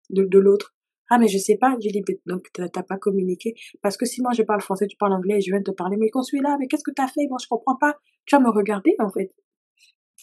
de 0.10 0.40
l'autre? 0.40 0.76
Ah, 1.14 1.18
mais 1.18 1.28
je 1.28 1.38
sais 1.38 1.58
pas. 1.58 1.76
Je 1.84 1.90
dis, 1.90 2.02
donc, 2.26 2.48
t'as 2.54 2.84
pas 2.84 2.98
communiqué. 2.98 3.54
Parce 3.82 3.98
que 3.98 4.06
si 4.06 4.22
moi, 4.22 4.32
je 4.34 4.44
parle 4.44 4.62
français, 4.62 4.88
tu 4.88 4.96
parles 4.96 5.12
anglais 5.12 5.40
et 5.40 5.42
je 5.42 5.52
viens 5.52 5.60
de 5.60 5.66
te 5.66 5.72
parler, 5.72 5.98
mais 5.98 6.10
quand 6.10 6.22
je 6.22 6.28
suis 6.28 6.40
là, 6.40 6.56
mais 6.58 6.68
qu'est-ce 6.68 6.86
que 6.86 6.92
t'as 6.92 7.10
fait? 7.10 7.28
Moi, 7.28 7.38
je 7.44 7.48
comprends 7.50 7.76
pas. 7.76 8.00
Tu 8.26 8.34
vas 8.34 8.42
me 8.42 8.50
regarder, 8.50 8.96
en 8.98 9.10
fait. 9.10 9.30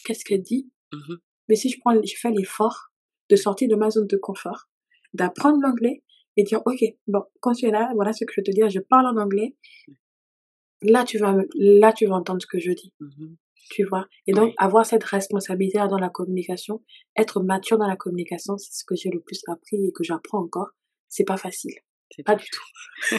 Qu'est-ce 0.04 0.24
qu'elle 0.24 0.42
dit? 0.42 0.70
Mmh 0.92 1.16
mais 1.50 1.56
si 1.56 1.70
je 1.70 1.80
prends, 1.80 1.94
je 1.94 2.14
fais 2.14 2.30
l'effort 2.30 2.90
de 3.30 3.36
sortir 3.36 3.70
de 3.70 3.74
ma 3.74 3.88
zone 3.88 4.06
de 4.06 4.18
confort, 4.18 4.68
d'apprendre 5.14 5.58
l'anglais 5.62 6.02
et 6.36 6.42
dire, 6.42 6.60
OK, 6.66 6.84
bon, 7.06 7.22
quand 7.40 7.52
tu 7.54 7.66
es 7.66 7.70
là, 7.70 7.90
voilà 7.94 8.12
ce 8.12 8.26
que 8.26 8.32
je 8.34 8.40
veux 8.42 8.44
te 8.44 8.50
dire, 8.50 8.68
je 8.68 8.80
parle 8.80 9.06
en 9.06 9.18
anglais. 9.18 9.56
Là, 10.82 11.04
tu 11.04 11.16
vas, 11.16 11.34
là, 11.54 11.94
tu 11.94 12.04
vas 12.04 12.16
entendre 12.16 12.42
ce 12.42 12.46
que 12.46 12.58
je 12.58 12.72
dis. 12.72 12.92
Mmh 13.00 13.34
tu 13.70 13.84
vois? 13.84 14.06
Et 14.26 14.32
donc, 14.32 14.52
avoir 14.58 14.84
cette 14.84 15.04
responsabilité 15.04 15.78
dans 15.78 15.98
la 15.98 16.08
communication, 16.08 16.82
être 17.16 17.40
mature 17.42 17.78
dans 17.78 17.88
la 17.88 17.96
communication, 17.96 18.56
c'est 18.58 18.72
ce 18.72 18.84
que 18.84 18.94
j'ai 18.96 19.10
le 19.10 19.20
plus 19.20 19.40
appris 19.48 19.86
et 19.86 19.92
que 19.92 20.04
j'apprends 20.04 20.40
encore 20.40 20.68
c'est 21.08 21.24
pas 21.24 21.36
facile. 21.36 21.74
C'est 22.14 22.22
pas 22.22 22.36
du 22.36 22.46
tout. 22.48 22.62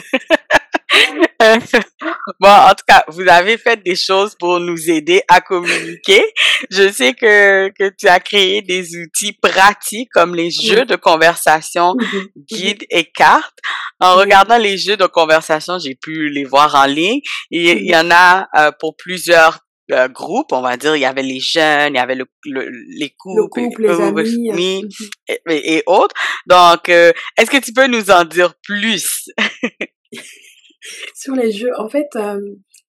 bon, 2.40 2.48
en 2.48 2.70
tout 2.70 2.84
cas, 2.86 3.04
vous 3.08 3.26
avez 3.28 3.56
fait 3.56 3.82
des 3.82 3.94
choses 3.94 4.34
pour 4.34 4.58
nous 4.58 4.90
aider 4.90 5.22
à 5.28 5.40
communiquer. 5.40 6.22
Je 6.70 6.90
sais 6.90 7.14
que, 7.14 7.68
que 7.68 7.92
tu 7.96 8.08
as 8.08 8.18
créé 8.18 8.62
des 8.62 8.96
outils 8.96 9.32
pratiques 9.32 10.10
comme 10.12 10.34
les 10.34 10.50
jeux 10.50 10.84
de 10.84 10.96
conversation, 10.96 11.94
mm-hmm. 11.94 12.30
guides 12.48 12.84
et 12.90 13.04
cartes. 13.04 13.58
En 14.00 14.16
regardant 14.16 14.58
les 14.58 14.76
jeux 14.76 14.96
de 14.96 15.06
conversation, 15.06 15.78
j'ai 15.78 15.94
pu 15.94 16.28
les 16.30 16.44
voir 16.44 16.74
en 16.74 16.86
ligne. 16.86 17.20
Il 17.50 17.86
y 17.86 17.96
en 17.96 18.10
a 18.10 18.48
euh, 18.56 18.72
pour 18.78 18.96
plusieurs 18.96 19.60
euh, 19.92 20.08
groupe, 20.08 20.52
on 20.52 20.60
va 20.60 20.76
dire, 20.76 20.96
il 20.96 21.00
y 21.00 21.04
avait 21.04 21.22
les 21.22 21.40
jeunes, 21.40 21.94
il 21.94 21.96
y 21.96 22.00
avait 22.00 22.14
le, 22.14 22.26
les 22.44 23.10
couples, 23.10 23.82
les 23.82 24.00
amis, 24.00 24.84
euh, 25.30 25.34
et, 25.48 25.82
autres. 25.86 26.14
Donc, 26.46 26.88
euh, 26.88 27.12
est-ce 27.36 27.50
que 27.50 27.62
tu 27.62 27.72
peux 27.72 27.86
nous 27.86 28.10
en 28.10 28.24
dire 28.24 28.54
plus? 28.62 29.30
Sur 31.14 31.34
les 31.34 31.52
jeux 31.52 31.70
En 31.78 31.88
fait, 31.88 32.08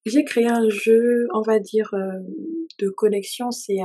j'ai 0.05 0.23
créé 0.23 0.47
un 0.47 0.69
jeu, 0.69 1.27
on 1.33 1.41
va 1.41 1.59
dire, 1.59 1.91
de 2.79 2.89
connexion. 2.89 3.51
C'est 3.51 3.79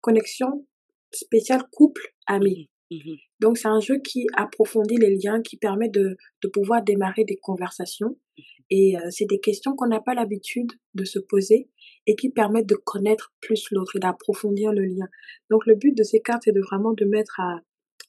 connexion 0.00 0.66
spéciale 1.12 1.62
couple 1.72 2.02
ami. 2.26 2.68
Mmh 2.90 2.96
mmh 2.96 3.16
Donc, 3.40 3.56
c'est 3.56 3.68
un 3.68 3.80
jeu 3.80 3.98
qui 4.06 4.26
approfondit 4.36 4.96
les 4.98 5.16
liens, 5.16 5.40
qui 5.40 5.56
permet 5.56 5.88
de, 5.88 6.16
de 6.42 6.48
pouvoir 6.48 6.82
démarrer 6.82 7.24
des 7.24 7.38
conversations. 7.40 8.18
Mmh 8.38 8.42
et 8.70 8.94
c'est 9.10 9.26
des 9.26 9.40
questions 9.40 9.76
qu'on 9.76 9.88
n'a 9.88 10.00
pas 10.00 10.14
l'habitude 10.14 10.72
de 10.94 11.04
se 11.04 11.18
poser 11.18 11.68
et 12.06 12.16
qui 12.16 12.30
permettent 12.30 12.68
de 12.68 12.74
connaître 12.74 13.32
plus 13.40 13.70
l'autre 13.70 13.96
et 13.96 13.98
d'approfondir 13.98 14.72
le 14.72 14.84
lien. 14.84 15.08
Donc 15.50 15.66
le 15.66 15.74
but 15.74 15.96
de 15.96 16.02
ces 16.02 16.20
cartes, 16.20 16.42
c'est 16.44 16.52
de 16.52 16.60
vraiment 16.60 16.92
de 16.92 17.04
mettre 17.04 17.40
à, 17.40 17.60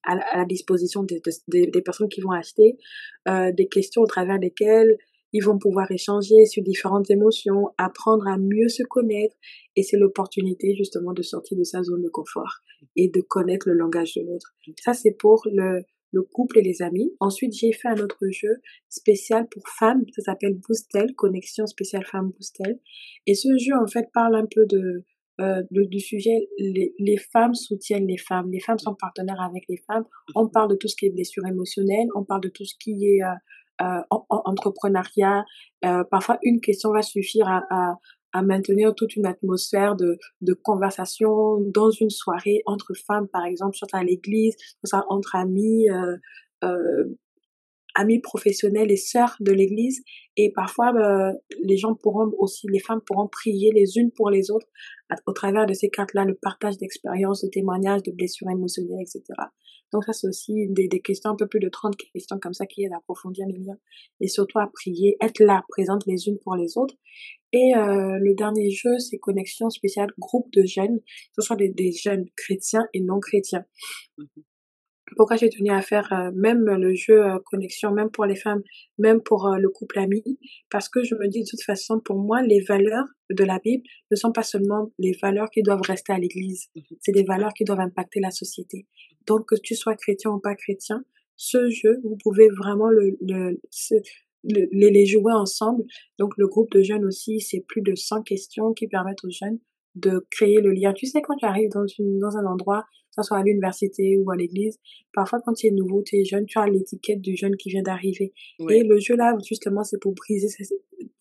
à, 0.03 0.37
la 0.37 0.45
disposition 0.45 1.03
des, 1.03 1.21
des, 1.47 1.81
personnes 1.81 2.09
qui 2.09 2.21
vont 2.21 2.31
acheter 2.31 2.77
euh, 3.27 3.51
des 3.51 3.67
questions 3.67 4.01
au 4.01 4.07
travers 4.07 4.39
desquelles 4.39 4.97
ils 5.33 5.43
vont 5.43 5.57
pouvoir 5.57 5.91
échanger 5.91 6.45
sur 6.45 6.63
différentes 6.63 7.11
émotions, 7.11 7.69
apprendre 7.77 8.25
à 8.27 8.37
mieux 8.37 8.69
se 8.69 8.83
connaître 8.83 9.35
et 9.75 9.83
c'est 9.83 9.97
l'opportunité 9.97 10.75
justement 10.75 11.11
de 11.11 11.21
sortir 11.23 11.57
de 11.57 11.63
sa 11.63 11.83
zone 11.83 12.03
de 12.03 12.09
confort 12.09 12.61
et 12.95 13.09
de 13.09 13.19
connaître 13.19 13.67
le 13.67 13.75
langage 13.75 14.13
de 14.15 14.21
l'autre. 14.21 14.55
Ça 14.79 14.93
c'est 14.93 15.11
pour 15.11 15.41
le, 15.51 15.83
le 16.16 16.24
couple 16.24 16.59
et 16.59 16.61
les 16.61 16.82
amis. 16.82 17.11
Ensuite, 17.20 17.53
j'ai 17.53 17.74
fait 17.74 17.89
un 17.89 17.97
autre 17.97 18.26
jeu 18.32 18.61
spécial 18.89 19.47
pour 19.49 19.63
femmes, 19.68 20.03
ça 20.16 20.22
s'appelle 20.24 20.57
Boostel, 20.68 21.13
Connexion 21.16 21.68
spéciale 21.68 22.05
femme 22.05 22.32
Boostel. 22.32 22.80
Et 23.28 23.36
ce 23.36 23.49
jeu, 23.57 23.74
en 23.76 23.88
fait, 23.88 24.07
parle 24.13 24.36
un 24.36 24.47
peu 24.49 24.66
de, 24.66 25.03
euh, 25.41 25.61
du 25.70 25.99
sujet, 25.99 26.47
les, 26.57 26.95
les, 26.97 27.18
femmes 27.18 27.53
soutiennent 27.53 28.07
les 28.07 28.18
femmes, 28.18 28.49
les 28.51 28.61
femmes 28.61 28.80
sont 28.80 28.95
partenaires 28.95 29.41
avec 29.41 29.66
les 29.68 29.78
femmes. 29.86 30.05
On 30.34 30.47
parle 30.47 30.72
de 30.72 30.76
tout 30.76 30.88
ce 30.88 30.95
qui 30.95 31.05
est 31.07 31.09
blessure 31.09 31.45
émotionnelle, 31.45 32.07
on 32.16 32.24
parle 32.24 32.41
de 32.41 32.49
tout 32.49 32.66
ce 32.66 32.76
qui 32.80 33.05
est 33.05 33.22
euh, 33.22 33.36
euh, 33.82 34.01
entrepreneuriat. 34.09 35.43
Euh, 35.84 36.05
parfois, 36.09 36.38
une 36.43 36.61
question 36.61 36.93
va 36.93 37.01
suffire 37.01 37.49
à, 37.49 37.61
à, 37.70 37.95
à 38.36 38.41
maintenir 38.41 38.93
toute 38.93 39.15
une 39.15 39.25
atmosphère 39.25 39.95
de, 39.95 40.17
de 40.41 40.53
conversation 40.53 41.57
dans 41.73 41.89
une 41.89 42.09
soirée 42.09 42.63
entre 42.65 42.93
femmes, 42.93 43.29
par 43.29 43.45
exemple, 43.45 43.77
soit 43.77 43.93
à 43.93 44.03
l'église, 44.03 44.57
soit 44.83 45.05
entre 45.07 45.38
amis, 45.38 45.89
euh, 45.89 46.17
euh, 46.65 47.17
amis 47.95 48.19
professionnels 48.19 48.91
et 48.91 48.97
sœurs 48.97 49.38
de 49.39 49.53
l'église. 49.53 50.03
Et 50.36 50.51
parfois, 50.51 50.93
euh, 50.93 51.31
les 51.63 51.77
gens 51.77 51.95
pourront 51.95 52.33
aussi, 52.38 52.67
les 52.69 52.79
femmes 52.79 52.99
pourront 53.05 53.29
prier 53.29 53.71
les 53.71 53.97
unes 53.97 54.11
pour 54.11 54.29
les 54.29 54.51
autres 54.51 54.67
au 55.27 55.31
travers 55.31 55.65
de 55.65 55.73
ces 55.73 55.89
cartes-là, 55.89 56.25
le 56.25 56.36
partage 56.36 56.77
d'expériences, 56.77 57.41
de 57.41 57.49
témoignages, 57.49 58.03
de 58.03 58.11
blessures 58.11 58.49
émotionnelles, 58.49 58.99
etc. 58.99 59.23
Donc 59.91 60.03
ça, 60.03 60.13
c'est 60.13 60.27
aussi 60.27 60.67
des, 60.69 60.88
des, 60.88 60.99
questions, 60.99 61.29
un 61.29 61.36
peu 61.36 61.47
plus 61.47 61.59
de 61.59 61.69
30 61.69 61.95
questions 62.13 62.39
comme 62.39 62.53
ça 62.53 62.65
qui 62.65 62.83
aident 62.83 62.93
à 62.93 62.97
approfondir 62.97 63.45
les 63.47 63.59
liens 63.59 63.77
et 64.19 64.27
surtout 64.27 64.59
à 64.59 64.67
prier, 64.71 65.17
être 65.21 65.39
là, 65.39 65.63
présente 65.69 66.05
les 66.05 66.27
unes 66.27 66.38
pour 66.43 66.55
les 66.55 66.77
autres. 66.77 66.95
Et 67.53 67.73
euh, 67.75 68.17
le 68.19 68.33
dernier 68.36 68.69
jeu, 68.71 68.97
c'est 68.99 69.17
connexion 69.17 69.69
spéciale 69.69 70.09
groupe 70.17 70.51
de 70.53 70.65
jeunes, 70.65 70.99
que 70.99 71.41
ce 71.41 71.41
soit 71.41 71.55
des, 71.55 71.69
des 71.69 71.91
jeunes 71.91 72.25
chrétiens 72.36 72.86
et 72.93 73.01
non 73.01 73.19
chrétiens. 73.19 73.65
Mmh 74.17 74.25
Pourquoi 75.15 75.37
j'ai 75.37 75.49
tenu 75.49 75.69
à 75.69 75.81
faire 75.81 76.11
euh, 76.13 76.31
même 76.33 76.65
le 76.65 76.95
jeu 76.95 77.23
euh, 77.23 77.37
connexion, 77.45 77.91
même 77.91 78.09
pour 78.09 78.25
les 78.25 78.35
femmes, 78.35 78.63
même 78.97 79.21
pour 79.21 79.49
le 79.49 79.69
couple 79.69 79.99
ami 79.99 80.23
Parce 80.69 80.89
que 80.89 81.03
je 81.03 81.15
me 81.15 81.27
dis 81.27 81.43
de 81.43 81.49
toute 81.49 81.63
façon, 81.63 81.99
pour 81.99 82.17
moi, 82.17 82.41
les 82.41 82.61
valeurs 82.61 83.05
de 83.29 83.43
la 83.43 83.59
Bible 83.59 83.83
ne 84.11 84.15
sont 84.15 84.31
pas 84.31 84.43
seulement 84.43 84.91
les 84.97 85.15
valeurs 85.21 85.49
qui 85.51 85.61
doivent 85.61 85.81
rester 85.81 86.13
à 86.13 86.17
l'église, 86.17 86.67
mmh 86.75 86.81
c'est 87.01 87.11
des 87.11 87.23
valeurs 87.23 87.53
qui 87.53 87.65
doivent 87.65 87.79
impacter 87.79 88.19
la 88.19 88.31
société. 88.31 88.87
Donc 89.27 89.47
que 89.47 89.55
tu 89.55 89.75
sois 89.75 89.95
chrétien 89.95 90.31
ou 90.31 90.39
pas 90.39 90.55
chrétien, 90.55 91.03
ce 91.35 91.69
jeu, 91.69 91.99
vous 92.03 92.17
pouvez 92.23 92.47
vraiment 92.49 92.89
le, 92.89 93.17
le, 93.21 93.59
les, 94.43 94.91
les 94.91 95.05
jouer 95.05 95.33
ensemble. 95.33 95.83
Donc 96.17 96.33
le 96.37 96.47
groupe 96.47 96.71
de 96.71 96.81
jeunes 96.81 97.05
aussi, 97.05 97.41
c'est 97.41 97.63
plus 97.67 97.81
de 97.81 97.95
100 97.95 98.23
questions 98.23 98.73
qui 98.73 98.87
permettent 98.87 99.23
aux 99.23 99.31
jeunes 99.31 99.59
de 99.95 100.25
créer 100.29 100.61
le 100.61 100.71
lien. 100.71 100.93
Tu 100.93 101.05
sais, 101.05 101.21
quand 101.21 101.35
tu 101.35 101.45
arrives 101.45 101.69
dans, 101.69 101.85
une, 101.87 102.19
dans 102.19 102.37
un 102.37 102.45
endroit, 102.45 102.83
que 103.15 103.23
ce 103.23 103.27
soit 103.27 103.37
à 103.37 103.43
l'université 103.43 104.17
ou 104.17 104.29
à 104.29 104.35
l'église, 104.35 104.79
parfois 105.13 105.39
quand 105.45 105.53
tu 105.53 105.67
es 105.67 105.71
nouveau, 105.71 106.03
tu 106.03 106.17
es 106.17 106.25
jeune, 106.25 106.45
tu 106.45 106.59
as 106.59 106.67
l'étiquette 106.67 107.21
du 107.21 107.35
jeune 107.35 107.55
qui 107.55 107.69
vient 107.69 107.81
d'arriver. 107.81 108.33
Et 108.69 108.83
le 108.83 108.99
jeu 108.99 109.15
là, 109.15 109.35
justement, 109.47 109.83
c'est 109.83 109.99
pour 109.99 110.13
briser, 110.13 110.47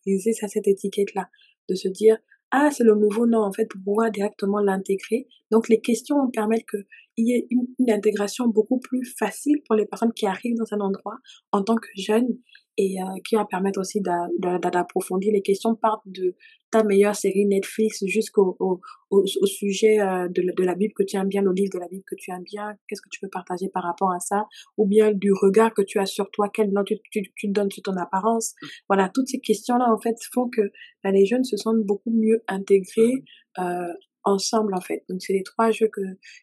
briser 0.04 0.32
cette 0.32 0.66
étiquette-là, 0.66 1.28
de 1.68 1.74
se 1.74 1.88
dire, 1.88 2.18
ah, 2.50 2.70
c'est 2.70 2.84
le 2.84 2.94
nouveau 2.94 3.26
nom, 3.26 3.40
en 3.40 3.52
fait, 3.52 3.66
pour 3.66 3.80
pouvoir 3.82 4.12
directement 4.12 4.60
l'intégrer. 4.60 5.26
Donc, 5.50 5.68
les 5.68 5.80
questions 5.80 6.30
permettent 6.30 6.66
qu'il 6.68 6.84
y 7.26 7.32
ait 7.32 7.48
une, 7.50 7.66
une, 7.80 7.90
intégration 7.90 8.46
beaucoup 8.46 8.78
plus 8.78 9.04
facile 9.18 9.60
pour 9.66 9.74
les 9.74 9.86
personnes 9.86 10.12
qui 10.12 10.26
arrivent 10.26 10.54
dans 10.56 10.72
un 10.72 10.80
endroit 10.80 11.16
en 11.50 11.64
tant 11.64 11.74
que 11.74 11.88
jeunes 11.96 12.38
et 12.76 13.00
euh, 13.00 13.04
qui 13.26 13.36
va 13.36 13.44
permettre 13.44 13.80
aussi 13.80 14.00
d'approfondir 14.00 15.32
les 15.32 15.42
questions 15.42 15.74
partent 15.74 16.06
de 16.06 16.34
ta 16.70 16.82
meilleure 16.82 17.14
série 17.14 17.46
Netflix 17.46 18.04
jusqu'au 18.06 18.56
au, 18.58 18.80
au, 19.10 19.20
au, 19.20 19.46
sujet 19.46 20.00
euh, 20.00 20.28
de, 20.28 20.42
de, 20.56 20.64
la 20.64 20.74
Bible 20.74 20.92
que 20.92 21.04
tu 21.04 21.16
aimes 21.16 21.28
bien, 21.28 21.42
le 21.42 21.52
livre 21.52 21.72
de 21.72 21.78
la 21.78 21.86
Bible 21.86 22.02
que 22.04 22.16
tu 22.16 22.32
aimes 22.32 22.42
bien, 22.42 22.74
qu'est-ce 22.88 23.00
que 23.00 23.08
tu 23.10 23.20
peux 23.20 23.28
partager 23.28 23.68
par 23.68 23.84
rapport 23.84 24.10
à 24.10 24.18
ça, 24.18 24.46
ou 24.76 24.86
bien 24.86 25.12
du 25.12 25.32
regard 25.32 25.72
que 25.72 25.82
tu 25.82 26.00
as 26.00 26.06
sur 26.06 26.30
toi, 26.32 26.48
quelle 26.52 26.72
note 26.72 26.86
tu, 26.86 26.96
tu, 27.10 27.32
tu 27.36 27.48
donnes 27.48 27.70
sur 27.70 27.82
ton 27.84 27.96
apparence? 27.96 28.54
Mmh. 28.60 28.66
Voilà, 28.88 29.08
toutes 29.08 29.28
ces 29.28 29.40
questions-là, 29.40 29.86
en 29.92 29.98
fait, 29.98 30.16
font 30.32 30.48
que 30.48 30.62
bah, 31.04 31.12
les 31.12 31.26
jeunes 31.26 31.44
se 31.44 31.56
sentent 31.56 31.84
beaucoup 31.84 32.10
mieux 32.10 32.42
intégrés 32.48 33.22
euh, 33.60 33.92
ensemble, 34.24 34.74
en 34.74 34.80
fait. 34.80 35.04
Donc, 35.08 35.22
c'est 35.22 35.32
les 35.32 35.44
trois 35.44 35.70
jeux 35.70 35.88
que 35.88 36.00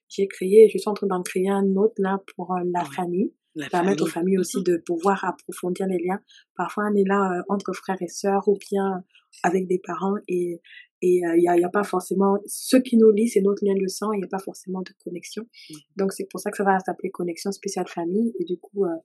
j'ai 0.08 0.28
créés. 0.28 0.70
Je 0.72 0.78
suis 0.78 0.90
en 0.90 0.94
train 0.94 1.08
d'en 1.08 1.24
créer 1.24 1.50
un 1.50 1.76
autre, 1.76 1.96
là, 1.98 2.22
pour 2.36 2.54
euh, 2.54 2.62
la 2.74 2.86
famille 2.86 3.34
la 3.56 3.70
permettre 3.70 4.04
aux 4.04 4.08
familles 4.08 4.38
aussi 4.38 4.60
mmh 4.60 4.64
de 4.64 4.78
pouvoir 4.78 5.24
approfondir 5.26 5.88
les 5.88 5.98
liens. 5.98 6.20
Parfois, 6.56 6.86
on 6.92 6.96
est 6.96 7.08
là 7.08 7.40
euh, 7.40 7.44
entre 7.50 7.74
frères 7.74 8.02
et 8.02 8.08
sœurs 8.08 8.48
ou 8.48 8.58
bien 8.72 9.04
avec 9.44 9.68
des 9.68 9.80
parents 9.80 10.16
et 10.28 10.62
et 11.04 11.16
il 11.16 11.26
euh, 11.26 11.36
n'y 11.36 11.48
a, 11.48 11.58
y 11.58 11.64
a, 11.64 11.70
pas 11.70 11.84
forcément 11.84 12.38
ceux 12.46 12.80
qui 12.80 12.96
nous 12.96 13.10
lisent, 13.10 13.34
c'est 13.34 13.42
notre 13.42 13.66
lien 13.66 13.74
de 13.74 13.88
sang, 13.88 14.12
il 14.12 14.20
n'y 14.20 14.24
a 14.24 14.28
pas 14.28 14.38
forcément 14.38 14.82
de 14.82 14.92
connexion. 15.04 15.44
Mmh. 15.44 15.76
Donc 15.98 16.14
c'est 16.14 16.28
pour 16.30 16.40
ça 16.40 16.52
que 16.52 16.58
ça 16.58 16.64
va 16.64 16.80
s'appeler 16.80 17.10
connexion 17.10 17.52
spéciale 17.52 17.88
famille 17.88 18.34
et 18.40 18.46
du 18.46 18.58
coup 18.58 18.86
euh, 18.86 18.96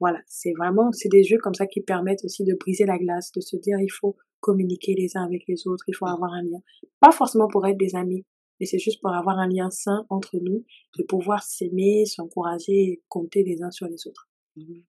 voilà, 0.00 0.20
c'est 0.26 0.52
vraiment 0.56 0.92
c'est 0.92 1.08
des 1.08 1.24
jeux 1.24 1.38
comme 1.38 1.54
ça 1.54 1.66
qui 1.66 1.80
permettent 1.80 2.24
aussi 2.24 2.44
de 2.44 2.54
briser 2.54 2.84
la 2.84 2.98
glace, 2.98 3.32
de 3.32 3.40
se 3.40 3.56
dire 3.56 3.78
il 3.80 3.90
faut 3.90 4.16
communiquer 4.40 4.94
les 4.94 5.16
uns 5.16 5.24
avec 5.24 5.42
les 5.48 5.66
autres, 5.66 5.84
il 5.88 5.94
faut 5.94 6.06
avoir 6.06 6.32
un 6.32 6.42
lien. 6.42 6.60
Pas 7.00 7.10
forcément 7.10 7.48
pour 7.48 7.66
être 7.66 7.78
des 7.78 7.96
amis, 7.96 8.24
mais 8.60 8.66
c'est 8.66 8.78
juste 8.78 9.00
pour 9.00 9.12
avoir 9.12 9.38
un 9.38 9.48
lien 9.48 9.70
sain 9.70 10.04
entre 10.10 10.36
nous, 10.40 10.64
de 10.98 11.04
pouvoir 11.04 11.42
s'aimer, 11.42 12.04
s'encourager 12.06 12.72
et 12.72 13.02
compter 13.08 13.42
les 13.42 13.62
uns 13.62 13.70
sur 13.70 13.86
les 13.86 14.06
autres. 14.06 14.28
Mmh 14.56 14.80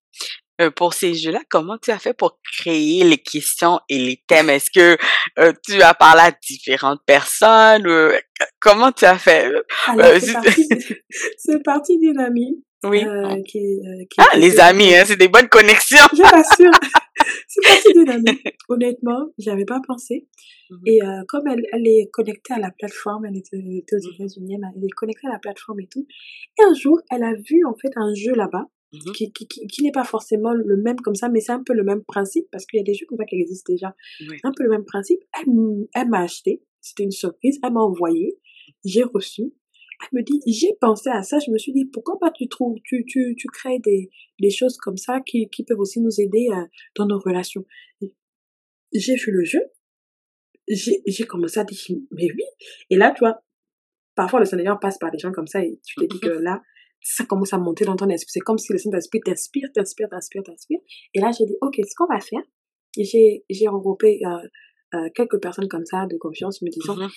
euh, 0.60 0.70
pour 0.70 0.94
ces 0.94 1.12
jeux-là, 1.12 1.40
comment 1.50 1.76
tu 1.76 1.90
as 1.90 1.98
fait 1.98 2.14
pour 2.14 2.40
créer 2.58 3.04
les 3.04 3.18
questions 3.18 3.78
et 3.90 3.98
les 3.98 4.22
thèmes? 4.26 4.48
Est-ce 4.48 4.70
que 4.70 4.96
euh, 5.38 5.52
tu 5.62 5.82
as 5.82 5.92
parlé 5.92 6.22
à 6.22 6.30
différentes 6.30 7.02
personnes? 7.04 7.86
Euh, 7.86 8.18
comment 8.58 8.90
tu 8.90 9.04
as 9.04 9.18
fait? 9.18 9.50
Euh, 9.98 10.18
c'est 11.36 11.62
parti, 11.62 11.98
d'une 11.98 12.18
amie. 12.18 12.64
Oui. 12.84 13.04
Qui, 13.46 13.80
qui 14.10 14.18
ah, 14.18 14.36
les 14.36 14.60
amis, 14.60 14.94
hein, 14.94 15.04
c'est 15.06 15.16
des 15.16 15.28
bonnes 15.28 15.48
connexions. 15.48 16.06
Je 16.12 16.22
t'assure. 16.22 16.70
c'est 17.48 17.62
parti 17.62 17.92
d'une 17.92 18.08
amie. 18.10 18.42
Honnêtement, 18.68 19.28
j'avais 19.38 19.64
pas 19.64 19.80
pensé. 19.86 20.26
Mmh 20.68 20.76
et 20.86 21.02
euh, 21.02 21.22
comme 21.28 21.46
elle, 21.46 21.64
elle 21.72 21.86
est 21.86 22.10
connectée 22.12 22.54
à 22.54 22.58
la 22.58 22.70
plateforme, 22.70 23.24
elle 23.26 23.36
était, 23.36 23.56
était 23.56 23.96
aux 23.96 23.98
mmh 23.98 24.14
États-Unis, 24.14 24.58
elle 24.76 24.84
est 24.84 24.90
connectée 24.90 25.26
à 25.28 25.32
la 25.32 25.38
plateforme 25.38 25.80
et 25.80 25.86
tout. 25.86 26.06
Et 26.58 26.64
un 26.64 26.74
jour, 26.74 27.00
elle 27.10 27.22
a 27.22 27.34
vu 27.34 27.64
en 27.66 27.74
fait 27.74 27.90
un 27.96 28.12
jeu 28.14 28.34
là-bas 28.34 28.66
qui, 29.14 29.32
qui, 29.32 29.46
qui, 29.46 29.66
qui 29.66 29.82
n'est 29.82 29.92
pas 29.92 30.04
forcément 30.04 30.52
le 30.52 30.76
même 30.76 30.96
comme 30.96 31.14
ça, 31.14 31.28
mais 31.28 31.40
c'est 31.40 31.52
un 31.52 31.62
peu 31.62 31.74
le 31.74 31.84
même 31.84 32.02
principe 32.04 32.46
parce 32.50 32.66
qu'il 32.66 32.78
y 32.78 32.80
a 32.80 32.84
des 32.84 32.94
jeux 32.94 33.06
comme 33.06 33.18
ça 33.18 33.24
qui 33.24 33.36
existent 33.36 33.72
déjà. 33.72 33.94
Oui. 34.20 34.36
Un 34.42 34.52
peu 34.56 34.62
le 34.62 34.70
même 34.70 34.84
principe. 34.84 35.20
Elle, 35.38 35.52
elle 35.94 36.08
m'a 36.08 36.20
acheté, 36.20 36.62
c'était 36.80 37.04
une 37.04 37.10
surprise, 37.10 37.58
elle 37.62 37.72
m'a 37.72 37.80
envoyé, 37.80 38.38
j'ai 38.84 39.02
reçu. 39.02 39.52
Elle 40.00 40.18
me 40.18 40.22
dit, 40.22 40.40
j'ai 40.46 40.74
pensé 40.80 41.08
à 41.10 41.22
ça, 41.22 41.38
je 41.38 41.50
me 41.50 41.58
suis 41.58 41.72
dit, 41.72 41.86
pourquoi 41.86 42.18
pas 42.18 42.30
tu 42.30 42.48
trouves, 42.48 42.78
tu, 42.84 43.04
tu, 43.06 43.34
tu 43.36 43.48
crées 43.48 43.78
des, 43.78 44.10
des 44.40 44.50
choses 44.50 44.76
comme 44.76 44.96
ça 44.96 45.20
qui, 45.20 45.48
qui 45.48 45.64
peuvent 45.64 45.78
aussi 45.78 46.00
nous 46.00 46.20
aider 46.20 46.48
euh, 46.52 46.64
dans 46.96 47.06
nos 47.06 47.18
relations. 47.18 47.64
J'ai 48.92 49.14
vu 49.14 49.32
le 49.32 49.44
jeu, 49.44 49.60
j'ai 50.68 51.26
commencé 51.26 51.60
à 51.60 51.64
dire, 51.64 51.78
mais 52.12 52.30
oui. 52.30 52.44
Et 52.90 52.96
là, 52.96 53.12
tu 53.12 53.20
vois, 53.20 53.42
parfois 54.14 54.40
le 54.40 54.46
Seigneur 54.46 54.78
passe 54.80 54.98
par 54.98 55.10
des 55.10 55.18
gens 55.18 55.32
comme 55.32 55.46
ça 55.46 55.62
et 55.64 55.80
tu 55.84 55.94
te 55.96 56.04
dis 56.04 56.20
que 56.20 56.28
là, 56.28 56.62
ça 57.02 57.24
commence 57.24 57.52
à 57.52 57.58
monter 57.58 57.84
dans 57.84 57.96
ton 57.96 58.08
esprit. 58.08 58.30
C'est 58.32 58.40
comme 58.40 58.58
si 58.58 58.72
le 58.72 58.78
Saint-Esprit 58.78 59.20
t'inspire, 59.20 59.68
t'inspire, 59.72 60.08
t'inspire, 60.08 60.42
t'inspire. 60.42 60.80
Et 61.14 61.20
là, 61.20 61.30
j'ai 61.36 61.44
dit, 61.46 61.54
OK, 61.60 61.76
ce 61.76 61.94
qu'on 61.94 62.06
va 62.06 62.20
faire, 62.20 62.42
j'ai 62.98 63.68
regroupé 63.68 64.20
euh, 64.24 64.48
euh, 64.94 65.08
quelques 65.14 65.40
personnes 65.40 65.68
comme 65.68 65.84
ça 65.84 66.06
de 66.06 66.16
confiance 66.16 66.62
me 66.62 66.70
disant, 66.70 66.96
mmh 66.96 67.08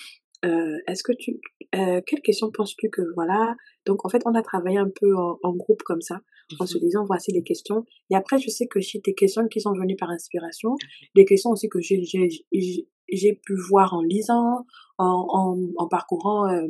euh, 0.44 0.78
est-ce 0.86 1.02
que 1.02 1.12
tu, 1.12 1.40
euh, 1.74 2.00
quelles 2.06 2.22
questions 2.22 2.50
penses-tu 2.50 2.88
que 2.90 3.02
voilà 3.14 3.56
Donc 3.86 4.04
en 4.04 4.08
fait, 4.08 4.22
on 4.24 4.34
a 4.34 4.42
travaillé 4.42 4.78
un 4.78 4.90
peu 5.00 5.14
en, 5.16 5.38
en 5.42 5.54
groupe 5.54 5.82
comme 5.82 6.00
ça, 6.00 6.20
en 6.58 6.66
se 6.66 6.78
mmh 6.78 6.80
disant 6.80 7.04
voici 7.04 7.32
les 7.32 7.42
questions. 7.42 7.84
Et 8.10 8.16
après, 8.16 8.38
je 8.38 8.48
sais 8.50 8.66
que 8.66 8.80
j'ai 8.80 9.00
des 9.00 9.14
questions 9.14 9.46
qui 9.48 9.60
sont 9.60 9.72
venues 9.72 9.96
par 9.96 10.10
inspiration, 10.10 10.76
des 11.14 11.24
questions 11.24 11.50
aussi 11.50 11.68
que 11.68 11.80
j'ai 11.80 12.02
j'ai 13.12 13.34
pu 13.34 13.54
voir 13.68 13.92
en 13.94 14.02
lisant, 14.02 14.64
en, 14.98 15.26
en, 15.28 15.58
en 15.76 15.88
parcourant 15.88 16.48
euh, 16.48 16.68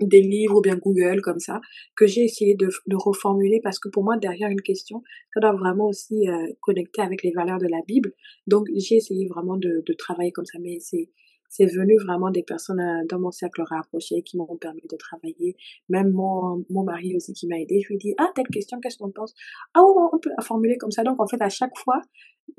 des 0.00 0.20
livres 0.20 0.56
ou 0.56 0.60
bien 0.60 0.76
Google 0.76 1.20
comme 1.22 1.38
ça, 1.38 1.60
que 1.96 2.06
j'ai 2.06 2.24
essayé 2.24 2.54
de, 2.54 2.68
de, 2.86 2.96
reformuler 2.96 3.60
parce 3.62 3.78
que 3.78 3.88
pour 3.88 4.04
moi, 4.04 4.16
derrière 4.18 4.50
une 4.50 4.60
question, 4.60 5.02
ça 5.32 5.40
doit 5.40 5.52
vraiment 5.52 5.86
aussi 5.86 6.28
euh, 6.28 6.46
connecter 6.60 7.02
avec 7.02 7.22
les 7.22 7.32
valeurs 7.32 7.58
de 7.58 7.66
la 7.66 7.80
Bible. 7.86 8.12
Donc 8.46 8.66
j'ai 8.74 8.96
essayé 8.96 9.26
vraiment 9.26 9.56
de, 9.56 9.82
de 9.86 9.92
travailler 9.94 10.32
comme 10.32 10.44
ça, 10.44 10.58
mais 10.60 10.78
c'est 10.80 11.08
c'est 11.56 11.66
venu 11.66 11.96
vraiment 12.04 12.30
des 12.30 12.42
personnes 12.42 12.80
euh, 12.80 13.06
dans 13.08 13.18
mon 13.18 13.30
cercle 13.30 13.62
rapproché 13.62 14.22
qui 14.22 14.36
m'ont 14.36 14.56
permis 14.56 14.82
de 14.90 14.96
travailler. 14.96 15.56
Même 15.88 16.10
mon, 16.10 16.64
mon 16.68 16.84
mari 16.84 17.16
aussi 17.16 17.32
qui 17.32 17.46
m'a 17.46 17.58
aidé. 17.58 17.80
Je 17.82 17.88
lui 17.88 17.94
ai 17.94 17.98
dit, 17.98 18.14
ah, 18.18 18.28
telle 18.34 18.48
question, 18.48 18.78
qu'est-ce 18.80 18.98
qu'on 18.98 19.10
pense? 19.10 19.34
Ah 19.72 19.80
oui, 19.82 20.02
on 20.12 20.18
peut 20.18 20.30
la 20.36 20.44
formuler 20.44 20.76
comme 20.76 20.90
ça. 20.90 21.02
Donc, 21.02 21.20
en 21.20 21.26
fait, 21.26 21.40
à 21.40 21.48
chaque 21.48 21.76
fois, 21.78 22.02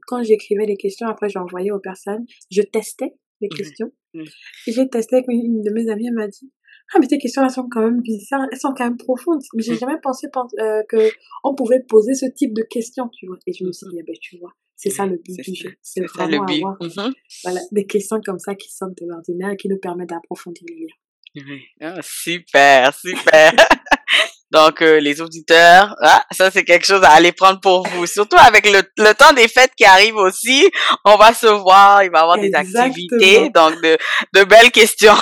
quand 0.08 0.24
j'écrivais 0.24 0.66
les 0.66 0.78
questions, 0.78 1.08
après, 1.08 1.30
j'envoyais 1.30 1.72
aux 1.72 1.80
personnes, 1.80 2.26
je 2.50 2.64
testais 2.64 3.14
les 3.42 3.50
questions. 3.50 3.92
Mmh. 4.16 4.24
J'ai 4.66 4.90
testé 4.90 5.18
avec 5.18 5.28
une 5.30 5.62
de 5.62 5.70
mes 5.70 5.90
amies, 5.90 6.08
elle 6.08 6.16
m'a 6.16 6.28
dit, 6.28 6.52
ah, 6.94 6.98
mais 7.00 7.08
tes 7.08 7.20
questions-là 7.20 7.50
sont 7.50 7.68
quand 7.70 7.82
même 7.82 8.02
bizarres, 8.02 8.48
elles 8.52 8.58
sont 8.58 8.74
quand 8.76 8.86
même 8.86 8.98
profondes. 8.98 9.42
Mais 9.54 9.62
j'ai 9.62 9.74
mmh. 9.74 9.80
jamais 9.80 10.00
pensé 10.02 10.28
euh, 10.60 10.82
que 10.90 11.12
on 11.44 11.54
pouvait 11.54 11.84
poser 11.88 12.16
ce 12.16 12.26
type 12.26 12.54
de 12.54 12.64
questions, 12.64 13.10
tu 13.10 13.28
vois. 13.28 13.38
Et 13.46 13.54
je 13.54 13.64
me 13.64 13.72
suis 13.72 13.86
mmh 13.86 13.92
dit, 13.92 14.00
ah 14.00 14.04
ben, 14.08 14.16
tu 14.20 14.38
vois, 14.40 14.54
c'est 14.78 14.92
ça 14.92 15.06
le 15.06 15.18
but 15.18 15.36
du 15.44 15.56
jeu. 15.56 15.76
C'est 15.82 16.06
vraiment 16.06 16.44
avoir 16.44 16.78
mmh 16.80 17.12
voilà, 17.44 17.60
des 17.72 17.86
questions 17.86 18.22
comme 18.24 18.40
ça 18.40 18.56
qui 18.56 18.72
sortent 18.72 18.98
de 19.02 19.08
l'ordinaire 19.08 19.52
et 19.52 19.58
qui 19.58 19.68
nous 19.68 19.80
permettent 19.80 20.10
d'approfondir 20.10 20.64
les 20.70 20.86
liens. 20.86 21.46
Oui. 21.50 21.64
Oh, 21.82 22.00
super, 22.02 22.94
super. 22.94 23.52
Donc, 24.52 24.82
euh, 24.82 25.00
les 25.02 25.20
auditeurs, 25.20 25.94
ah, 26.02 26.24
ça 26.32 26.50
c'est 26.50 26.64
quelque 26.64 26.86
chose 26.86 27.04
à 27.04 27.10
aller 27.10 27.34
prendre 27.34 27.60
pour 27.60 27.86
vous. 27.88 28.06
Surtout 28.06 28.38
avec 28.40 28.66
le, 28.66 28.82
le 28.98 29.14
temps 29.14 29.34
des 29.34 29.48
fêtes 29.50 29.74
qui 29.76 29.84
arrive 29.84 30.16
aussi, 30.16 30.70
on 31.04 31.18
va 31.18 31.34
se 31.34 31.48
voir, 31.48 32.04
il 32.04 32.12
va 32.12 32.20
y 32.20 32.22
avoir 32.22 32.40
des 32.40 32.54
activités, 32.54 33.50
donc 33.50 33.82
de, 33.82 33.98
de 34.34 34.44
belles 34.46 34.72
questions. 34.72 35.18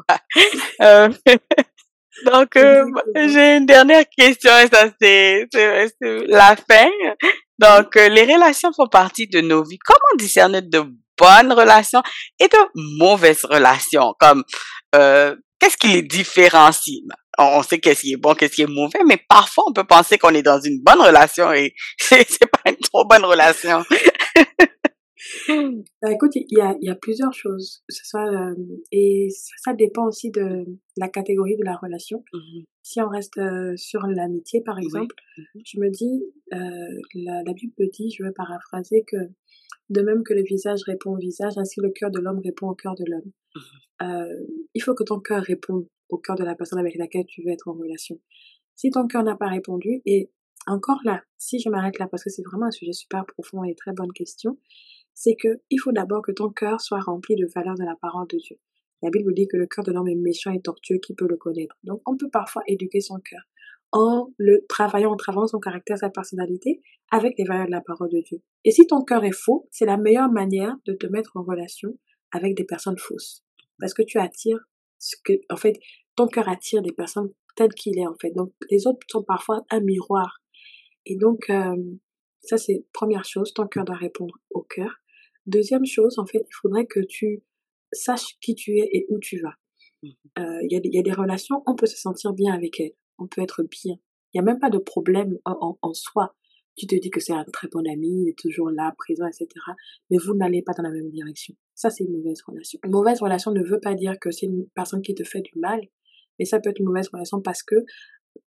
euh, 0.82 1.10
donc, 2.24 2.56
euh, 2.56 2.84
j'ai 3.14 3.56
une 3.56 3.66
dernière 3.66 4.04
question 4.16 4.50
et 4.58 4.68
ça 4.68 4.88
c'est 5.00 5.46
la 6.26 6.56
fin. 6.56 6.88
Donc, 7.58 7.96
euh, 7.96 8.08
les 8.08 8.22
relations 8.22 8.72
font 8.74 8.88
partie 8.88 9.26
de 9.26 9.40
nos 9.40 9.64
vies. 9.64 9.78
Comment 9.78 10.16
discerner 10.18 10.62
de 10.62 10.84
bonnes 11.18 11.52
relations 11.52 12.02
et 12.40 12.48
de 12.48 12.58
mauvaises 12.98 13.44
relations? 13.44 14.14
Comme, 14.18 14.44
euh, 14.94 15.36
qu'est-ce 15.58 15.76
qui 15.76 15.88
les 15.88 16.02
différencie? 16.02 17.02
On 17.38 17.62
sait 17.62 17.78
qu'est-ce 17.78 18.02
qui 18.02 18.12
est 18.12 18.16
bon, 18.16 18.34
qu'est-ce 18.34 18.54
qui 18.54 18.62
est 18.62 18.66
mauvais, 18.66 19.00
mais 19.06 19.18
parfois 19.28 19.64
on 19.66 19.72
peut 19.72 19.84
penser 19.84 20.18
qu'on 20.18 20.34
est 20.34 20.42
dans 20.42 20.60
une 20.60 20.80
bonne 20.80 21.00
relation 21.00 21.52
et 21.52 21.74
c'est, 21.98 22.24
c'est 22.30 22.46
pas 22.46 22.70
une 22.70 22.76
trop 22.76 23.04
bonne 23.04 23.24
relation. 23.24 23.84
Bah, 26.02 26.12
écoute, 26.12 26.36
il 26.36 26.46
y 26.50 26.60
a, 26.60 26.76
y 26.80 26.90
a 26.90 26.94
plusieurs 26.94 27.32
choses. 27.32 27.82
Ce 27.88 28.04
soit, 28.04 28.30
euh, 28.30 28.54
et 28.92 29.28
ça, 29.30 29.54
ça, 29.64 29.74
dépend 29.74 30.06
aussi 30.06 30.30
de 30.30 30.64
la 30.96 31.08
catégorie 31.08 31.56
de 31.56 31.64
la 31.64 31.76
relation. 31.76 32.24
Mmh 32.32 32.62
si 32.86 33.00
on 33.00 33.08
reste 33.08 33.38
euh, 33.38 33.74
sur 33.76 34.06
l'amitié, 34.06 34.60
par 34.60 34.78
exemple, 34.78 35.14
oui. 35.38 35.44
mmh 35.54 35.60
je 35.64 35.80
me 35.80 35.88
dis, 35.88 36.22
euh, 36.52 37.00
la, 37.14 37.42
la 37.42 37.52
Bible 37.54 37.72
dit, 37.90 38.10
je 38.10 38.22
vais 38.22 38.30
paraphraser, 38.30 39.04
que 39.06 39.16
de 39.90 40.00
même 40.02 40.22
que 40.22 40.34
le 40.34 40.42
visage 40.42 40.80
répond 40.86 41.14
au 41.14 41.18
visage, 41.18 41.54
ainsi 41.56 41.80
le 41.80 41.90
cœur 41.90 42.10
de 42.10 42.20
l'homme 42.20 42.40
répond 42.44 42.68
au 42.68 42.74
cœur 42.74 42.94
de 42.94 43.04
l'homme. 43.06 43.32
Euh, 44.02 44.46
il 44.74 44.82
faut 44.82 44.94
que 44.94 45.04
ton 45.04 45.20
cœur 45.20 45.42
réponde 45.42 45.86
au 46.08 46.18
cœur 46.18 46.36
de 46.36 46.44
la 46.44 46.54
personne 46.54 46.78
avec 46.78 46.96
laquelle 46.96 47.26
tu 47.26 47.42
veux 47.42 47.50
être 47.50 47.68
en 47.68 47.74
relation. 47.74 48.20
Si 48.74 48.90
ton 48.90 49.06
cœur 49.06 49.22
n'a 49.22 49.36
pas 49.36 49.48
répondu, 49.48 50.02
et 50.04 50.30
encore 50.66 51.00
là, 51.04 51.22
si 51.38 51.58
je 51.58 51.68
m'arrête 51.68 51.98
là, 51.98 52.08
parce 52.08 52.24
que 52.24 52.30
c'est 52.30 52.42
vraiment 52.42 52.66
un 52.66 52.70
sujet 52.70 52.92
super 52.92 53.24
profond 53.26 53.64
et 53.64 53.74
très 53.74 53.92
bonne 53.92 54.12
question, 54.12 54.58
c'est 55.14 55.36
que 55.36 55.60
il 55.70 55.78
faut 55.78 55.92
d'abord 55.92 56.22
que 56.22 56.32
ton 56.32 56.50
cœur 56.50 56.80
soit 56.80 57.00
rempli 57.00 57.36
de 57.36 57.46
valeurs 57.54 57.76
de 57.76 57.84
la 57.84 57.96
parole 58.00 58.26
de 58.28 58.36
Dieu. 58.38 58.56
La 59.02 59.10
Bible 59.10 59.34
dit 59.34 59.46
que 59.46 59.56
le 59.56 59.66
cœur 59.66 59.84
de 59.84 59.92
l'homme 59.92 60.08
est 60.08 60.14
méchant 60.14 60.52
et 60.52 60.60
tortueux, 60.60 60.98
qui 60.98 61.14
peut 61.14 61.28
le 61.28 61.36
connaître. 61.36 61.76
Donc 61.84 62.00
on 62.06 62.16
peut 62.16 62.30
parfois 62.30 62.62
éduquer 62.66 63.00
son 63.00 63.18
cœur 63.20 63.42
en 63.94 64.32
le 64.38 64.66
travaillant, 64.68 65.12
en 65.12 65.16
travaillant 65.16 65.46
son 65.46 65.60
caractère, 65.60 65.96
sa 65.96 66.10
personnalité 66.10 66.82
avec 67.12 67.38
les 67.38 67.44
valeurs 67.44 67.66
de 67.66 67.70
la 67.70 67.80
parole 67.80 68.10
de 68.10 68.20
Dieu. 68.20 68.42
Et 68.64 68.72
si 68.72 68.86
ton 68.88 69.02
cœur 69.02 69.24
est 69.24 69.32
faux, 69.32 69.68
c'est 69.70 69.86
la 69.86 69.96
meilleure 69.96 70.30
manière 70.30 70.74
de 70.84 70.94
te 70.94 71.06
mettre 71.06 71.36
en 71.36 71.44
relation 71.44 71.96
avec 72.32 72.56
des 72.56 72.64
personnes 72.64 72.98
fausses. 72.98 73.44
Parce 73.78 73.94
que 73.94 74.02
tu 74.02 74.18
attires 74.18 74.58
ce 74.98 75.14
que, 75.22 75.34
en 75.48 75.56
fait, 75.56 75.78
ton 76.16 76.26
cœur 76.26 76.48
attire 76.48 76.82
des 76.82 76.92
personnes 76.92 77.32
telles 77.54 77.72
qu'il 77.72 77.96
est, 77.98 78.06
en 78.06 78.16
fait. 78.20 78.32
Donc, 78.32 78.52
les 78.68 78.88
autres 78.88 79.06
sont 79.08 79.22
parfois 79.22 79.64
un 79.70 79.80
miroir. 79.80 80.40
Et 81.06 81.16
donc, 81.16 81.48
euh, 81.50 81.76
ça, 82.40 82.58
c'est 82.58 82.84
première 82.92 83.24
chose, 83.24 83.54
ton 83.54 83.68
cœur 83.68 83.84
doit 83.84 83.96
répondre 83.96 84.34
au 84.50 84.62
cœur. 84.62 85.02
Deuxième 85.46 85.84
chose, 85.84 86.18
en 86.18 86.26
fait, 86.26 86.38
il 86.40 86.54
faudrait 86.62 86.86
que 86.86 87.00
tu 87.00 87.42
sache 87.92 88.36
qui 88.40 88.54
tu 88.54 88.78
es 88.78 88.88
et 88.92 89.06
où 89.10 89.18
tu 89.18 89.40
vas. 89.40 89.54
Mmh 90.02 90.08
Euh, 90.38 90.58
Il 90.64 90.72
y, 90.72 90.76
a 90.76 90.80
des- 90.80 90.88
il 90.88 90.94
y 90.94 90.98
a 90.98 91.02
des 91.02 91.12
relations, 91.12 91.62
on 91.66 91.76
peut 91.76 91.86
se 91.86 91.96
sentir 91.96 92.32
bien 92.32 92.52
avec 92.54 92.80
elles, 92.80 92.94
on 93.18 93.26
peut 93.28 93.42
être 93.42 93.62
bien. 93.62 93.94
Il 94.32 94.36
n'y 94.36 94.40
a 94.40 94.42
même 94.42 94.58
pas 94.58 94.70
de 94.70 94.78
problème 94.78 95.38
en, 95.44 95.52
en- 95.60 95.78
en 95.82 95.94
soi. 95.94 96.34
Tu 96.76 96.86
te 96.88 96.96
dis 96.96 97.10
que 97.10 97.20
c'est 97.20 97.32
un 97.32 97.44
très 97.44 97.68
bon 97.68 97.86
ami, 97.88 98.22
il 98.24 98.28
est 98.30 98.38
toujours 98.38 98.70
là, 98.70 98.92
présent, 98.98 99.26
etc. 99.28 99.76
Mais 100.10 100.18
vous 100.18 100.34
n'allez 100.34 100.62
pas 100.62 100.72
dans 100.72 100.82
la 100.82 100.90
même 100.90 101.08
direction. 101.10 101.54
Ça, 101.74 101.88
c'est 101.90 102.02
une 102.04 102.12
mauvaise 102.16 102.42
relation. 102.46 102.80
Une 102.84 102.90
mauvaise 102.90 103.20
relation 103.22 103.52
ne 103.52 103.62
veut 103.62 103.78
pas 103.80 103.94
dire 103.94 104.18
que 104.20 104.30
c'est 104.32 104.46
une 104.46 104.66
personne 104.74 105.02
qui 105.02 105.14
te 105.14 105.22
fait 105.24 105.40
du 105.42 105.56
mal, 105.58 105.80
mais 106.38 106.44
ça 106.46 106.58
peut 106.60 106.70
être 106.70 106.80
une 106.80 106.86
mauvaise 106.86 107.08
relation 107.12 107.40
parce 107.40 107.62
que 107.62 107.76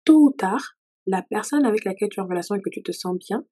tôt 0.06 0.20
ou 0.28 0.32
tard, 0.32 0.76
la 1.06 1.22
personne 1.22 1.66
avec 1.66 1.86
laquelle 1.86 2.10
tu 2.10 2.20
es 2.20 2.24
en 2.24 2.28
relation 2.28 2.56
et 2.56 2.62
que 2.62 2.70
tu 2.70 2.84
te 2.84 2.92
sens 2.92 3.18
bien, 3.18 3.46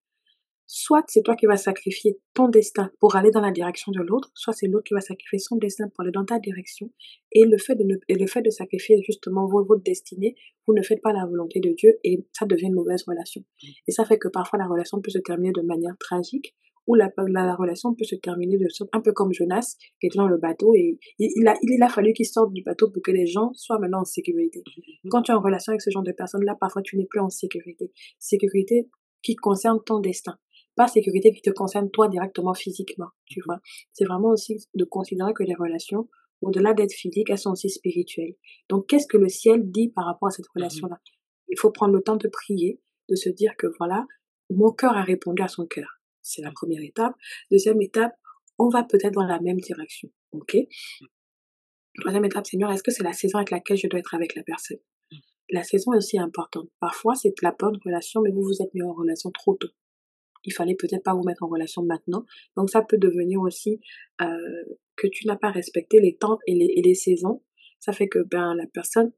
soit 0.67 1.03
c'est 1.07 1.21
toi 1.21 1.35
qui 1.35 1.45
vas 1.45 1.57
sacrifier 1.57 2.17
ton 2.33 2.47
destin 2.47 2.91
pour 2.99 3.15
aller 3.15 3.31
dans 3.31 3.41
la 3.41 3.51
direction 3.51 3.91
de 3.91 4.01
l'autre, 4.01 4.31
soit 4.33 4.53
c'est 4.53 4.67
l'autre 4.67 4.85
qui 4.85 4.93
va 4.93 5.01
sacrifier 5.01 5.39
son 5.39 5.57
destin 5.57 5.89
pour 5.89 6.01
aller 6.01 6.11
dans 6.11 6.25
ta 6.25 6.39
direction. 6.39 6.91
Et 7.31 7.43
le 7.43 7.57
fait 7.57 7.75
de, 7.75 7.83
ne, 7.83 7.95
et 8.07 8.15
le 8.15 8.27
fait 8.27 8.41
de 8.41 8.49
sacrifier 8.49 9.01
justement 9.05 9.47
votre, 9.47 9.83
destinée, 9.83 10.35
vous 10.67 10.73
ne 10.73 10.81
faites 10.81 11.01
pas 11.01 11.13
la 11.13 11.25
volonté 11.25 11.59
de 11.59 11.73
Dieu 11.73 11.97
et 12.03 12.25
ça 12.33 12.45
devient 12.45 12.67
une 12.67 12.73
mauvaise 12.73 13.03
relation. 13.07 13.43
Et 13.87 13.91
ça 13.91 14.05
fait 14.05 14.17
que 14.17 14.27
parfois 14.27 14.57
la 14.59 14.67
relation 14.67 15.01
peut 15.01 15.11
se 15.11 15.19
terminer 15.19 15.51
de 15.51 15.61
manière 15.61 15.95
tragique 15.99 16.55
ou 16.87 16.95
la, 16.95 17.09
la, 17.17 17.45
la 17.45 17.55
relation 17.55 17.93
peut 17.95 18.03
se 18.03 18.15
terminer 18.15 18.57
de 18.57 18.69
sorte 18.69 18.89
un 18.93 19.01
peu 19.01 19.11
comme 19.11 19.33
Jonas 19.33 19.75
qui 19.99 20.07
était 20.07 20.17
dans 20.17 20.27
le 20.27 20.37
bateau 20.37 20.73
et 20.75 20.99
il, 21.19 21.31
il 21.35 21.47
a, 21.47 21.55
il 21.61 21.81
a 21.81 21.89
fallu 21.89 22.13
qu'il 22.13 22.25
sorte 22.25 22.53
du 22.53 22.61
bateau 22.61 22.89
pour 22.91 23.01
que 23.01 23.11
les 23.11 23.25
gens 23.25 23.51
soient 23.53 23.79
maintenant 23.79 24.01
en 24.01 24.05
sécurité. 24.05 24.63
Quand 25.09 25.23
tu 25.23 25.31
es 25.31 25.35
en 25.35 25.41
relation 25.41 25.71
avec 25.71 25.81
ce 25.81 25.89
genre 25.89 26.03
de 26.03 26.11
personnes-là, 26.11 26.55
parfois 26.59 26.81
tu 26.81 26.97
n'es 26.97 27.05
plus 27.05 27.19
en 27.19 27.29
sécurité. 27.29 27.91
Sécurité 28.19 28.87
qui 29.23 29.35
concerne 29.35 29.79
ton 29.83 29.99
destin 29.99 30.37
pas 30.75 30.87
sécurité 30.87 31.31
qui 31.31 31.41
te 31.41 31.49
concerne 31.49 31.89
toi 31.89 32.07
directement 32.07 32.53
physiquement, 32.53 33.09
tu 33.25 33.41
vois. 33.45 33.59
C'est 33.93 34.05
vraiment 34.05 34.29
aussi 34.29 34.57
de 34.73 34.83
considérer 34.83 35.33
que 35.33 35.43
les 35.43 35.55
relations, 35.55 36.09
au-delà 36.41 36.73
d'être 36.73 36.93
physiques, 36.93 37.29
elles 37.29 37.37
sont 37.37 37.51
aussi 37.51 37.69
spirituelles. 37.69 38.35
Donc, 38.69 38.87
qu'est-ce 38.87 39.07
que 39.07 39.17
le 39.17 39.29
ciel 39.29 39.69
dit 39.71 39.89
par 39.89 40.05
rapport 40.05 40.27
à 40.27 40.31
cette 40.31 40.47
relation-là? 40.53 40.99
Il 41.47 41.59
faut 41.59 41.71
prendre 41.71 41.93
le 41.93 42.01
temps 42.01 42.17
de 42.17 42.27
prier, 42.27 42.81
de 43.09 43.15
se 43.15 43.29
dire 43.29 43.53
que 43.57 43.67
voilà, 43.77 44.05
mon 44.49 44.71
cœur 44.71 44.95
a 44.97 45.03
répondu 45.03 45.41
à 45.41 45.47
son 45.47 45.65
cœur. 45.65 46.01
C'est 46.21 46.41
la 46.41 46.51
première 46.51 46.81
étape. 46.81 47.13
Deuxième 47.51 47.81
étape, 47.81 48.13
on 48.57 48.69
va 48.69 48.83
peut-être 48.83 49.13
dans 49.13 49.25
la 49.25 49.39
même 49.39 49.59
direction, 49.59 50.09
ok? 50.31 50.57
Troisième 51.99 52.25
étape, 52.25 52.45
Seigneur, 52.45 52.71
est-ce 52.71 52.83
que 52.83 52.91
c'est 52.91 53.03
la 53.03 53.13
saison 53.13 53.37
avec 53.37 53.51
laquelle 53.51 53.77
je 53.77 53.87
dois 53.87 53.99
être 53.99 54.13
avec 54.13 54.35
la 54.35 54.43
personne? 54.43 54.79
La 55.49 55.63
saison 55.63 55.93
est 55.93 55.97
aussi 55.97 56.17
importante. 56.19 56.67
Parfois, 56.79 57.15
c'est 57.15 57.33
la 57.41 57.55
bonne 57.57 57.77
relation, 57.85 58.21
mais 58.21 58.31
vous 58.31 58.41
vous 58.41 58.61
êtes 58.61 58.73
mis 58.73 58.81
en 58.81 58.93
relation 58.93 59.31
trop 59.31 59.55
tôt 59.55 59.69
il 60.45 60.51
fallait 60.51 60.75
peut-être 60.75 61.03
pas 61.03 61.13
vous 61.13 61.23
mettre 61.23 61.43
en 61.43 61.47
relation 61.47 61.83
maintenant. 61.83 62.25
Donc 62.55 62.69
ça 62.69 62.81
peut 62.81 62.97
devenir 62.97 63.41
aussi 63.41 63.79
euh, 64.21 64.27
que 64.95 65.07
tu 65.07 65.27
n'as 65.27 65.35
pas 65.35 65.51
respecté 65.51 65.99
les 65.99 66.15
temps 66.15 66.39
et 66.47 66.53
les, 66.53 66.71
et 66.75 66.81
les, 66.81 66.95
saisons. 66.95 67.41
Ça 67.79 67.91
fait 67.91 68.07
que 68.07 68.19
ben 68.19 68.55
la 68.55 68.65
personne 68.67 69.11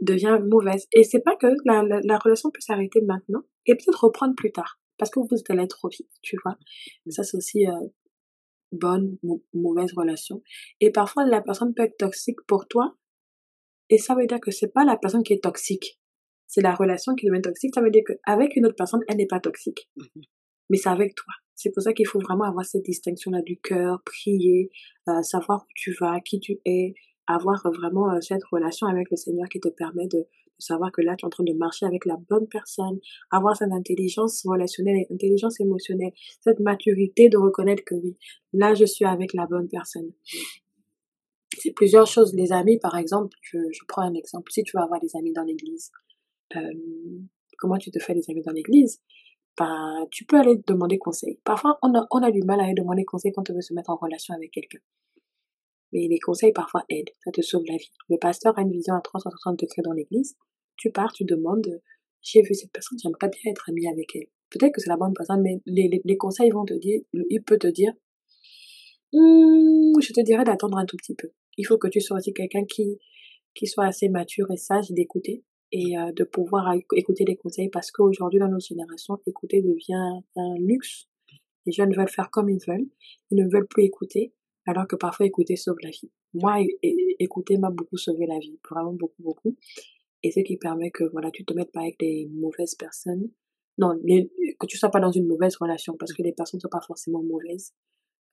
devient 0.00 0.38
mauvaise. 0.42 0.86
Et 0.92 1.04
c'est 1.04 1.20
pas 1.20 1.36
que 1.36 1.48
la, 1.64 1.82
la, 1.82 2.00
la 2.02 2.18
relation 2.18 2.50
peut 2.50 2.60
s'arrêter 2.60 3.00
maintenant 3.02 3.42
et 3.66 3.74
peut-être 3.74 4.04
reprendre 4.04 4.34
plus 4.34 4.52
tard 4.52 4.80
parce 4.96 5.10
que 5.10 5.18
vous 5.20 5.26
êtes 5.32 5.50
allé 5.50 5.66
trop 5.66 5.88
vite, 5.88 6.10
tu 6.22 6.36
vois. 6.44 6.58
Ça 7.08 7.22
c'est 7.22 7.36
aussi 7.36 7.66
euh, 7.66 7.88
bonne 8.72 9.16
mauvaise 9.54 9.92
relation. 9.96 10.42
Et 10.80 10.90
parfois 10.90 11.24
la 11.26 11.40
personne 11.40 11.74
peut 11.74 11.84
être 11.84 11.96
toxique 11.96 12.40
pour 12.46 12.68
toi 12.68 12.96
et 13.88 13.98
ça 13.98 14.14
veut 14.14 14.26
dire 14.26 14.40
que 14.40 14.50
c'est 14.50 14.72
pas 14.72 14.84
la 14.84 14.96
personne 14.96 15.22
qui 15.22 15.32
est 15.32 15.42
toxique. 15.42 15.98
C'est 16.46 16.62
la 16.62 16.74
relation 16.74 17.14
qui 17.14 17.26
devient 17.26 17.42
toxique. 17.42 17.74
Ça 17.74 17.80
veut 17.80 17.90
dire 17.90 18.02
qu'avec 18.06 18.56
une 18.56 18.66
autre 18.66 18.76
personne, 18.76 19.02
elle 19.08 19.18
n'est 19.18 19.26
pas 19.26 19.40
toxique 19.40 19.88
mais 20.70 20.78
c'est 20.78 20.88
avec 20.88 21.14
toi. 21.14 21.34
C'est 21.54 21.70
pour 21.70 21.82
ça 21.82 21.92
qu'il 21.92 22.06
faut 22.06 22.20
vraiment 22.20 22.44
avoir 22.44 22.64
cette 22.64 22.84
distinction-là 22.84 23.42
du 23.42 23.58
cœur, 23.58 24.00
prier, 24.02 24.70
euh, 25.08 25.20
savoir 25.22 25.64
où 25.64 25.72
tu 25.74 25.94
vas, 26.00 26.18
qui 26.20 26.40
tu 26.40 26.58
es, 26.64 26.94
avoir 27.26 27.60
vraiment 27.70 28.10
euh, 28.10 28.20
cette 28.20 28.44
relation 28.44 28.86
avec 28.86 29.10
le 29.10 29.16
Seigneur 29.16 29.48
qui 29.48 29.60
te 29.60 29.68
permet 29.68 30.06
de, 30.06 30.18
de, 30.18 30.26
savoir 30.58 30.90
que 30.90 31.02
là, 31.02 31.16
tu 31.16 31.24
es 31.24 31.26
en 31.26 31.30
train 31.30 31.44
de 31.44 31.52
marcher 31.52 31.84
avec 31.84 32.06
la 32.06 32.16
bonne 32.30 32.48
personne, 32.48 32.98
avoir 33.30 33.56
cette 33.56 33.72
intelligence 33.72 34.42
relationnelle 34.46 35.04
intelligence 35.10 35.60
émotionnelle, 35.60 36.12
cette 36.40 36.60
maturité 36.60 37.28
de 37.28 37.36
reconnaître 37.36 37.84
que 37.84 37.94
oui, 37.94 38.16
là, 38.52 38.72
je 38.74 38.86
suis 38.86 39.04
avec 39.04 39.34
la 39.34 39.46
bonne 39.46 39.68
personne. 39.68 40.12
C'est 41.58 41.72
plusieurs 41.72 42.06
choses. 42.06 42.34
Les 42.34 42.52
amis, 42.52 42.78
par 42.78 42.96
exemple, 42.96 43.36
je, 43.42 43.58
je 43.70 43.80
prends 43.86 44.02
un 44.02 44.14
exemple. 44.14 44.50
Si 44.50 44.62
tu 44.62 44.72
vas 44.74 44.84
avoir 44.84 45.00
des 45.00 45.14
amis 45.14 45.32
dans 45.32 45.42
l'église, 45.44 45.90
euh, 46.56 46.60
comment 47.58 47.76
tu 47.76 47.90
te 47.90 47.98
fais 47.98 48.14
des 48.14 48.24
amis 48.30 48.42
dans 48.42 48.52
l'église? 48.52 49.02
Tu 50.10 50.24
peux 50.24 50.38
aller 50.38 50.56
demander 50.66 50.98
conseil. 50.98 51.38
Parfois, 51.44 51.78
on 51.82 51.92
a, 51.94 52.30
du 52.30 52.42
mal 52.42 52.60
à 52.60 52.64
aller 52.64 52.74
demander 52.74 53.04
conseil 53.04 53.32
quand 53.32 53.48
on 53.50 53.54
veut 53.54 53.60
se 53.60 53.74
mettre 53.74 53.90
en 53.90 53.96
relation 53.96 54.34
avec 54.34 54.50
quelqu'un. 54.50 54.78
Mais 55.92 56.06
les 56.08 56.18
conseils 56.20 56.52
parfois 56.52 56.84
aident, 56.88 57.10
ça 57.24 57.30
te 57.32 57.40
sauve 57.42 57.64
la 57.66 57.76
vie. 57.76 57.90
Le 58.08 58.16
pasteur 58.16 58.56
a 58.58 58.62
une 58.62 58.70
vision 58.70 58.94
à 58.94 59.00
360 59.00 59.58
degrés 59.58 59.82
dans 59.82 59.92
l'église. 59.92 60.36
Tu 60.76 60.90
pars, 60.90 61.12
tu 61.12 61.24
demandes, 61.24 61.80
j'ai 62.22 62.42
vu 62.42 62.54
cette 62.54 62.72
personne, 62.72 62.98
j'aimerais 63.02 63.28
bien 63.28 63.50
être 63.50 63.68
ami 63.68 63.88
avec 63.88 64.14
elle. 64.14 64.26
Peut-être 64.50 64.72
que 64.72 64.80
c'est 64.80 64.88
la 64.88 64.96
bonne 64.96 65.14
personne, 65.14 65.42
mais 65.42 65.60
les, 65.66 66.16
conseils 66.16 66.50
vont 66.50 66.64
te 66.64 66.74
dire, 66.74 67.00
il 67.12 67.42
peut 67.42 67.58
te 67.58 67.66
dire, 67.66 67.92
hm, 69.12 70.00
je 70.00 70.12
te 70.12 70.20
dirais 70.22 70.44
d'attendre 70.44 70.78
un 70.78 70.86
tout 70.86 70.96
petit 70.96 71.14
peu. 71.14 71.30
Il 71.56 71.66
faut 71.66 71.78
que 71.78 71.88
tu 71.88 72.00
sois 72.00 72.18
aussi 72.18 72.32
quelqu'un 72.32 72.64
qui, 72.64 72.98
qui 73.54 73.66
soit 73.66 73.84
assez 73.84 74.08
mature 74.08 74.50
et 74.50 74.56
sage 74.56 74.90
d'écouter 74.90 75.44
et 75.72 75.98
euh, 75.98 76.12
de 76.12 76.24
pouvoir 76.24 76.74
écouter 76.94 77.24
les 77.24 77.36
conseils 77.36 77.68
parce 77.68 77.90
qu'aujourd'hui 77.90 78.40
dans 78.40 78.48
notre 78.48 78.66
génération, 78.66 79.20
écouter 79.26 79.62
devient 79.62 80.20
un 80.36 80.54
luxe. 80.58 81.06
Les 81.66 81.72
jeunes 81.72 81.94
veulent 81.94 82.08
faire 82.08 82.30
comme 82.30 82.48
ils 82.48 82.60
veulent, 82.66 82.88
ils 83.30 83.44
ne 83.44 83.50
veulent 83.50 83.68
plus 83.68 83.84
écouter, 83.84 84.32
alors 84.66 84.86
que 84.86 84.96
parfois 84.96 85.26
écouter 85.26 85.56
sauve 85.56 85.76
la 85.82 85.90
vie. 85.90 86.10
Moi, 86.34 86.58
écouter 87.18 87.58
m'a 87.58 87.70
beaucoup 87.70 87.96
sauvé 87.96 88.26
la 88.26 88.38
vie, 88.38 88.58
vraiment 88.70 88.92
beaucoup, 88.92 89.22
beaucoup. 89.22 89.56
Et 90.22 90.30
ce 90.30 90.40
qui 90.40 90.56
permet 90.56 90.90
que 90.90 91.04
voilà, 91.04 91.30
tu 91.30 91.44
te 91.44 91.52
mettes 91.54 91.72
pas 91.72 91.80
avec 91.80 91.98
des 91.98 92.28
mauvaises 92.32 92.74
personnes. 92.74 93.30
Non, 93.78 93.98
les, 94.04 94.30
que 94.58 94.66
tu 94.66 94.76
sois 94.76 94.90
pas 94.90 95.00
dans 95.00 95.10
une 95.10 95.26
mauvaise 95.26 95.56
relation 95.56 95.96
parce 95.98 96.12
que 96.12 96.22
les 96.22 96.32
personnes 96.32 96.58
ne 96.58 96.62
sont 96.62 96.68
pas 96.68 96.84
forcément 96.86 97.22
mauvaises. 97.22 97.72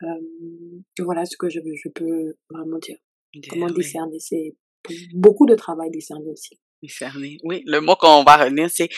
Euh, 0.03 0.81
voilà 0.99 1.25
ce 1.25 1.37
que 1.37 1.49
je, 1.49 1.59
je 1.73 1.89
peux 1.89 2.35
vraiment 2.49 2.77
dire. 2.79 2.97
Comment 3.49 3.67
discerner, 3.67 4.19
c'est 4.19 4.55
beaucoup 5.13 5.45
de 5.45 5.55
travail 5.55 5.89
discerner 5.89 6.29
aussi. 6.29 6.59
Discerner. 6.81 7.37
Oui, 7.43 7.63
le 7.65 7.79
mot 7.81 7.95
qu'on 7.95 8.23
va 8.23 8.37
retenir, 8.37 8.69
c'est 8.69 8.89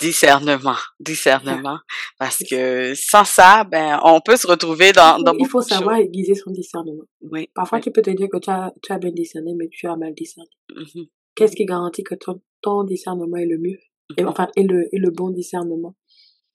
discernement. 0.00 0.76
Discernement. 0.98 1.78
Parce 2.18 2.38
que 2.48 2.94
sans 2.94 3.24
ça, 3.24 3.64
ben, 3.64 4.00
on 4.04 4.20
peut 4.20 4.36
se 4.36 4.46
retrouver 4.46 4.92
dans, 4.92 5.18
dans 5.18 5.34
Il 5.38 5.46
faut 5.46 5.60
savoir 5.60 5.96
aiguiser 5.96 6.34
son 6.34 6.50
discernement. 6.50 7.04
Oui. 7.20 7.48
Parfois, 7.54 7.78
oui. 7.78 7.84
tu 7.84 7.90
peux 7.92 8.02
te 8.02 8.10
dire 8.10 8.28
que 8.32 8.38
tu 8.38 8.50
as, 8.50 8.72
tu 8.82 8.92
as 8.92 8.98
bien 8.98 9.12
discerné, 9.12 9.54
mais 9.54 9.68
tu 9.68 9.86
as 9.86 9.96
mal 9.96 10.14
discerné. 10.14 10.50
Mm 10.70 10.82
-hmm. 10.82 11.08
Qu'est-ce 11.34 11.56
qui 11.56 11.64
garantit 11.64 12.02
que 12.02 12.16
ton, 12.16 12.40
ton 12.60 12.84
discernement 12.84 13.36
est 13.36 13.46
le 13.46 13.58
mieux? 13.58 13.78
Et, 14.18 14.24
enfin, 14.24 14.48
est 14.56 14.68
le, 14.72 14.80
est 14.94 14.98
le 14.98 15.10
bon 15.10 15.30
discernement? 15.30 15.94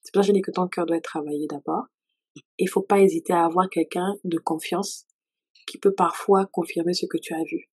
C'est 0.01 0.11
pour 0.13 0.21
ça 0.21 0.27
que 0.27 0.33
je 0.33 0.37
dis 0.39 0.41
que 0.41 0.51
ton 0.51 0.67
cœur 0.67 0.85
doit 0.85 0.97
être 0.97 1.11
travaillé 1.15 1.47
d'abord. 1.47 1.85
Il 2.63 2.69
faut 2.69 2.81
pas 2.91 2.99
hésiter 2.99 3.33
à 3.33 3.45
avoir 3.45 3.69
quelqu'un 3.69 4.09
de 4.23 4.37
confiance 4.37 5.05
qui 5.67 5.77
peut 5.77 5.93
parfois 5.93 6.45
confirmer 6.57 6.93
ce 6.93 7.05
que 7.05 7.17
tu 7.17 7.33
as 7.33 7.43
vu. 7.51 7.69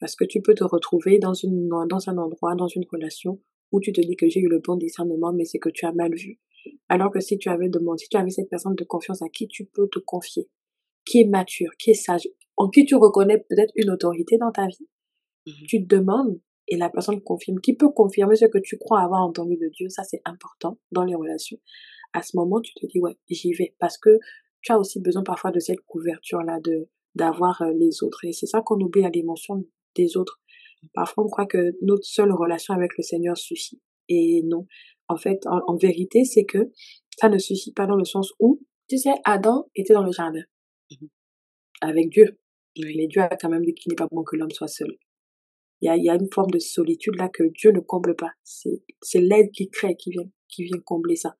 Parce 0.00 0.16
que 0.16 0.24
tu 0.24 0.40
peux 0.42 0.54
te 0.54 0.64
retrouver 0.64 1.18
dans, 1.18 1.34
une, 1.34 1.68
dans 1.68 2.08
un 2.08 2.18
endroit, 2.18 2.54
dans 2.54 2.68
une 2.68 2.84
relation 2.90 3.40
où 3.72 3.80
tu 3.80 3.92
te 3.92 4.00
dis 4.00 4.16
que 4.16 4.28
j'ai 4.28 4.40
eu 4.40 4.48
le 4.48 4.60
bon 4.60 4.76
discernement, 4.76 5.32
mais 5.32 5.44
c'est 5.44 5.58
que 5.58 5.68
tu 5.68 5.84
as 5.86 5.92
mal 5.92 6.14
vu? 6.14 6.38
Alors 6.88 7.10
que 7.10 7.20
si 7.20 7.38
tu 7.38 7.48
avais 7.48 7.68
demandé, 7.68 8.02
si 8.02 8.08
tu 8.08 8.16
avais 8.16 8.30
cette 8.30 8.48
personne 8.48 8.74
de 8.74 8.84
confiance 8.84 9.22
à 9.22 9.28
qui 9.28 9.48
tu 9.48 9.66
peux 9.66 9.88
te 9.88 9.98
confier, 9.98 10.48
qui 11.04 11.20
est 11.20 11.26
mature, 11.26 11.70
qui 11.78 11.90
est 11.90 11.94
sage, 11.94 12.28
en 12.56 12.68
qui 12.68 12.84
tu 12.84 12.94
reconnais 12.94 13.38
peut-être 13.38 13.72
une 13.74 13.90
autorité 13.90 14.38
dans 14.38 14.52
ta 14.52 14.66
vie, 14.66 14.88
mm 15.46 15.50
-hmm. 15.50 15.66
tu 15.66 15.86
te 15.86 15.94
demandes 15.96 16.40
et 16.68 16.76
la 16.76 16.88
personne 16.88 17.20
confirme, 17.20 17.60
qui 17.60 17.74
peut 17.74 17.90
confirmer 17.90 18.36
ce 18.36 18.46
que 18.46 18.58
tu 18.58 18.78
crois 18.78 19.00
avoir 19.00 19.22
entendu 19.22 19.56
de 19.56 19.68
Dieu, 19.68 19.88
ça 19.88 20.02
c'est 20.02 20.22
important 20.24 20.78
dans 20.92 21.04
les 21.04 21.14
relations. 21.14 21.58
À 22.12 22.22
ce 22.22 22.36
moment, 22.36 22.60
tu 22.60 22.72
te 22.74 22.86
dis 22.86 23.00
ouais, 23.00 23.16
j'y 23.28 23.52
vais 23.52 23.74
parce 23.78 23.98
que 23.98 24.18
tu 24.62 24.72
as 24.72 24.78
aussi 24.78 25.00
besoin 25.00 25.22
parfois 25.22 25.50
de 25.50 25.60
cette 25.60 25.82
couverture-là, 25.82 26.60
de 26.60 26.88
d'avoir 27.14 27.62
les 27.74 28.02
autres. 28.02 28.24
Et 28.24 28.32
c'est 28.32 28.46
ça 28.46 28.62
qu'on 28.62 28.80
oublie 28.80 29.02
la 29.02 29.10
dimension 29.10 29.64
des 29.94 30.16
autres. 30.16 30.40
Parfois, 30.92 31.24
on 31.24 31.28
croit 31.28 31.46
que 31.46 31.72
notre 31.82 32.04
seule 32.04 32.32
relation 32.32 32.74
avec 32.74 32.96
le 32.96 33.02
Seigneur 33.02 33.36
suffit. 33.36 33.80
Et 34.08 34.42
non. 34.44 34.66
En 35.08 35.16
fait, 35.16 35.46
en, 35.46 35.60
en 35.66 35.76
vérité, 35.76 36.24
c'est 36.24 36.44
que 36.44 36.70
ça 37.18 37.28
ne 37.28 37.38
suffit 37.38 37.72
pas 37.72 37.86
dans 37.86 37.96
le 37.96 38.04
sens 38.04 38.32
où, 38.38 38.60
tu 38.88 38.98
sais, 38.98 39.14
Adam 39.24 39.70
était 39.74 39.94
dans 39.94 40.04
le 40.04 40.12
jardin. 40.12 40.44
Mm 40.90 40.96
-hmm. 40.96 41.08
Avec 41.80 42.10
Dieu. 42.10 42.38
Oui. 42.78 42.94
Mais 42.96 43.06
Dieu 43.06 43.22
a 43.22 43.36
quand 43.36 43.50
même 43.50 43.64
dit 43.64 43.74
qu'il 43.74 43.90
n'est 43.90 43.96
pas 43.96 44.08
bon 44.10 44.24
que 44.24 44.36
l'homme 44.36 44.50
soit 44.50 44.68
seul. 44.68 44.92
Il 45.80 45.86
y 45.86 45.88
a, 45.88 45.96
il 45.96 46.04
y 46.04 46.10
a 46.10 46.14
une 46.14 46.30
forme 46.32 46.50
de 46.50 46.58
solitude 46.58 47.16
là 47.16 47.28
que 47.28 47.44
Dieu 47.60 47.70
ne 47.72 47.80
comble 47.80 48.14
pas. 48.16 48.32
C'est 48.42 49.20
l'aide 49.20 49.50
qui 49.56 49.68
crée, 49.68 49.96
qui 49.96 50.10
vient, 50.10 50.28
qui 50.48 50.64
vient 50.64 50.80
combler 50.80 51.16
ça. 51.16 51.36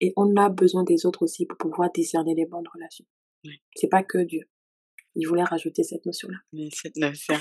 Et 0.00 0.12
on 0.16 0.36
a 0.36 0.48
besoin 0.50 0.84
des 0.84 1.06
autres 1.06 1.22
aussi 1.22 1.46
pour 1.46 1.58
pouvoir 1.58 1.90
discerner 1.92 2.34
les 2.34 2.46
bonnes 2.46 2.68
relations. 2.74 3.06
Oui. 3.44 3.54
C'est 3.74 3.88
pas 3.88 4.02
que 4.02 4.18
Dieu. 4.18 4.44
Il 5.18 5.26
voulait 5.26 5.44
rajouter 5.44 5.82
cette 5.82 6.04
notion-là. 6.04 6.36
Cette 6.72 6.96
notion. 6.96 7.34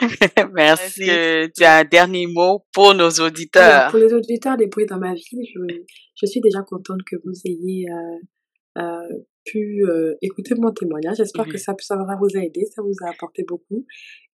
Merci. 0.54 1.00
Que 1.00 1.46
tu 1.46 1.64
as 1.64 1.78
un 1.78 1.84
dernier 1.84 2.26
mot 2.26 2.64
pour 2.72 2.94
nos 2.94 3.10
auditeurs? 3.10 3.62
Alors, 3.62 3.90
pour 3.90 4.00
les 4.00 4.12
auditeurs 4.14 4.56
des 4.56 4.66
bruits 4.68 4.86
dans 4.86 4.98
ma 4.98 5.12
vie, 5.12 5.22
je, 5.30 5.60
je, 6.14 6.26
suis 6.26 6.40
déjà 6.40 6.62
contente 6.62 7.00
que 7.06 7.16
vous 7.22 7.34
ayez 7.44 7.86
euh, 7.90 8.82
euh, 8.82 9.24
pu 9.44 9.84
euh, 9.84 10.14
écouter 10.22 10.54
mon 10.54 10.70
témoignage. 10.72 11.16
J'espère 11.16 11.46
que 11.46 11.58
ça, 11.58 11.74
ça 11.78 11.96
va 11.96 12.16
vous 12.16 12.36
aider, 12.36 12.64
ça 12.66 12.82
vous 12.82 12.94
a 13.04 13.10
apporté 13.10 13.42
beaucoup. 13.42 13.86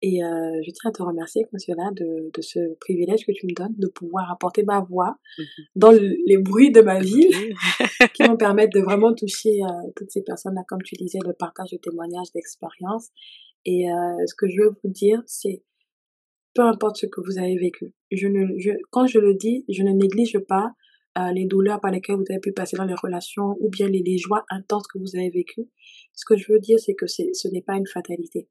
Et 0.02 0.22
euh, 0.22 0.60
je 0.66 0.70
tiens 0.70 0.90
à 0.90 0.92
te 0.92 1.02
remercier, 1.02 1.44
Consuela, 1.50 1.90
de, 1.92 2.30
de 2.32 2.42
ce 2.42 2.74
privilège 2.80 3.24
que 3.26 3.32
tu 3.32 3.46
me 3.46 3.54
donnes 3.54 3.74
de 3.78 3.88
pouvoir 3.88 4.30
apporter 4.30 4.62
ma 4.64 4.80
voix 4.80 5.16
mhm. 5.38 5.44
dans 5.76 5.92
les 5.92 6.38
bruits 6.38 6.72
de 6.72 6.80
ma 6.80 7.00
vie 7.00 7.28
qui 8.14 8.22
vont 8.24 8.36
permettre 8.36 8.78
de 8.78 8.82
vraiment 8.82 9.14
toucher 9.14 9.62
euh, 9.62 9.90
toutes 9.96 10.10
ces 10.10 10.22
personnes-là, 10.22 10.62
comme 10.68 10.82
tu 10.82 10.94
disais, 10.96 11.18
le 11.24 11.32
partage 11.32 11.70
de 11.70 11.78
témoignages, 11.78 12.32
d'expériences. 12.34 13.08
Et 13.68 13.86
ce 14.26 14.34
que 14.36 14.48
je 14.48 14.62
veux 14.62 14.76
vous 14.84 14.90
dire, 14.90 15.20
c'est 15.26 15.64
peu 16.54 16.62
importe 16.62 16.96
ce 16.96 17.06
que 17.06 17.20
vous 17.20 17.38
avez 17.38 17.56
vécu. 17.56 17.92
Je 18.12 18.28
ne, 18.28 18.58
je, 18.58 18.70
quand 18.90 19.06
je 19.06 19.18
le 19.18 19.34
dis, 19.34 19.64
je 19.68 19.82
ne 19.82 19.90
néglige 19.90 20.38
pas 20.38 20.72
euh, 21.18 21.32
les 21.32 21.46
douleurs 21.46 21.80
par 21.80 21.90
lesquelles 21.90 22.16
vous 22.16 22.24
avez 22.28 22.40
pu 22.40 22.52
passer 22.52 22.76
dans 22.76 22.84
les 22.84 22.94
relations 22.94 23.56
ou 23.60 23.70
bien 23.70 23.88
les, 23.88 24.18
joies 24.18 24.44
intenses 24.50 24.86
que 24.86 24.98
vous 24.98 25.16
avez 25.16 25.30
vécues. 25.30 25.68
Ce 26.14 26.24
que 26.26 26.36
je 26.36 26.52
veux 26.52 26.58
dire, 26.58 26.78
c'est 26.78 26.94
que 26.94 27.06
ce 27.06 27.48
n'est 27.48 27.62
pas 27.62 27.76
une 27.76 27.86
fatalité 27.86 28.48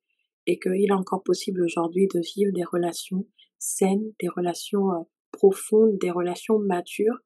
et 0.48 0.60
qu'il 0.60 0.86
est 0.86 0.94
encore 0.94 1.24
possible 1.24 1.64
aujourd'hui 1.64 2.08
de 2.08 2.20
vivre 2.36 2.52
des 2.54 2.64
relations 2.64 3.28
saines, 3.60 4.12
des 4.20 4.30
relations 4.30 4.92
euh, 4.92 5.04
profondes, 5.32 5.98
des 6.00 6.12
relations 6.12 6.60
matures, 6.60 7.18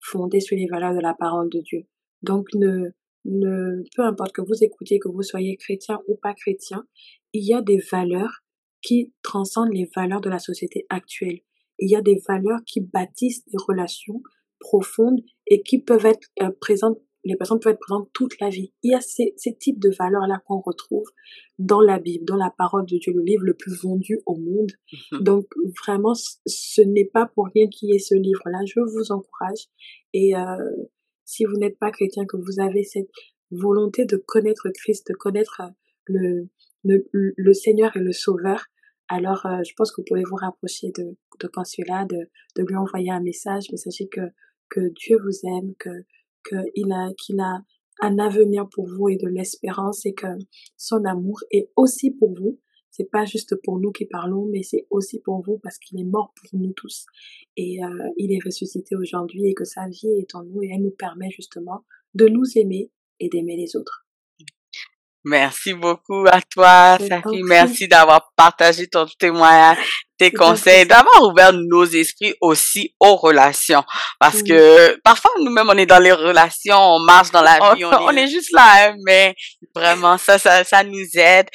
fondées 0.00 0.40
sur 0.40 0.56
les 0.56 0.66
valeurs 0.66 0.94
de 0.94 1.00
la 1.00 1.14
parole 1.14 1.48
de 1.48 1.60
Dieu. 1.60 1.86
Donc 2.22 2.48
ne, 2.54 2.90
ne, 3.24 3.82
peu 3.96 4.02
importe 4.02 4.32
que 4.32 4.42
vous 4.42 4.62
écoutiez, 4.62 4.98
que 4.98 5.08
vous 5.08 5.22
soyez 5.22 5.56
chrétien 5.56 6.00
ou 6.08 6.16
pas 6.16 6.34
chrétien, 6.34 6.84
il 7.32 7.44
y 7.44 7.54
a 7.54 7.62
des 7.62 7.78
valeurs 7.78 8.42
qui 8.82 9.12
transcendent 9.22 9.72
les 9.72 9.88
valeurs 9.94 10.20
de 10.20 10.28
la 10.28 10.38
société 10.38 10.86
actuelle. 10.88 11.40
Il 11.78 11.90
y 11.90 11.96
a 11.96 12.02
des 12.02 12.20
valeurs 12.28 12.60
qui 12.66 12.80
bâtissent 12.80 13.44
des 13.46 13.58
relations 13.66 14.22
profondes 14.62 15.20
et 15.46 15.62
qui 15.62 15.78
peuvent 15.78 16.06
être 16.06 16.28
euh, 16.40 16.50
présentes, 16.60 16.98
les 17.24 17.36
personnes 17.36 17.60
peuvent 17.60 17.74
être 17.74 17.80
présentes 17.80 18.10
toute 18.12 18.40
la 18.40 18.48
vie. 18.48 18.72
Il 18.82 18.92
y 18.92 18.94
a 18.94 19.00
ces, 19.00 19.34
ces 19.36 19.54
types 19.56 19.80
de 19.80 19.90
valeurs-là 19.90 20.40
qu'on 20.46 20.60
retrouve 20.60 21.06
dans 21.58 21.80
la 21.80 21.98
Bible, 21.98 22.24
dans 22.24 22.36
la 22.36 22.52
parole 22.56 22.86
de 22.86 22.96
Dieu, 22.96 23.12
le 23.12 23.22
livre 23.22 23.44
le 23.44 23.54
plus 23.54 23.74
vendu 23.80 24.20
au 24.26 24.36
monde. 24.36 24.72
Mhm. 25.12 25.22
Donc 25.22 25.46
vraiment, 25.84 26.14
ce 26.14 26.82
n'est 26.82 27.04
pas 27.04 27.26
pour 27.26 27.48
rien 27.54 27.68
qu'il 27.68 27.90
y 27.90 27.94
ait 27.94 27.98
ce 27.98 28.14
livre-là. 28.14 28.60
Je 28.66 28.80
vous 28.80 29.12
encourage. 29.12 29.68
Et 30.12 30.34
euh, 30.36 30.56
si 31.24 31.44
vous 31.44 31.56
n'êtes 31.56 31.78
pas 31.78 31.90
chrétien, 31.90 32.24
que 32.26 32.36
vous 32.36 32.60
avez 32.60 32.84
cette 32.84 33.10
volonté 33.50 34.04
de 34.04 34.16
connaître 34.16 34.68
Christ, 34.74 35.08
de 35.08 35.14
connaître 35.14 35.60
euh, 35.60 35.70
le, 36.06 36.48
le, 37.12 37.34
le 37.36 37.54
Seigneur 37.54 37.96
et 37.96 38.00
le 38.00 38.12
Sauveur, 38.12 38.66
alors 39.08 39.44
euh, 39.46 39.62
je 39.66 39.72
pense 39.76 39.92
que 39.92 40.00
vous 40.00 40.06
pouvez 40.08 40.24
vous 40.24 40.36
rapprocher 40.36 40.90
de, 40.96 41.16
de 41.40 41.46
Consuela, 41.48 42.06
de, 42.06 42.30
de 42.56 42.62
lui 42.66 42.76
envoyer 42.76 43.10
un 43.10 43.20
message, 43.20 43.66
mais 43.70 43.76
sachez 43.76 44.08
que 44.08 44.22
que 44.72 44.92
Dieu 44.94 45.18
vous 45.22 45.48
aime, 45.48 45.74
que 45.78 45.90
qu'il 46.48 46.92
a 46.92 47.12
qu'il 47.18 47.40
a 47.40 47.62
un 48.00 48.18
avenir 48.18 48.68
pour 48.68 48.86
vous 48.86 49.10
et 49.10 49.16
de 49.16 49.28
l'espérance 49.28 50.06
et 50.06 50.14
que 50.14 50.26
son 50.76 51.04
amour 51.04 51.40
est 51.50 51.70
aussi 51.76 52.10
pour 52.10 52.34
vous. 52.34 52.58
C'est 52.90 53.10
pas 53.10 53.24
juste 53.24 53.54
pour 53.62 53.78
nous 53.78 53.92
qui 53.92 54.06
parlons, 54.06 54.46
mais 54.46 54.62
c'est 54.62 54.86
aussi 54.90 55.20
pour 55.20 55.40
vous 55.42 55.58
parce 55.62 55.78
qu'il 55.78 56.00
est 56.00 56.04
mort 56.04 56.32
pour 56.36 56.60
nous 56.60 56.72
tous 56.72 57.06
et 57.56 57.82
euh, 57.82 57.88
il 58.16 58.32
est 58.32 58.44
ressuscité 58.44 58.96
aujourd'hui 58.96 59.46
et 59.46 59.54
que 59.54 59.64
sa 59.64 59.88
vie 59.88 60.10
est 60.18 60.34
en 60.34 60.42
nous 60.44 60.62
et 60.62 60.70
elle 60.74 60.82
nous 60.82 60.90
permet 60.90 61.30
justement 61.30 61.84
de 62.14 62.26
nous 62.26 62.44
aimer 62.56 62.90
et 63.20 63.28
d'aimer 63.28 63.56
les 63.56 63.76
autres. 63.76 64.06
Merci 65.24 65.72
beaucoup 65.74 66.26
à 66.26 66.40
toi, 66.40 66.98
Safi. 66.98 67.42
Merci 67.44 67.86
d'avoir 67.86 68.32
partagé 68.36 68.88
ton 68.88 69.06
témoignage, 69.18 69.78
tes 70.18 70.32
conseils, 70.32 70.84
d'avoir 70.84 71.22
ouvert 71.22 71.52
nos 71.52 71.84
esprits 71.84 72.34
aussi 72.40 72.92
aux 72.98 73.14
relations. 73.14 73.84
Parce 74.18 74.42
que 74.42 74.98
parfois, 75.04 75.30
nous-mêmes, 75.40 75.68
on 75.70 75.76
est 75.76 75.86
dans 75.86 76.00
les 76.00 76.12
relations, 76.12 76.76
on 76.76 76.98
marche 77.00 77.30
dans 77.30 77.42
la 77.42 77.74
vie, 77.74 77.84
on, 77.84 78.08
est... 78.16 78.26
juste 78.26 78.52
là, 78.52 78.88
hein, 78.88 78.96
mais 79.06 79.34
vraiment, 79.74 80.18
ça, 80.18 80.38
ça, 80.38 80.64
ça 80.64 80.82
nous 80.82 81.06
aide 81.14 81.48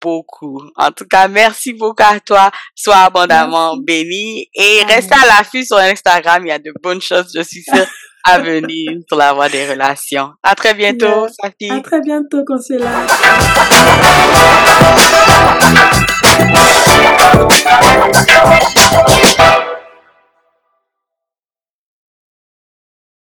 beaucoup. 0.00 0.62
En 0.76 0.92
tout 0.92 1.06
cas, 1.06 1.26
merci 1.26 1.72
beaucoup 1.72 2.04
à 2.04 2.20
toi. 2.20 2.52
Sois 2.76 2.98
abondamment 2.98 3.76
béni 3.78 4.48
et 4.54 4.84
reste 4.84 5.12
à 5.12 5.26
l'affût 5.26 5.64
sur 5.64 5.78
Instagram. 5.78 6.46
Il 6.46 6.50
y 6.50 6.52
a 6.52 6.60
de 6.60 6.72
bonnes 6.80 7.02
choses, 7.02 7.32
je 7.34 7.42
suis 7.42 7.62
sûre 7.62 7.86
à 8.24 8.38
venir 8.38 8.92
pour 9.08 9.20
avoir 9.20 9.48
des 9.50 9.66
relations. 9.66 10.30
À 10.42 10.54
très 10.54 10.74
bientôt, 10.74 11.06
yeah. 11.06 11.28
Saki. 11.42 11.70
À 11.70 11.80
très 11.80 12.00
bientôt, 12.00 12.44
Consuela. 12.44 12.86